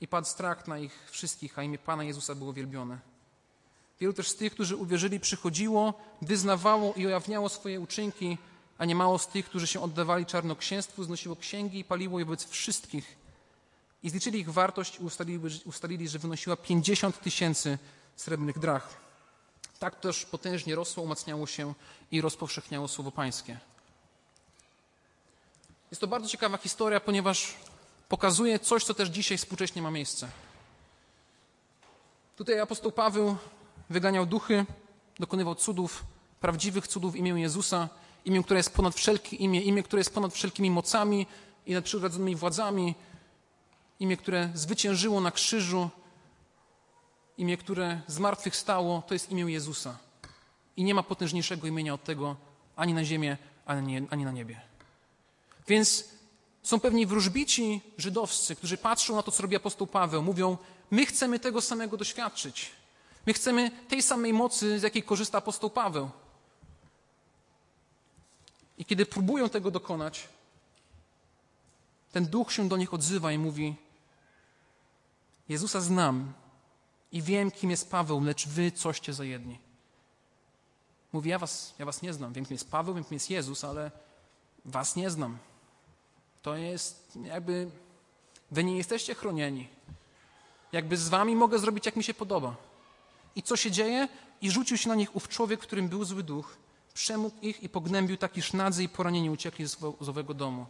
I 0.00 0.08
padł 0.08 0.26
strach 0.26 0.68
na 0.68 0.78
ich 0.78 1.08
wszystkich, 1.10 1.58
a 1.58 1.62
imię 1.62 1.78
Pana 1.78 2.04
Jezusa 2.04 2.34
było 2.34 2.52
wielbione. 2.52 2.98
Wielu 4.00 4.12
też 4.12 4.28
z 4.28 4.36
tych, 4.36 4.52
którzy 4.52 4.76
uwierzyli, 4.76 5.20
przychodziło, 5.20 5.94
wyznawało 6.22 6.94
i 6.94 7.06
ujawniało 7.06 7.48
swoje 7.48 7.80
uczynki, 7.80 8.38
a 8.78 8.84
nie 8.84 8.94
mało 8.94 9.18
z 9.18 9.28
tych, 9.28 9.46
którzy 9.46 9.66
się 9.66 9.80
oddawali 9.80 10.26
czarnoksięstwu, 10.26 11.04
znosiło 11.04 11.36
księgi 11.36 11.78
i 11.78 11.84
paliło 11.84 12.18
je 12.18 12.24
wobec 12.24 12.48
wszystkich. 12.48 13.16
I 14.02 14.10
zliczyli 14.10 14.40
ich 14.40 14.50
wartość 14.50 15.00
i 15.00 15.02
ustalili, 15.02 15.40
ustalili 15.64 16.08
że 16.08 16.18
wynosiła 16.18 16.56
50 16.56 17.20
tysięcy 17.20 17.78
srebrnych 18.16 18.58
drach. 18.58 18.96
Tak 19.78 20.00
też 20.00 20.26
potężnie 20.26 20.74
rosło, 20.74 21.02
umacniało 21.02 21.46
się 21.46 21.74
i 22.10 22.20
rozpowszechniało 22.20 22.88
słowo 22.88 23.12
Pańskie. 23.12 23.58
Jest 25.90 26.00
to 26.00 26.06
bardzo 26.06 26.28
ciekawa 26.28 26.58
historia, 26.58 27.00
ponieważ 27.00 27.54
pokazuje 28.08 28.58
coś, 28.58 28.84
co 28.84 28.94
też 28.94 29.08
dzisiaj 29.08 29.38
współcześnie 29.38 29.82
ma 29.82 29.90
miejsce. 29.90 30.28
Tutaj 32.36 32.60
apostoł 32.60 32.92
Paweł 32.92 33.36
wyganiał 33.90 34.26
duchy, 34.26 34.66
dokonywał 35.18 35.54
cudów, 35.54 36.04
prawdziwych 36.40 36.88
cudów 36.88 37.12
w 37.12 37.16
imię 37.16 37.40
Jezusa, 37.40 37.88
imię, 38.24 38.42
które 38.42 38.58
jest 38.58 38.74
ponad 38.74 38.94
wszelkie 38.94 39.36
imię, 39.36 39.60
imię, 39.62 39.82
które 39.82 40.00
jest 40.00 40.14
ponad 40.14 40.32
wszelkimi 40.32 40.70
mocami 40.70 41.26
i 41.66 41.74
nad 41.74 41.84
przyrodzonymi 41.84 42.36
władzami, 42.36 42.94
imię, 44.00 44.16
które 44.16 44.50
zwyciężyło 44.54 45.20
na 45.20 45.30
krzyżu, 45.30 45.90
imię, 47.38 47.56
które 47.56 48.00
zmartwychwstało, 48.06 49.02
to 49.06 49.14
jest 49.14 49.30
imię 49.30 49.52
Jezusa. 49.52 49.98
I 50.76 50.84
nie 50.84 50.94
ma 50.94 51.02
potężniejszego 51.02 51.66
imienia 51.66 51.94
od 51.94 52.04
tego 52.04 52.36
ani 52.76 52.94
na 52.94 53.04
ziemię, 53.04 53.36
ani, 53.66 54.08
ani 54.10 54.24
na 54.24 54.32
niebie. 54.32 54.60
Więc 55.68 56.04
są 56.62 56.80
pewni 56.80 57.06
wróżbici 57.06 57.80
żydowscy, 57.98 58.56
którzy 58.56 58.76
patrzą 58.76 59.14
na 59.14 59.22
to, 59.22 59.30
co 59.32 59.42
robi 59.42 59.56
apostoł 59.56 59.86
Paweł, 59.86 60.22
mówią: 60.22 60.58
My 60.90 61.06
chcemy 61.06 61.38
tego 61.38 61.60
samego 61.60 61.96
doświadczyć. 61.96 62.70
My 63.26 63.32
chcemy 63.32 63.70
tej 63.88 64.02
samej 64.02 64.32
mocy, 64.32 64.78
z 64.78 64.82
jakiej 64.82 65.02
korzysta 65.02 65.38
apostoł 65.38 65.70
Paweł. 65.70 66.10
I 68.78 68.84
kiedy 68.84 69.06
próbują 69.06 69.48
tego 69.48 69.70
dokonać, 69.70 70.28
ten 72.12 72.26
duch 72.26 72.52
się 72.52 72.68
do 72.68 72.76
nich 72.76 72.94
odzywa 72.94 73.32
i 73.32 73.38
mówi: 73.38 73.74
Jezusa 75.48 75.80
znam 75.80 76.32
i 77.14 77.22
wiem, 77.22 77.50
kim 77.50 77.70
jest 77.70 77.90
Paweł, 77.90 78.24
lecz 78.24 78.48
wy 78.48 78.72
coście 78.72 79.12
za 79.12 79.24
jedni. 79.24 79.58
Mówi: 81.12 81.30
Ja 81.30 81.38
was, 81.38 81.74
ja 81.78 81.84
was 81.84 82.02
nie 82.02 82.12
znam. 82.12 82.32
Wiem, 82.32 82.44
kim 82.44 82.54
jest 82.54 82.70
Paweł, 82.70 82.94
wiem, 82.94 83.04
kim 83.04 83.14
jest 83.14 83.30
Jezus, 83.30 83.64
ale 83.64 83.90
was 84.64 84.96
nie 84.96 85.10
znam 85.10 85.38
to 86.44 86.56
jest 86.56 87.18
jakby 87.24 87.70
wy 88.50 88.64
nie 88.64 88.76
jesteście 88.76 89.14
chronieni. 89.14 89.68
Jakby 90.72 90.96
z 90.96 91.08
wami 91.08 91.36
mogę 91.36 91.58
zrobić, 91.58 91.86
jak 91.86 91.96
mi 91.96 92.04
się 92.04 92.14
podoba. 92.14 92.56
I 93.36 93.42
co 93.42 93.56
się 93.56 93.70
dzieje? 93.70 94.08
I 94.40 94.50
rzucił 94.50 94.76
się 94.76 94.88
na 94.88 94.94
nich 94.94 95.16
ów 95.16 95.28
człowiek, 95.28 95.60
którym 95.60 95.88
był 95.88 96.04
zły 96.04 96.22
duch, 96.22 96.56
przemógł 96.94 97.36
ich 97.42 97.62
i 97.62 97.68
pognębił 97.68 98.16
taki 98.16 98.42
sznadzy 98.42 98.84
i 98.84 98.88
poranieni 98.88 99.30
uciekli 99.30 99.66
z 100.00 100.08
owego 100.08 100.34
domu. 100.34 100.66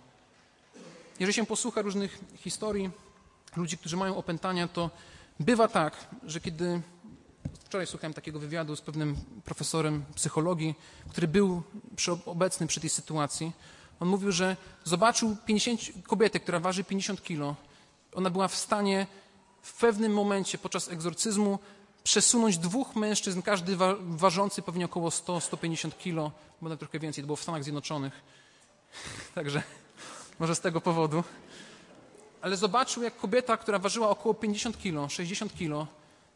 Jeżeli 1.21 1.35
się 1.35 1.47
posłucha 1.47 1.83
różnych 1.83 2.19
historii 2.37 2.91
ludzi, 3.57 3.79
którzy 3.79 3.97
mają 3.97 4.17
opętania, 4.17 4.69
to 4.69 4.91
bywa 5.41 5.68
tak, 5.68 6.07
że 6.22 6.41
kiedy 6.41 6.82
wczoraj 7.64 7.87
słuchałem 7.87 8.14
takiego 8.14 8.39
wywiadu 8.39 8.76
z 8.76 8.80
pewnym 8.80 9.16
profesorem 9.45 10.05
psychologii, 10.14 10.74
który 11.11 11.28
był 11.28 11.62
przy, 11.97 12.12
obecny 12.12 12.66
przy 12.66 12.80
tej 12.80 12.91
sytuacji, 12.91 13.53
on 14.01 14.09
mówił, 14.09 14.32
że 14.32 14.57
zobaczył 14.85 15.37
50, 15.47 15.80
kobietę, 16.03 16.41
która 16.41 16.61
waży 16.61 16.85
50 16.85 17.22
kilo. 17.22 17.55
Ona 18.14 18.30
była 18.30 18.49
w 18.49 18.55
stanie 18.55 19.07
w 19.62 19.80
pewnym 19.80 20.12
momencie 20.12 20.59
podczas 20.59 20.89
egzorcyzmu 20.89 21.59
przesunąć 22.05 22.59
dwóch 22.59 22.97
mężczyzn, 22.97 23.43
każdy 23.43 23.76
wa 23.76 23.95
ważący 24.01 24.62
pewnie 24.62 24.85
około 24.85 25.09
100-150 25.09 25.97
kilo, 25.99 26.32
bo 26.61 26.68
nawet 26.68 26.80
trochę 26.80 26.99
więcej, 26.99 27.24
to 27.24 27.26
było 27.26 27.37
w 27.37 27.43
Stanach 27.43 27.64
Zjednoczonych. 27.64 28.12
Także 29.35 29.62
może 30.39 30.55
z 30.55 30.61
tego 30.61 30.80
powodu. 30.80 31.24
Ale 32.45 32.57
zobaczył, 32.57 33.03
jak 33.03 33.17
kobieta, 33.17 33.57
która 33.57 33.79
ważyła 33.79 34.09
około 34.09 34.35
50 34.35 34.79
kilo, 34.79 35.09
60 35.09 35.55
kilo, 35.55 35.87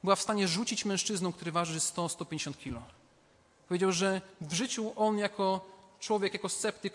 była 0.05 0.17
w 0.17 0.23
stanie 0.23 0.49
rzucić 0.49 0.85
mężczyzną, 0.85 1.33
który 1.33 1.53
waży 1.53 1.79
100-150 1.79 2.57
kilo. 2.57 2.83
Powiedział, 3.69 3.93
że 3.93 4.21
w 4.41 4.53
życiu 4.53 4.93
on 4.97 5.19
jako 5.19 5.67
człowiek, 6.01 6.33
jako 6.33 6.49
sceptyk 6.49 6.93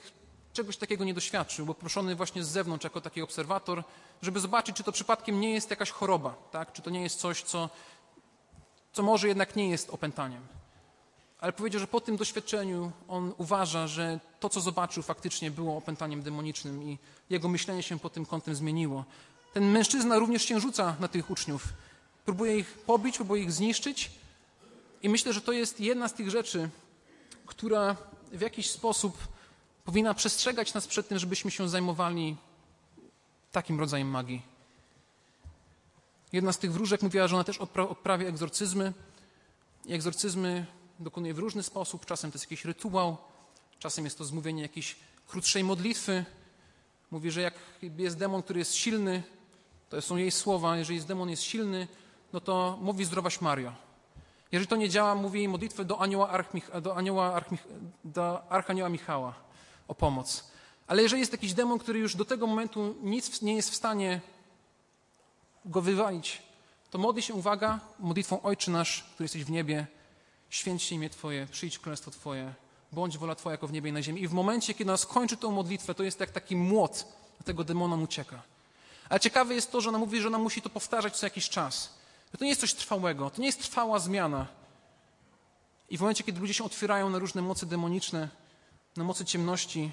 czegoś 0.53 0.78
takiego 0.78 1.03
nie 1.03 1.14
doświadczył, 1.14 1.66
bo 1.66 1.74
proszony 1.74 2.16
właśnie 2.16 2.43
z 2.43 2.49
zewnątrz 2.49 2.84
jako 2.84 3.01
taki 3.01 3.22
obserwator, 3.22 3.84
żeby 4.22 4.39
zobaczyć, 4.39 4.76
czy 4.76 4.84
to 4.84 4.91
przypadkiem 4.91 5.39
nie 5.39 5.53
jest 5.53 5.70
jakaś 5.70 5.91
choroba, 5.91 6.36
tak? 6.51 6.74
czy 6.74 6.82
to 6.82 6.89
nie 6.89 7.01
jest 7.01 7.20
coś, 7.20 7.43
co, 7.43 7.70
co 8.93 9.03
może 9.03 9.28
jednak 9.28 9.55
nie 9.55 9.70
jest 9.70 9.89
opętaniem. 9.89 10.41
Ale 11.43 11.53
powiedział, 11.53 11.79
że 11.79 11.87
po 11.87 12.01
tym 12.01 12.17
doświadczeniu 12.17 12.91
on 13.07 13.33
uważa, 13.37 13.87
że 13.87 14.19
to, 14.39 14.49
co 14.49 14.61
zobaczył, 14.61 15.03
faktycznie 15.03 15.51
było 15.51 15.77
opętaniem 15.77 16.21
demonicznym 16.21 16.83
i 16.83 16.97
jego 17.29 17.47
myślenie 17.47 17.83
się 17.83 17.99
pod 17.99 18.13
tym 18.13 18.25
kątem 18.25 18.55
zmieniło. 18.55 19.05
Ten 19.53 19.71
mężczyzna 19.71 20.19
również 20.19 20.43
się 20.43 20.59
rzuca 20.59 20.95
na 20.99 21.07
tych 21.07 21.29
uczniów. 21.29 21.63
Próbuje 22.25 22.57
ich 22.57 22.73
pobić, 22.73 23.15
próbuje 23.15 23.43
ich 23.43 23.51
zniszczyć. 23.51 24.11
I 25.01 25.09
myślę, 25.09 25.33
że 25.33 25.41
to 25.41 25.51
jest 25.51 25.79
jedna 25.79 26.07
z 26.07 26.13
tych 26.13 26.29
rzeczy, 26.29 26.69
która 27.45 27.95
w 28.31 28.41
jakiś 28.41 28.69
sposób 28.69 29.17
powinna 29.85 30.13
przestrzegać 30.13 30.73
nas 30.73 30.87
przed 30.87 31.07
tym, 31.07 31.19
żebyśmy 31.19 31.51
się 31.51 31.69
zajmowali 31.69 32.35
takim 33.51 33.79
rodzajem 33.79 34.07
magii. 34.07 34.41
Jedna 36.33 36.53
z 36.53 36.57
tych 36.57 36.73
wróżek 36.73 37.01
mówiła, 37.01 37.27
że 37.27 37.35
ona 37.35 37.43
też 37.43 37.57
odprawia 37.57 38.27
egzorcyzmy. 38.27 38.93
I 39.85 39.93
egzorcyzmy 39.93 40.65
dokonuje 41.03 41.33
w 41.33 41.39
różny 41.39 41.63
sposób. 41.63 42.05
Czasem 42.05 42.31
to 42.31 42.35
jest 42.35 42.45
jakiś 42.45 42.65
rytuał, 42.65 43.17
czasem 43.79 44.05
jest 44.05 44.17
to 44.17 44.25
zmówienie 44.25 44.61
jakiejś 44.61 44.95
krótszej 45.27 45.63
modlitwy. 45.63 46.25
Mówi, 47.11 47.31
że 47.31 47.41
jak 47.41 47.53
jest 47.97 48.17
demon, 48.17 48.43
który 48.43 48.59
jest 48.59 48.75
silny, 48.75 49.23
to 49.89 50.01
są 50.01 50.17
jej 50.17 50.31
słowa, 50.31 50.77
jeżeli 50.77 50.95
jest 50.95 51.07
demon 51.07 51.29
jest 51.29 51.43
silny, 51.43 51.87
no 52.33 52.41
to 52.41 52.77
mówi 52.81 53.05
zdrowaś 53.05 53.41
Mario. 53.41 53.73
Jeżeli 54.51 54.67
to 54.67 54.75
nie 54.75 54.89
działa, 54.89 55.15
mówię 55.15 55.39
jej 55.39 55.47
modlitwę 55.47 55.85
do 55.85 56.01
anioła, 56.01 56.43
do, 56.81 56.95
anioła 56.95 57.41
do 58.03 58.51
Archanioła 58.51 58.89
Michała 58.89 59.33
o 59.87 59.95
pomoc. 59.95 60.51
Ale 60.87 61.01
jeżeli 61.01 61.19
jest 61.19 61.31
jakiś 61.31 61.53
demon, 61.53 61.79
który 61.79 61.99
już 61.99 62.15
do 62.15 62.25
tego 62.25 62.47
momentu 62.47 62.95
nic 63.01 63.41
nie 63.41 63.55
jest 63.55 63.69
w 63.69 63.75
stanie 63.75 64.21
go 65.65 65.81
wywalić, 65.81 66.41
to 66.91 66.97
modli 66.97 67.21
się, 67.21 67.33
uwaga, 67.33 67.79
modlitwą 67.99 68.41
Ojczy 68.41 68.71
nasz, 68.71 69.03
który 69.13 69.25
jesteś 69.25 69.43
w 69.43 69.51
niebie, 69.51 69.87
święć 70.53 70.83
się 70.83 70.95
imię 70.95 71.09
Twoje, 71.09 71.47
przyjdź 71.51 71.79
królestwo 71.79 72.11
Twoje, 72.11 72.53
bądź 72.91 73.17
wola 73.17 73.35
Twoja 73.35 73.51
jako 73.51 73.67
w 73.67 73.73
niebie 73.73 73.89
i 73.89 73.93
na 73.93 74.01
ziemi. 74.01 74.21
I 74.21 74.27
w 74.27 74.33
momencie, 74.33 74.73
kiedy 74.73 74.91
ona 74.91 74.97
skończy 74.97 75.37
tą 75.37 75.51
modlitwę, 75.51 75.93
to 75.95 76.03
jest 76.03 76.19
jak 76.19 76.31
taki 76.31 76.55
młot, 76.55 77.05
do 77.37 77.43
tego 77.43 77.63
demona 77.63 77.95
ucieka. 77.95 78.41
Ale 79.09 79.19
ciekawe 79.19 79.55
jest 79.55 79.71
to, 79.71 79.81
że 79.81 79.89
ona 79.89 79.97
mówi, 79.97 80.21
że 80.21 80.27
ona 80.27 80.37
musi 80.37 80.61
to 80.61 80.69
powtarzać 80.69 81.17
co 81.17 81.25
jakiś 81.25 81.49
czas. 81.49 81.93
To 82.37 82.43
nie 82.43 82.49
jest 82.49 82.61
coś 82.61 82.73
trwałego, 82.73 83.29
to 83.29 83.41
nie 83.41 83.47
jest 83.47 83.61
trwała 83.61 83.99
zmiana. 83.99 84.47
I 85.89 85.97
w 85.97 86.01
momencie, 86.01 86.23
kiedy 86.23 86.39
ludzie 86.39 86.53
się 86.53 86.63
otwierają 86.63 87.09
na 87.09 87.19
różne 87.19 87.41
moce 87.41 87.65
demoniczne, 87.65 88.29
na 88.97 89.03
mocy 89.03 89.25
ciemności, 89.25 89.91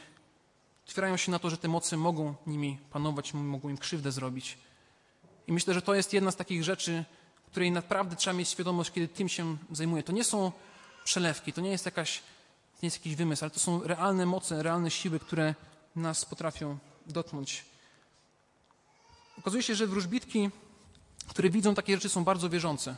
otwierają 0.86 1.16
się 1.16 1.30
na 1.30 1.38
to, 1.38 1.50
że 1.50 1.56
te 1.56 1.68
moce 1.68 1.96
mogą 1.96 2.34
nimi 2.46 2.78
panować, 2.90 3.34
mogą 3.34 3.68
im 3.68 3.78
krzywdę 3.78 4.12
zrobić. 4.12 4.58
I 5.46 5.52
myślę, 5.52 5.74
że 5.74 5.82
to 5.82 5.94
jest 5.94 6.12
jedna 6.12 6.30
z 6.30 6.36
takich 6.36 6.64
rzeczy, 6.64 7.04
której 7.50 7.72
naprawdę 7.72 8.16
trzeba 8.16 8.36
mieć 8.36 8.48
świadomość, 8.48 8.90
kiedy 8.90 9.08
tym 9.08 9.28
się 9.28 9.56
zajmuje. 9.72 10.02
To 10.02 10.12
nie 10.12 10.24
są 10.24 10.52
przelewki, 11.04 11.52
to 11.52 11.60
nie 11.60 11.70
jest, 11.70 11.84
jakaś, 11.84 12.22
nie 12.82 12.86
jest 12.86 12.96
jakiś 12.96 13.16
wymysł, 13.16 13.44
ale 13.44 13.50
to 13.50 13.60
są 13.60 13.82
realne 13.82 14.26
moce, 14.26 14.62
realne 14.62 14.90
siły, 14.90 15.20
które 15.20 15.54
nas 15.96 16.24
potrafią 16.24 16.78
dotknąć. 17.06 17.64
Okazuje 19.38 19.62
się, 19.62 19.74
że 19.74 19.86
wróżbitki, 19.86 20.50
które 21.28 21.50
widzą 21.50 21.74
takie 21.74 21.94
rzeczy, 21.94 22.08
są 22.08 22.24
bardzo 22.24 22.50
wierzące. 22.50 22.96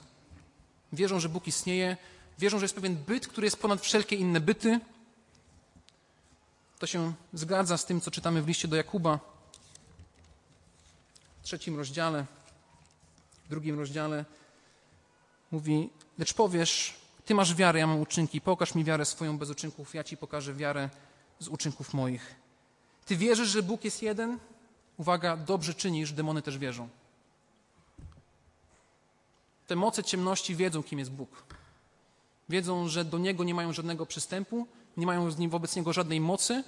Wierzą, 0.92 1.20
że 1.20 1.28
Bóg 1.28 1.46
istnieje, 1.46 1.96
wierzą, 2.38 2.59
że 2.59 2.64
jest 2.64 2.74
pewien 2.74 2.96
byt, 2.96 3.28
który 3.28 3.44
jest 3.44 3.57
ponad 3.57 3.80
wszelkie 3.80 4.16
inne 4.16 4.40
byty. 4.40 4.80
To 6.78 6.86
się 6.86 7.12
zgadza 7.32 7.76
z 7.76 7.84
tym, 7.84 8.00
co 8.00 8.11
czytamy 8.11 8.42
w 8.42 8.48
liście 8.48 8.68
do 8.68 8.76
Jakuba, 8.76 9.18
w 11.40 11.44
trzecim 11.44 11.76
rozdziale, 11.76 12.26
w 13.44 13.48
drugim 13.48 13.78
rozdziale. 13.78 14.24
Mówi, 15.53 15.90
lecz 16.18 16.34
powiesz, 16.34 16.94
ty 17.24 17.34
masz 17.34 17.55
wiarę, 17.55 17.78
ja 17.78 17.86
mam 17.86 18.00
uczynki, 18.00 18.40
pokaż 18.40 18.74
mi 18.74 18.84
wiarę 18.84 19.05
swoją 19.05 19.38
bez 19.38 19.50
uczynków, 19.50 19.94
ja 19.94 20.05
ci 20.05 20.16
pokażę 20.16 20.55
wiarę 20.55 20.90
z 21.38 21.48
uczynków 21.48 21.94
moich. 21.94 22.34
Ty 23.07 23.16
wierzysz, 23.16 23.48
że 23.48 23.62
Bóg 23.62 23.84
jest 23.84 24.03
jeden? 24.03 24.38
Uwaga, 24.96 25.36
dobrze 25.36 25.74
czynisz, 25.74 26.12
demony 26.12 26.42
też 26.42 26.59
wierzą. 26.59 26.88
Te 29.66 29.76
moce 29.76 30.05
ciemności 30.05 30.57
wiedzą, 30.57 30.82
kim 30.82 30.98
jest 30.98 31.11
Bóg. 31.11 31.44
Wiedzą, 32.48 32.88
że 32.88 33.05
do 33.05 33.18
Niego 33.18 33.44
nie 33.44 33.55
mają 33.55 33.72
żadnego 33.72 34.07
przystępu, 34.07 34.66
nie 34.96 35.07
mają 35.07 35.30
z 35.30 35.38
nim 35.38 35.50
wobec 35.50 35.76
Niego 35.76 35.92
żadnej 35.92 36.20
mocy. 36.20 36.64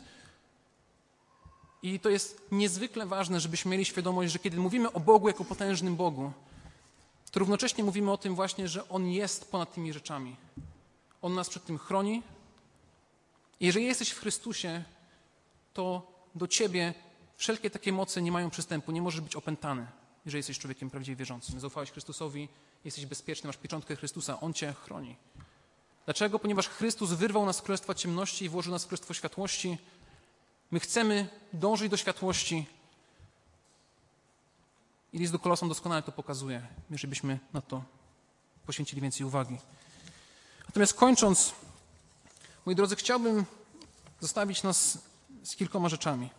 I 1.83 2.01
to 2.01 2.09
jest 2.09 2.43
niezwykle 2.53 3.07
ważne, 3.07 3.41
żebyśmy 3.41 3.71
mieli 3.71 3.85
świadomość, 3.85 4.33
że 4.33 4.39
kiedy 4.39 4.57
mówimy 4.57 4.93
o 4.93 5.01
Bogu 5.01 5.29
jako 5.29 5.45
potężnym 5.45 5.97
Bogu, 5.97 6.33
to 7.35 7.41
równocześnie 7.41 7.85
mówimy 7.85 8.13
o 8.13 8.17
tym 8.17 8.35
właśnie, 8.35 8.69
że 8.69 8.89
On 8.89 9.07
jest 9.07 9.51
ponad 9.51 9.75
tymi 9.75 9.93
rzeczami. 9.93 10.37
On 11.23 11.35
nas 11.35 11.51
przed 11.51 11.65
tym 11.65 11.79
chroni. 11.79 12.23
Jeżeli 13.61 13.87
jesteś 13.87 14.11
w 14.11 14.21
Chrystusie, 14.21 14.85
to 15.73 16.13
do 16.35 16.49
Ciebie 16.49 16.95
wszelkie 17.37 17.71
takie 17.71 17.93
moce 17.93 18.23
nie 18.23 18.33
mają 18.33 18.51
przystępu, 18.51 18.93
nie 18.93 19.03
możesz 19.03 19.21
być 19.21 19.37
opętany, 19.37 19.87
jeżeli 20.25 20.39
jesteś 20.39 20.59
człowiekiem 20.59 20.91
prawdziwie 20.91 21.17
wierzącym. 21.17 21.61
Zaufałeś 21.61 21.91
Chrystusowi, 21.91 22.49
jesteś 22.85 23.07
bezpieczny, 23.07 23.47
masz 23.47 23.57
pieczątkę 23.57 23.97
Chrystusa, 23.97 24.41
On 24.41 24.55
Cię 24.55 24.73
chroni. 24.73 25.17
Dlaczego? 26.05 26.39
Ponieważ 26.39 26.69
Chrystus 26.69 27.11
wyrwał 27.11 27.47
nas 27.47 27.57
z 27.57 27.63
królestwa 27.63 27.95
ciemności 27.95 28.45
i 28.45 28.49
włożył 28.49 28.73
nas 28.73 28.85
w 28.85 28.87
królestwo 28.87 29.15
światłości. 29.15 29.79
My 30.71 30.81
chcemy 30.81 31.29
dążyć 31.53 31.91
do 31.91 31.97
światłości. 31.97 32.67
I 35.15 35.19
list 35.19 35.33
do 35.33 35.39
Kolosom 35.39 35.69
doskonale 35.69 36.03
to 36.03 36.13
pokazuje, 36.13 36.67
jeżeli 36.91 37.11
byśmy 37.11 37.39
na 37.53 37.61
to 37.61 37.85
poświęcili 38.67 39.03
więcej 39.03 39.27
uwagi. 39.27 39.59
Natomiast 40.67 40.95
kończąc, 40.95 41.53
moi 42.67 42.75
drodzy, 42.75 42.97
chciałbym 42.97 43.45
zostawić 44.21 44.63
nas 44.63 44.99
z 45.45 45.57
kilkoma 45.57 45.89
rzeczami. 45.89 46.31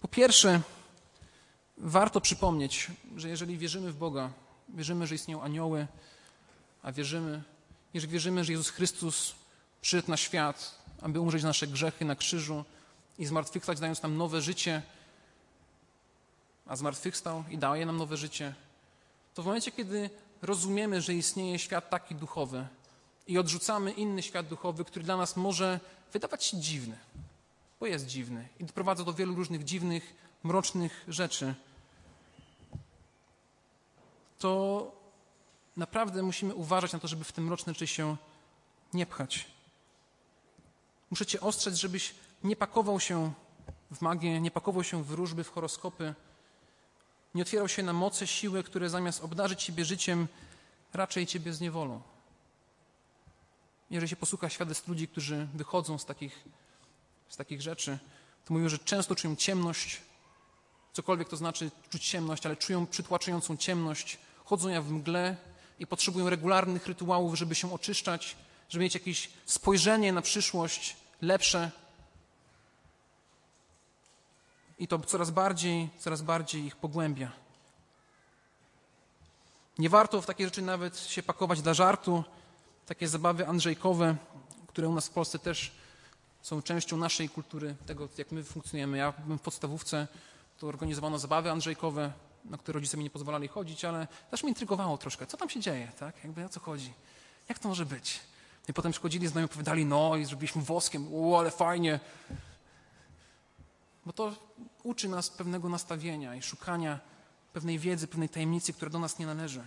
Po 0.00 0.08
pierwsze, 0.08 0.60
warto 1.76 2.20
przypomnieć, 2.20 2.90
że 3.16 3.28
jeżeli 3.28 3.58
wierzymy 3.58 3.92
w 3.92 3.96
Boga, 3.96 4.30
wierzymy, 4.68 5.06
że 5.06 5.14
istnieją 5.14 5.42
anioły, 5.42 5.86
a 6.82 6.92
wierzymy, 6.92 7.42
jeżeli 7.94 8.12
wierzymy, 8.12 8.44
że 8.44 8.52
Jezus 8.52 8.68
Chrystus 8.68 9.34
przyszedł 9.80 10.10
na 10.10 10.16
świat, 10.16 10.78
aby 11.02 11.20
umrzeć 11.20 11.42
nasze 11.42 11.66
grzechy 11.66 12.04
na 12.04 12.16
krzyżu 12.16 12.64
i 13.18 13.26
zmartwychwstać, 13.26 13.80
dając 13.80 14.02
nam 14.02 14.16
nowe 14.16 14.42
życie, 14.42 14.82
a 16.70 16.76
zmartwychwstał 16.76 17.44
i 17.50 17.58
daje 17.58 17.86
nam 17.86 17.96
nowe 17.96 18.16
życie, 18.16 18.54
to 19.34 19.42
w 19.42 19.46
momencie, 19.46 19.72
kiedy 19.72 20.10
rozumiemy, 20.42 21.00
że 21.00 21.14
istnieje 21.14 21.58
świat 21.58 21.90
taki 21.90 22.14
duchowy 22.14 22.66
i 23.26 23.38
odrzucamy 23.38 23.92
inny 23.92 24.22
świat 24.22 24.46
duchowy, 24.46 24.84
który 24.84 25.04
dla 25.04 25.16
nas 25.16 25.36
może 25.36 25.80
wydawać 26.12 26.44
się 26.44 26.56
dziwny, 26.56 26.98
bo 27.80 27.86
jest 27.86 28.06
dziwny 28.06 28.48
i 28.60 28.64
doprowadza 28.64 29.04
do 29.04 29.12
wielu 29.12 29.34
różnych 29.34 29.64
dziwnych, 29.64 30.14
mrocznych 30.42 31.04
rzeczy, 31.08 31.54
to 34.38 34.92
naprawdę 35.76 36.22
musimy 36.22 36.54
uważać 36.54 36.92
na 36.92 36.98
to, 36.98 37.08
żeby 37.08 37.24
w 37.24 37.32
tym 37.32 37.44
mroczne 37.44 37.72
rzeczy 37.72 37.86
się 37.86 38.16
nie 38.94 39.06
pchać. 39.06 39.46
Muszę 41.10 41.26
Cię 41.26 41.40
ostrzec, 41.40 41.74
żebyś 41.74 42.14
nie 42.44 42.56
pakował 42.56 43.00
się 43.00 43.32
w 43.90 44.00
magię, 44.00 44.40
nie 44.40 44.50
pakował 44.50 44.84
się 44.84 45.02
w 45.02 45.06
wróżby, 45.06 45.44
w 45.44 45.50
horoskopy, 45.50 46.14
nie 47.34 47.42
otwierał 47.42 47.68
się 47.68 47.82
na 47.82 47.92
moce, 47.92 48.26
siły, 48.26 48.62
które 48.62 48.90
zamiast 48.90 49.24
obdarzyć 49.24 49.64
Ciebie 49.64 49.84
życiem, 49.84 50.28
raczej 50.94 51.26
Ciebie 51.26 51.52
zniewolą. 51.52 52.02
Jeżeli 53.90 54.08
się 54.08 54.16
posłucha 54.16 54.48
świadectw 54.48 54.88
ludzi, 54.88 55.08
którzy 55.08 55.46
wychodzą 55.54 55.98
z 55.98 56.04
takich, 56.04 56.44
z 57.28 57.36
takich 57.36 57.62
rzeczy, 57.62 57.98
to 58.44 58.54
mówią, 58.54 58.68
że 58.68 58.78
często 58.78 59.14
czują 59.14 59.36
ciemność, 59.36 60.00
cokolwiek 60.92 61.28
to 61.28 61.36
znaczy 61.36 61.70
czuć 61.90 62.08
ciemność, 62.08 62.46
ale 62.46 62.56
czują 62.56 62.86
przytłaczającą 62.86 63.56
ciemność, 63.56 64.18
chodzą 64.44 64.68
jak 64.68 64.84
w 64.84 64.90
mgle 64.90 65.36
i 65.78 65.86
potrzebują 65.86 66.30
regularnych 66.30 66.86
rytuałów, 66.86 67.34
żeby 67.34 67.54
się 67.54 67.72
oczyszczać, 67.72 68.36
żeby 68.68 68.84
mieć 68.84 68.94
jakieś 68.94 69.30
spojrzenie 69.46 70.12
na 70.12 70.22
przyszłość 70.22 70.96
lepsze. 71.22 71.70
I 74.80 74.88
to 74.88 74.98
coraz 74.98 75.30
bardziej, 75.30 75.88
coraz 75.98 76.22
bardziej 76.22 76.64
ich 76.64 76.76
pogłębia. 76.76 77.32
Nie 79.78 79.88
warto 79.88 80.22
w 80.22 80.26
takie 80.26 80.44
rzeczy 80.44 80.62
nawet 80.62 80.98
się 80.98 81.22
pakować 81.22 81.62
dla 81.62 81.74
żartu. 81.74 82.24
Takie 82.86 83.08
zabawy 83.08 83.46
andrzejkowe, 83.46 84.16
które 84.66 84.88
u 84.88 84.94
nas 84.94 85.08
w 85.08 85.10
Polsce 85.10 85.38
też 85.38 85.72
są 86.42 86.62
częścią 86.62 86.96
naszej 86.96 87.28
kultury, 87.28 87.74
tego 87.86 88.08
jak 88.18 88.32
my 88.32 88.44
funkcjonujemy. 88.44 88.98
Ja 88.98 89.12
byłem 89.12 89.38
w 89.38 89.42
podstawówce, 89.42 90.08
to 90.58 90.66
organizowano 90.66 91.18
zabawy 91.18 91.50
andrzejkowe, 91.50 92.12
na 92.44 92.58
które 92.58 92.74
rodzice 92.74 92.96
mi 92.96 93.04
nie 93.04 93.10
pozwalali 93.10 93.48
chodzić, 93.48 93.84
ale 93.84 94.06
też 94.30 94.42
mnie 94.42 94.50
intrygowało 94.50 94.98
troszkę, 94.98 95.26
co 95.26 95.36
tam 95.36 95.50
się 95.50 95.60
dzieje, 95.60 95.92
tak? 95.98 96.24
Jakby 96.24 96.44
o 96.44 96.48
co 96.48 96.60
chodzi? 96.60 96.92
Jak 97.48 97.58
to 97.58 97.68
może 97.68 97.86
być? 97.86 98.20
I 98.68 98.72
potem 98.72 98.92
przychodzili 98.92 99.28
z 99.28 99.34
nami, 99.34 99.44
opowiadali, 99.44 99.84
no 99.84 100.16
i 100.16 100.24
zrobiliśmy 100.24 100.62
woskiem, 100.62 101.08
o, 101.14 101.38
ale 101.38 101.50
fajnie. 101.50 102.00
Bo 104.10 104.14
to 104.14 104.32
uczy 104.82 105.08
nas 105.08 105.30
pewnego 105.30 105.68
nastawienia 105.68 106.34
i 106.34 106.42
szukania 106.42 107.00
pewnej 107.52 107.78
wiedzy, 107.78 108.06
pewnej 108.06 108.28
tajemnicy, 108.28 108.72
która 108.72 108.90
do 108.90 108.98
nas 108.98 109.18
nie 109.18 109.26
należy. 109.26 109.62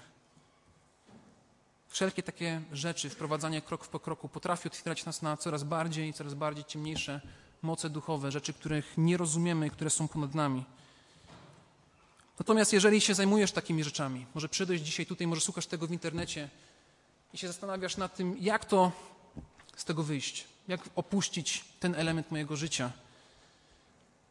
Wszelkie 1.88 2.24
takie 2.24 2.62
rzeczy, 2.72 3.10
wprowadzanie 3.10 3.62
krok 3.62 3.88
po 3.88 4.00
kroku 4.00 4.30
potrafi 4.30 4.68
otwierać 4.68 5.06
nas 5.06 5.22
na 5.22 5.38
coraz 5.38 5.64
bardziej 5.64 6.10
i 6.10 6.14
coraz 6.14 6.34
bardziej 6.34 6.66
ciemniejsze 6.66 7.22
moce 7.62 7.90
duchowe, 7.90 8.32
rzeczy, 8.32 8.54
których 8.54 8.94
nie 8.98 9.18
rozumiemy, 9.18 9.70
które 9.70 9.90
są 9.90 10.08
ponad 10.08 10.36
nami. 10.36 10.64
Natomiast 12.40 12.74
jeżeli 12.74 13.02
się 13.02 13.14
zajmujesz 13.14 13.52
takimi 13.52 13.84
rzeczami, 13.84 14.26
może 14.36 14.50
przyjdziesz 14.50 14.82
dzisiaj 14.82 15.06
tutaj, 15.06 15.28
może 15.28 15.42
słuchasz 15.42 15.68
tego 15.68 15.88
w 15.88 15.92
internecie 15.92 16.50
i 17.34 17.38
się 17.38 17.48
zastanawiasz 17.48 17.98
nad 17.98 18.16
tym, 18.16 18.38
jak 18.40 18.66
to 18.66 18.92
z 19.76 19.86
tego 19.86 20.04
wyjść, 20.04 20.48
jak 20.68 20.82
opuścić 20.96 21.66
ten 21.80 21.96
element 21.96 22.32
mojego 22.32 22.56
życia. 22.56 22.92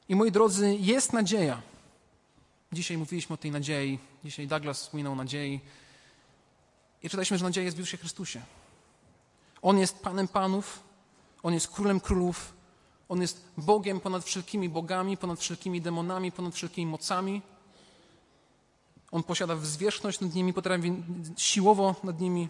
I 0.08 0.16
moi 0.16 0.32
drodzy, 0.32 0.76
jest 0.80 1.12
nadzieja. 1.12 1.62
Dzisiaj 2.72 2.98
mówiliśmy 2.98 3.34
o 3.34 3.36
tej 3.36 3.50
nadziei, 3.50 3.98
dzisiaj 4.24 4.46
Douglas 4.46 4.80
wspominał 4.80 5.16
nadziei. 5.16 5.60
I 7.02 7.10
czytaliśmy, 7.10 7.38
że 7.38 7.44
nadzieja 7.44 7.64
jest 7.64 7.76
w 7.76 7.80
Jezusie 7.80 7.96
Chrystusie. 7.96 8.42
On 9.62 9.78
jest 9.78 9.98
Panem 9.98 10.28
Panów, 10.28 10.80
On 11.42 11.54
jest 11.54 11.68
Królem 11.68 12.00
Królów, 12.00 12.52
On 13.08 13.20
jest 13.20 13.44
Bogiem 13.56 14.00
ponad 14.00 14.24
wszelkimi 14.24 14.68
bogami, 14.68 15.16
ponad 15.16 15.40
wszelkimi 15.40 15.80
demonami, 15.80 16.32
ponad 16.32 16.54
wszelkimi 16.54 16.90
mocami. 16.90 17.42
On 19.10 19.22
posiada 19.22 19.56
zwierzchność 19.56 20.20
nad 20.20 20.34
nimi, 20.34 20.52
potrafi 20.52 20.92
siłowo 21.36 21.94
nad 22.04 22.20
nimi. 22.20 22.48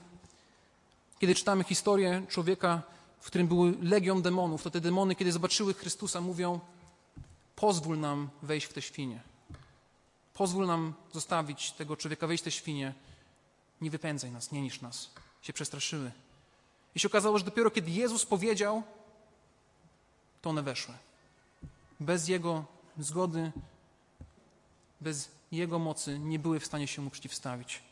Kiedy 1.19 1.35
czytamy 1.35 1.65
historię 1.65 2.23
człowieka, 2.29 2.83
w 3.21 3.27
którym 3.27 3.47
był 3.49 3.75
legion 3.83 4.23
demonów, 4.23 4.63
to 4.63 4.71
te 4.71 4.81
demony, 4.81 5.15
kiedy 5.15 5.33
zobaczyły 5.33 5.75
Chrystusa, 5.75 6.21
mówią: 6.21 6.61
Pozwól 7.63 7.99
nam 7.99 8.31
wejść 8.43 8.67
w 8.67 8.73
te 8.73 8.83
świnie. 8.83 9.21
Pozwól 10.35 10.67
nam 10.67 10.95
zostawić 11.13 11.73
tego 11.73 11.97
człowieka, 11.97 12.27
wejść 12.27 12.43
w 12.43 12.45
te 12.45 12.51
świnie. 12.51 12.95
Nie 13.81 13.91
wypędzaj 13.91 14.31
nas, 14.31 14.53
nie 14.53 14.63
niż 14.63 14.81
nas. 14.81 15.11
Się 15.43 15.53
przestraszyły. 15.53 16.13
I 16.95 17.01
się 17.01 17.09
okazało, 17.09 17.39
że 17.39 17.45
dopiero 17.45 17.71
kiedy 17.71 17.91
Jezus 17.91 18.27
powiedział, 18.27 18.83
to 20.43 20.51
one 20.51 20.63
weszły. 20.63 20.95
Bez 22.01 22.29
Jego 22.29 22.65
zgody, 22.99 23.53
bez 25.01 25.31
Jego 25.53 25.79
mocy 25.79 26.19
nie 26.19 26.39
były 26.39 26.61
w 26.61 26.67
stanie 26.67 26.87
się 26.87 27.03
Mu 27.03 27.11
przeciwstawić. 27.11 27.83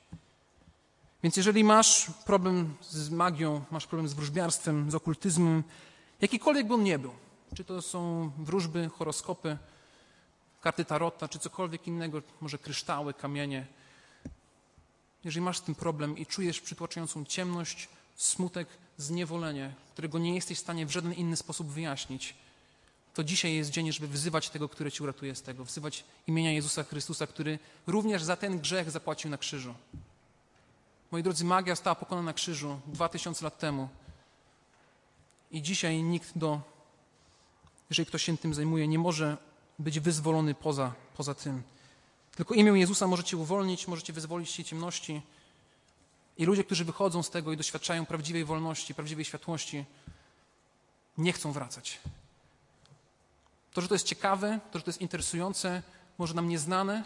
Więc 1.23 1.37
jeżeli 1.37 1.65
masz 1.65 2.11
problem 2.25 2.77
z 2.83 3.11
magią, 3.11 3.65
masz 3.71 3.87
problem 3.87 4.09
z 4.09 4.15
wróżbiarstwem, 4.15 4.91
z 4.91 4.95
okultyzmem, 4.95 5.63
jakikolwiek 6.21 6.67
by 6.67 6.75
on 6.75 6.83
nie 6.83 6.99
był, 6.99 7.13
czy 7.55 7.65
to 7.65 7.83
są 7.83 8.31
wróżby, 8.39 8.89
horoskopy, 8.89 9.59
karty 10.61 10.85
tarota, 10.85 11.29
czy 11.29 11.39
cokolwiek 11.39 11.87
innego, 11.87 12.23
może 12.41 12.59
kryształy, 12.59 13.15
kamienie, 13.15 13.67
jeżeli 15.25 15.45
masz 15.45 15.59
z 15.59 15.63
tym 15.63 15.75
problem 15.75 16.19
i 16.19 16.27
czujesz 16.27 16.61
przytłaczającą 16.61 17.25
ciemność, 17.25 17.89
smutek, 18.17 18.69
zniewolenie, 18.97 19.75
którego 19.93 20.19
nie 20.19 20.35
jesteś 20.35 20.59
w 20.59 20.61
stanie 20.61 20.87
w 20.87 20.91
żaden 20.91 21.13
inny 21.13 21.37
sposób 21.37 21.67
wyjaśnić, 21.67 22.35
to 23.15 23.25
dzisiaj 23.25 23.55
jest 23.55 23.71
dzień, 23.71 23.93
żeby 23.93 24.09
wzywać 24.09 24.51
tego, 24.51 24.69
który 24.69 24.93
ci 24.93 25.03
uratuje 25.03 25.35
z 25.35 25.43
tego, 25.43 25.65
wzywać 25.65 26.05
imienia 26.27 26.53
Jezusa 26.53 26.85
Chrystusa, 26.85 27.27
który 27.27 27.59
również 27.87 28.23
za 28.23 28.37
ten 28.37 28.59
grzech 28.59 28.91
zapłacił 28.91 29.31
na 29.31 29.39
krzyżu. 29.39 29.75
Moi 31.11 31.23
drodzy, 31.23 31.45
magia 31.45 31.77
stała 31.77 31.95
pokonana 31.95 32.27
na 32.27 32.33
krzyżu 32.33 32.81
dwa 32.87 33.09
tysiące 33.09 33.45
lat 33.45 33.59
temu. 33.59 33.89
I 35.51 35.63
dzisiaj 35.63 36.03
nikt 36.03 36.39
do, 36.39 36.61
jeżeli 37.91 38.07
ktoś 38.07 38.23
się 38.23 38.39
tym 38.39 38.55
zajmuje, 38.55 38.89
nie 38.89 38.99
może 38.99 39.37
być 39.79 40.01
wyzwolony 40.01 40.55
poza, 40.55 40.93
poza 41.17 41.35
tym. 41.35 41.63
Tylko 42.37 42.55
imię 42.55 42.73
Jezusa 42.81 43.07
może 43.07 43.25
cię 43.25 43.37
uwolnić, 43.37 43.89
może 43.89 44.03
cię 44.03 44.13
wyzwolić 44.13 44.57
tej 44.57 44.65
ciemności. 44.65 45.23
I 46.39 46.45
ludzie, 46.45 46.65
którzy 46.65 46.85
wychodzą 46.85 47.23
z 47.23 47.31
tego 47.31 47.53
i 47.53 47.57
doświadczają 47.57 48.07
prawdziwej 48.07 48.45
wolności, 48.45 48.95
prawdziwej 48.95 49.25
światłości, 49.25 49.85
nie 51.19 51.33
chcą 51.33 51.53
wracać. 51.53 52.01
To, 53.73 53.81
że 53.81 53.89
to 53.89 53.95
jest 53.95 54.07
ciekawe, 54.07 54.61
to, 54.73 54.79
że 54.79 54.85
to 54.85 54.89
jest 54.89 55.01
interesujące, 55.01 55.83
może 56.19 56.35
nam 56.35 56.49
nieznane, 56.49 57.05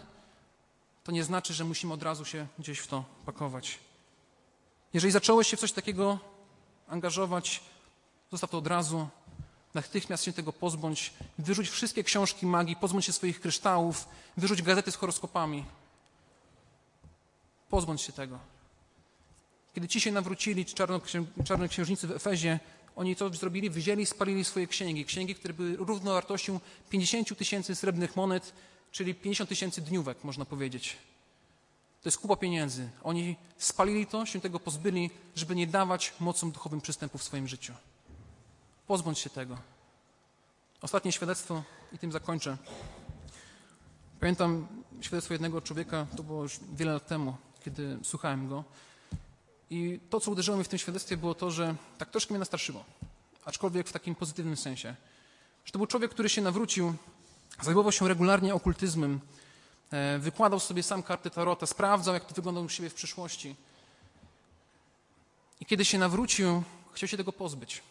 to 1.04 1.12
nie 1.12 1.24
znaczy, 1.24 1.54
że 1.54 1.64
musimy 1.64 1.94
od 1.94 2.02
razu 2.02 2.24
się 2.24 2.46
gdzieś 2.58 2.78
w 2.78 2.86
to 2.86 3.04
pakować. 3.26 3.78
Jeżeli 4.92 5.12
zacząłeś 5.12 5.48
się 5.48 5.56
w 5.56 5.60
coś 5.60 5.72
takiego 5.72 6.18
angażować, 6.88 7.62
zostaw 8.30 8.50
to 8.50 8.58
od 8.58 8.66
razu, 8.66 9.08
natychmiast 9.74 10.24
się 10.24 10.32
tego 10.32 10.52
pozbądź, 10.52 11.12
wyrzuć 11.38 11.68
wszystkie 11.68 12.04
książki 12.04 12.46
magii, 12.46 12.76
pozbądź 12.76 13.04
się 13.04 13.12
swoich 13.12 13.40
kryształów, 13.40 14.08
wyrzuć 14.36 14.62
gazety 14.62 14.92
z 14.92 14.96
horoskopami. 14.96 15.64
Pozbądź 17.70 18.02
się 18.02 18.12
tego. 18.12 18.38
Kiedy 19.74 19.88
ci 19.88 20.00
się 20.00 20.12
nawrócili, 20.12 20.64
ci 20.64 20.74
czarnoksiężnicy 21.44 22.06
w 22.06 22.10
Efezie, 22.10 22.60
oni 22.96 23.16
co 23.16 23.30
zrobili? 23.30 23.70
Wzięli 23.70 24.02
i 24.02 24.06
spalili 24.06 24.44
swoje 24.44 24.66
księgi. 24.66 25.04
Księgi, 25.04 25.34
które 25.34 25.54
były 25.54 25.76
równowartością 25.76 26.60
50 26.90 27.38
tysięcy 27.38 27.74
srebrnych 27.74 28.16
monet, 28.16 28.52
czyli 28.92 29.14
50 29.14 29.48
tysięcy 29.48 29.80
dniówek, 29.80 30.24
można 30.24 30.44
powiedzieć. 30.44 30.96
To 32.02 32.08
jest 32.08 32.18
kupa 32.18 32.36
pieniędzy. 32.36 32.88
Oni 33.02 33.36
spalili 33.58 34.06
to, 34.06 34.26
się 34.26 34.40
tego 34.40 34.60
pozbyli, 34.60 35.10
żeby 35.36 35.54
nie 35.56 35.66
dawać 35.66 36.12
mocom 36.20 36.50
duchowym 36.50 36.80
przystępu 36.80 37.18
w 37.18 37.22
swoim 37.22 37.48
życiu. 37.48 37.72
Pozbądź 38.86 39.18
się 39.18 39.30
tego. 39.30 39.58
Ostatnie 40.80 41.12
świadectwo 41.12 41.62
i 41.92 41.98
tym 41.98 42.12
zakończę. 42.12 42.56
Pamiętam 44.20 44.66
świadectwo 45.00 45.34
jednego 45.34 45.60
człowieka, 45.60 46.06
to 46.16 46.22
było 46.22 46.42
już 46.42 46.60
wiele 46.72 46.92
lat 46.92 47.06
temu, 47.06 47.36
kiedy 47.64 47.98
słuchałem 48.02 48.48
go. 48.48 48.64
I 49.70 50.00
to, 50.10 50.20
co 50.20 50.30
uderzyło 50.30 50.56
mnie 50.56 50.64
w 50.64 50.68
tym 50.68 50.78
świadectwie, 50.78 51.16
było 51.16 51.34
to, 51.34 51.50
że 51.50 51.74
tak 51.98 52.10
troszkę 52.10 52.34
mnie 52.34 52.38
nastraszyło. 52.38 52.84
Aczkolwiek 53.44 53.88
w 53.88 53.92
takim 53.92 54.14
pozytywnym 54.14 54.56
sensie. 54.56 54.94
Że 55.64 55.72
to 55.72 55.78
był 55.78 55.86
człowiek, 55.86 56.10
który 56.10 56.28
się 56.28 56.42
nawrócił, 56.42 56.94
zajmował 57.62 57.92
się 57.92 58.08
regularnie 58.08 58.54
okultyzmem, 58.54 59.20
e, 59.90 60.18
wykładał 60.18 60.60
sobie 60.60 60.82
sam 60.82 61.02
karty 61.02 61.30
tarota, 61.30 61.66
sprawdzał, 61.66 62.14
jak 62.14 62.24
to 62.24 62.34
wygląda 62.34 62.60
u 62.60 62.68
siebie 62.68 62.90
w 62.90 62.94
przyszłości. 62.94 63.56
I 65.60 65.66
kiedy 65.66 65.84
się 65.84 65.98
nawrócił, 65.98 66.62
chciał 66.92 67.08
się 67.08 67.16
tego 67.16 67.32
pozbyć. 67.32 67.82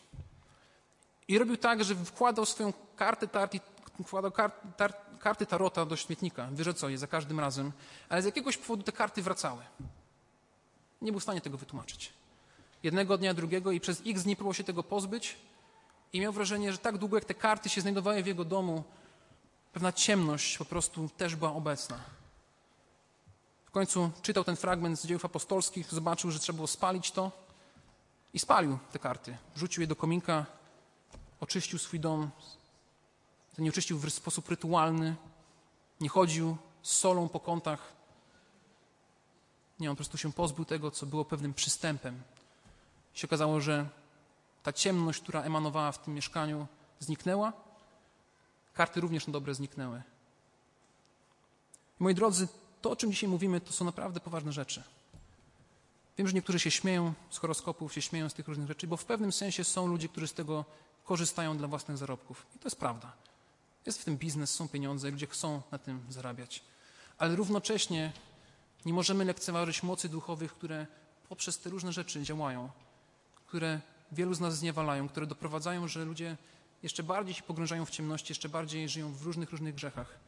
I 1.28 1.38
robił 1.38 1.57
tak, 1.57 1.84
że 1.84 1.95
wkładał 1.95 2.45
swoją 2.45 2.74
kartę 2.95 3.28
tarti, 3.28 3.61
wkładał 4.05 4.32
kar, 4.32 4.51
tar, 4.78 4.93
karty 5.19 5.45
tarota 5.45 5.86
do 5.86 5.95
śmietnika, 5.95 6.47
wyrzucał 6.51 6.89
je 6.89 6.97
za 6.97 7.07
każdym 7.07 7.39
razem, 7.39 7.71
ale 8.09 8.21
z 8.21 8.26
jakiegoś 8.26 8.57
powodu 8.57 8.84
te 8.84 8.91
karty 8.91 9.21
wracały. 9.21 9.63
Nie 11.01 11.11
był 11.11 11.19
w 11.19 11.24
stanie 11.24 11.41
tego 11.41 11.57
wytłumaczyć. 11.57 12.13
Jednego 12.84 13.17
dnia, 13.17 13.34
drugiego 13.34 13.71
i 13.71 13.80
przez 13.80 14.01
x 14.05 14.24
dni 14.24 14.36
próbował 14.36 14.53
się 14.53 14.63
tego 14.63 14.84
pozbyć 14.84 15.36
i 16.13 16.21
miał 16.21 16.34
wrażenie, 16.34 16.71
że 16.71 16.78
tak 16.78 16.97
długo 16.97 17.17
jak 17.17 17.26
te 17.26 17.34
karty 17.34 17.69
się 17.69 17.82
znajdowały 17.82 18.24
w 18.24 18.28
jego 18.28 18.45
domu, 18.45 18.84
pewna 19.74 19.91
ciemność 19.91 20.57
po 20.57 20.65
prostu 20.65 21.09
też 21.17 21.36
była 21.36 21.53
obecna. 21.53 21.99
W 23.65 23.71
końcu 23.71 24.11
czytał 24.21 24.43
ten 24.43 24.55
fragment 24.55 24.99
z 24.99 25.07
dziejów 25.07 25.26
apostolskich, 25.26 25.93
zobaczył, 25.93 26.32
że 26.32 26.39
trzeba 26.39 26.55
było 26.55 26.67
spalić 26.67 27.11
to 27.11 27.32
i 28.34 28.39
spalił 28.39 28.78
te 28.91 28.99
karty. 28.99 29.38
Wrzucił 29.55 29.82
je 29.82 29.88
do 29.88 29.95
kominka, 29.95 30.45
oczyścił 31.44 31.80
swój 31.80 32.00
dom. 32.00 32.30
Nie 33.58 33.70
oczyścił 33.70 33.98
w 33.98 34.10
sposób 34.10 34.50
rytualny, 34.50 35.16
nie 36.02 36.10
chodził 36.10 36.58
z 36.82 36.91
solą 36.91 37.30
po 37.30 37.39
kątach. 37.39 37.94
Nie, 39.80 39.89
on 39.89 39.96
po 39.96 39.98
prostu 39.98 40.18
się 40.18 40.34
pozbył 40.34 40.66
tego, 40.66 40.91
co 40.91 41.06
było 41.06 41.26
pewnym 41.26 41.54
przystępem. 41.54 42.22
I 43.16 43.20
się 43.20 43.28
okazało, 43.28 43.62
że 43.62 43.89
ta 44.64 44.74
ciemność, 44.74 45.20
która 45.20 45.41
emanowała 45.41 45.91
w 45.91 45.98
tym 45.98 46.14
mieszkaniu, 46.14 46.68
zniknęła. 47.00 47.54
Karty 48.74 49.02
również 49.02 49.28
na 49.28 49.34
dobre 49.34 49.56
zniknęły. 49.56 50.02
Moi 52.00 52.16
drodzy, 52.16 52.48
to, 52.82 52.91
o 52.91 52.96
czym 52.96 53.12
dzisiaj 53.12 53.30
mówimy, 53.30 53.62
to 53.62 53.74
są 53.74 53.86
naprawdę 53.86 54.20
poważne 54.20 54.52
rzeczy. 54.52 54.84
Wiem, 56.18 56.28
że 56.28 56.34
niektórzy 56.34 56.60
się 56.60 56.72
śmieją 56.72 57.14
z 57.30 57.38
horoskopów, 57.38 57.94
się 57.94 58.02
śmieją 58.02 58.30
z 58.30 58.34
tych 58.34 58.48
różnych 58.48 58.68
rzeczy, 58.68 58.88
bo 58.88 58.98
w 58.98 59.06
pewnym 59.06 59.32
sensie 59.32 59.64
są 59.64 59.88
ludzie, 59.88 60.10
którzy 60.10 60.28
z 60.28 60.34
tego 60.34 60.66
korzystają 61.04 61.58
dla 61.58 61.68
własnych 61.68 61.97
zarobków. 61.97 62.45
I 62.56 62.60
to 62.60 62.68
jest 62.68 62.80
prawda. 62.80 63.12
Jest 63.86 64.01
w 64.01 64.06
tym 64.06 64.18
biznes, 64.18 64.56
są 64.56 64.68
pieniądze, 64.68 65.12
ludzie 65.12 65.28
chcą 65.28 65.62
na 65.72 65.78
tym 65.78 66.06
zarabiać. 66.10 66.64
Ale 67.18 67.36
równocześnie 67.36 68.14
nie 68.86 68.93
możemy 68.93 69.26
lekceważyć 69.26 69.84
mocy 69.84 70.10
duchowych, 70.10 70.54
które 70.54 70.88
poprzez 71.30 71.60
te 71.60 71.70
różne 71.70 71.93
rzeczy 71.93 72.24
działają, 72.24 72.70
które 73.47 73.82
wielu 74.12 74.34
z 74.34 74.39
nas 74.39 74.58
zniewalają, 74.58 75.10
które 75.10 75.28
doprowadzają, 75.28 75.88
że 75.88 76.06
ludzie 76.06 76.38
jeszcze 76.84 77.04
bardziej 77.04 77.34
się 77.34 77.43
pogrążają 77.43 77.86
w 77.86 77.89
ciemności, 77.89 78.32
jeszcze 78.32 78.49
bardziej 78.49 78.89
żyją 78.89 79.14
w 79.14 79.22
różnych, 79.22 79.51
różnych 79.51 79.76
grzechach. 79.76 80.20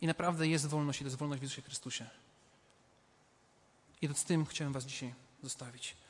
I 0.00 0.06
naprawdę 0.06 0.48
jest 0.48 0.66
wolność 0.66 1.00
i 1.00 1.04
to 1.04 1.06
jest 1.06 1.16
wolność 1.16 1.40
w 1.40 1.42
Jezusie 1.42 1.62
Chrystusie. 1.62 2.10
I 4.02 4.08
z 4.14 4.24
tym 4.24 4.46
chciałem 4.46 4.72
Was 4.72 4.84
dzisiaj 4.84 5.14
zostawić. 5.42 5.96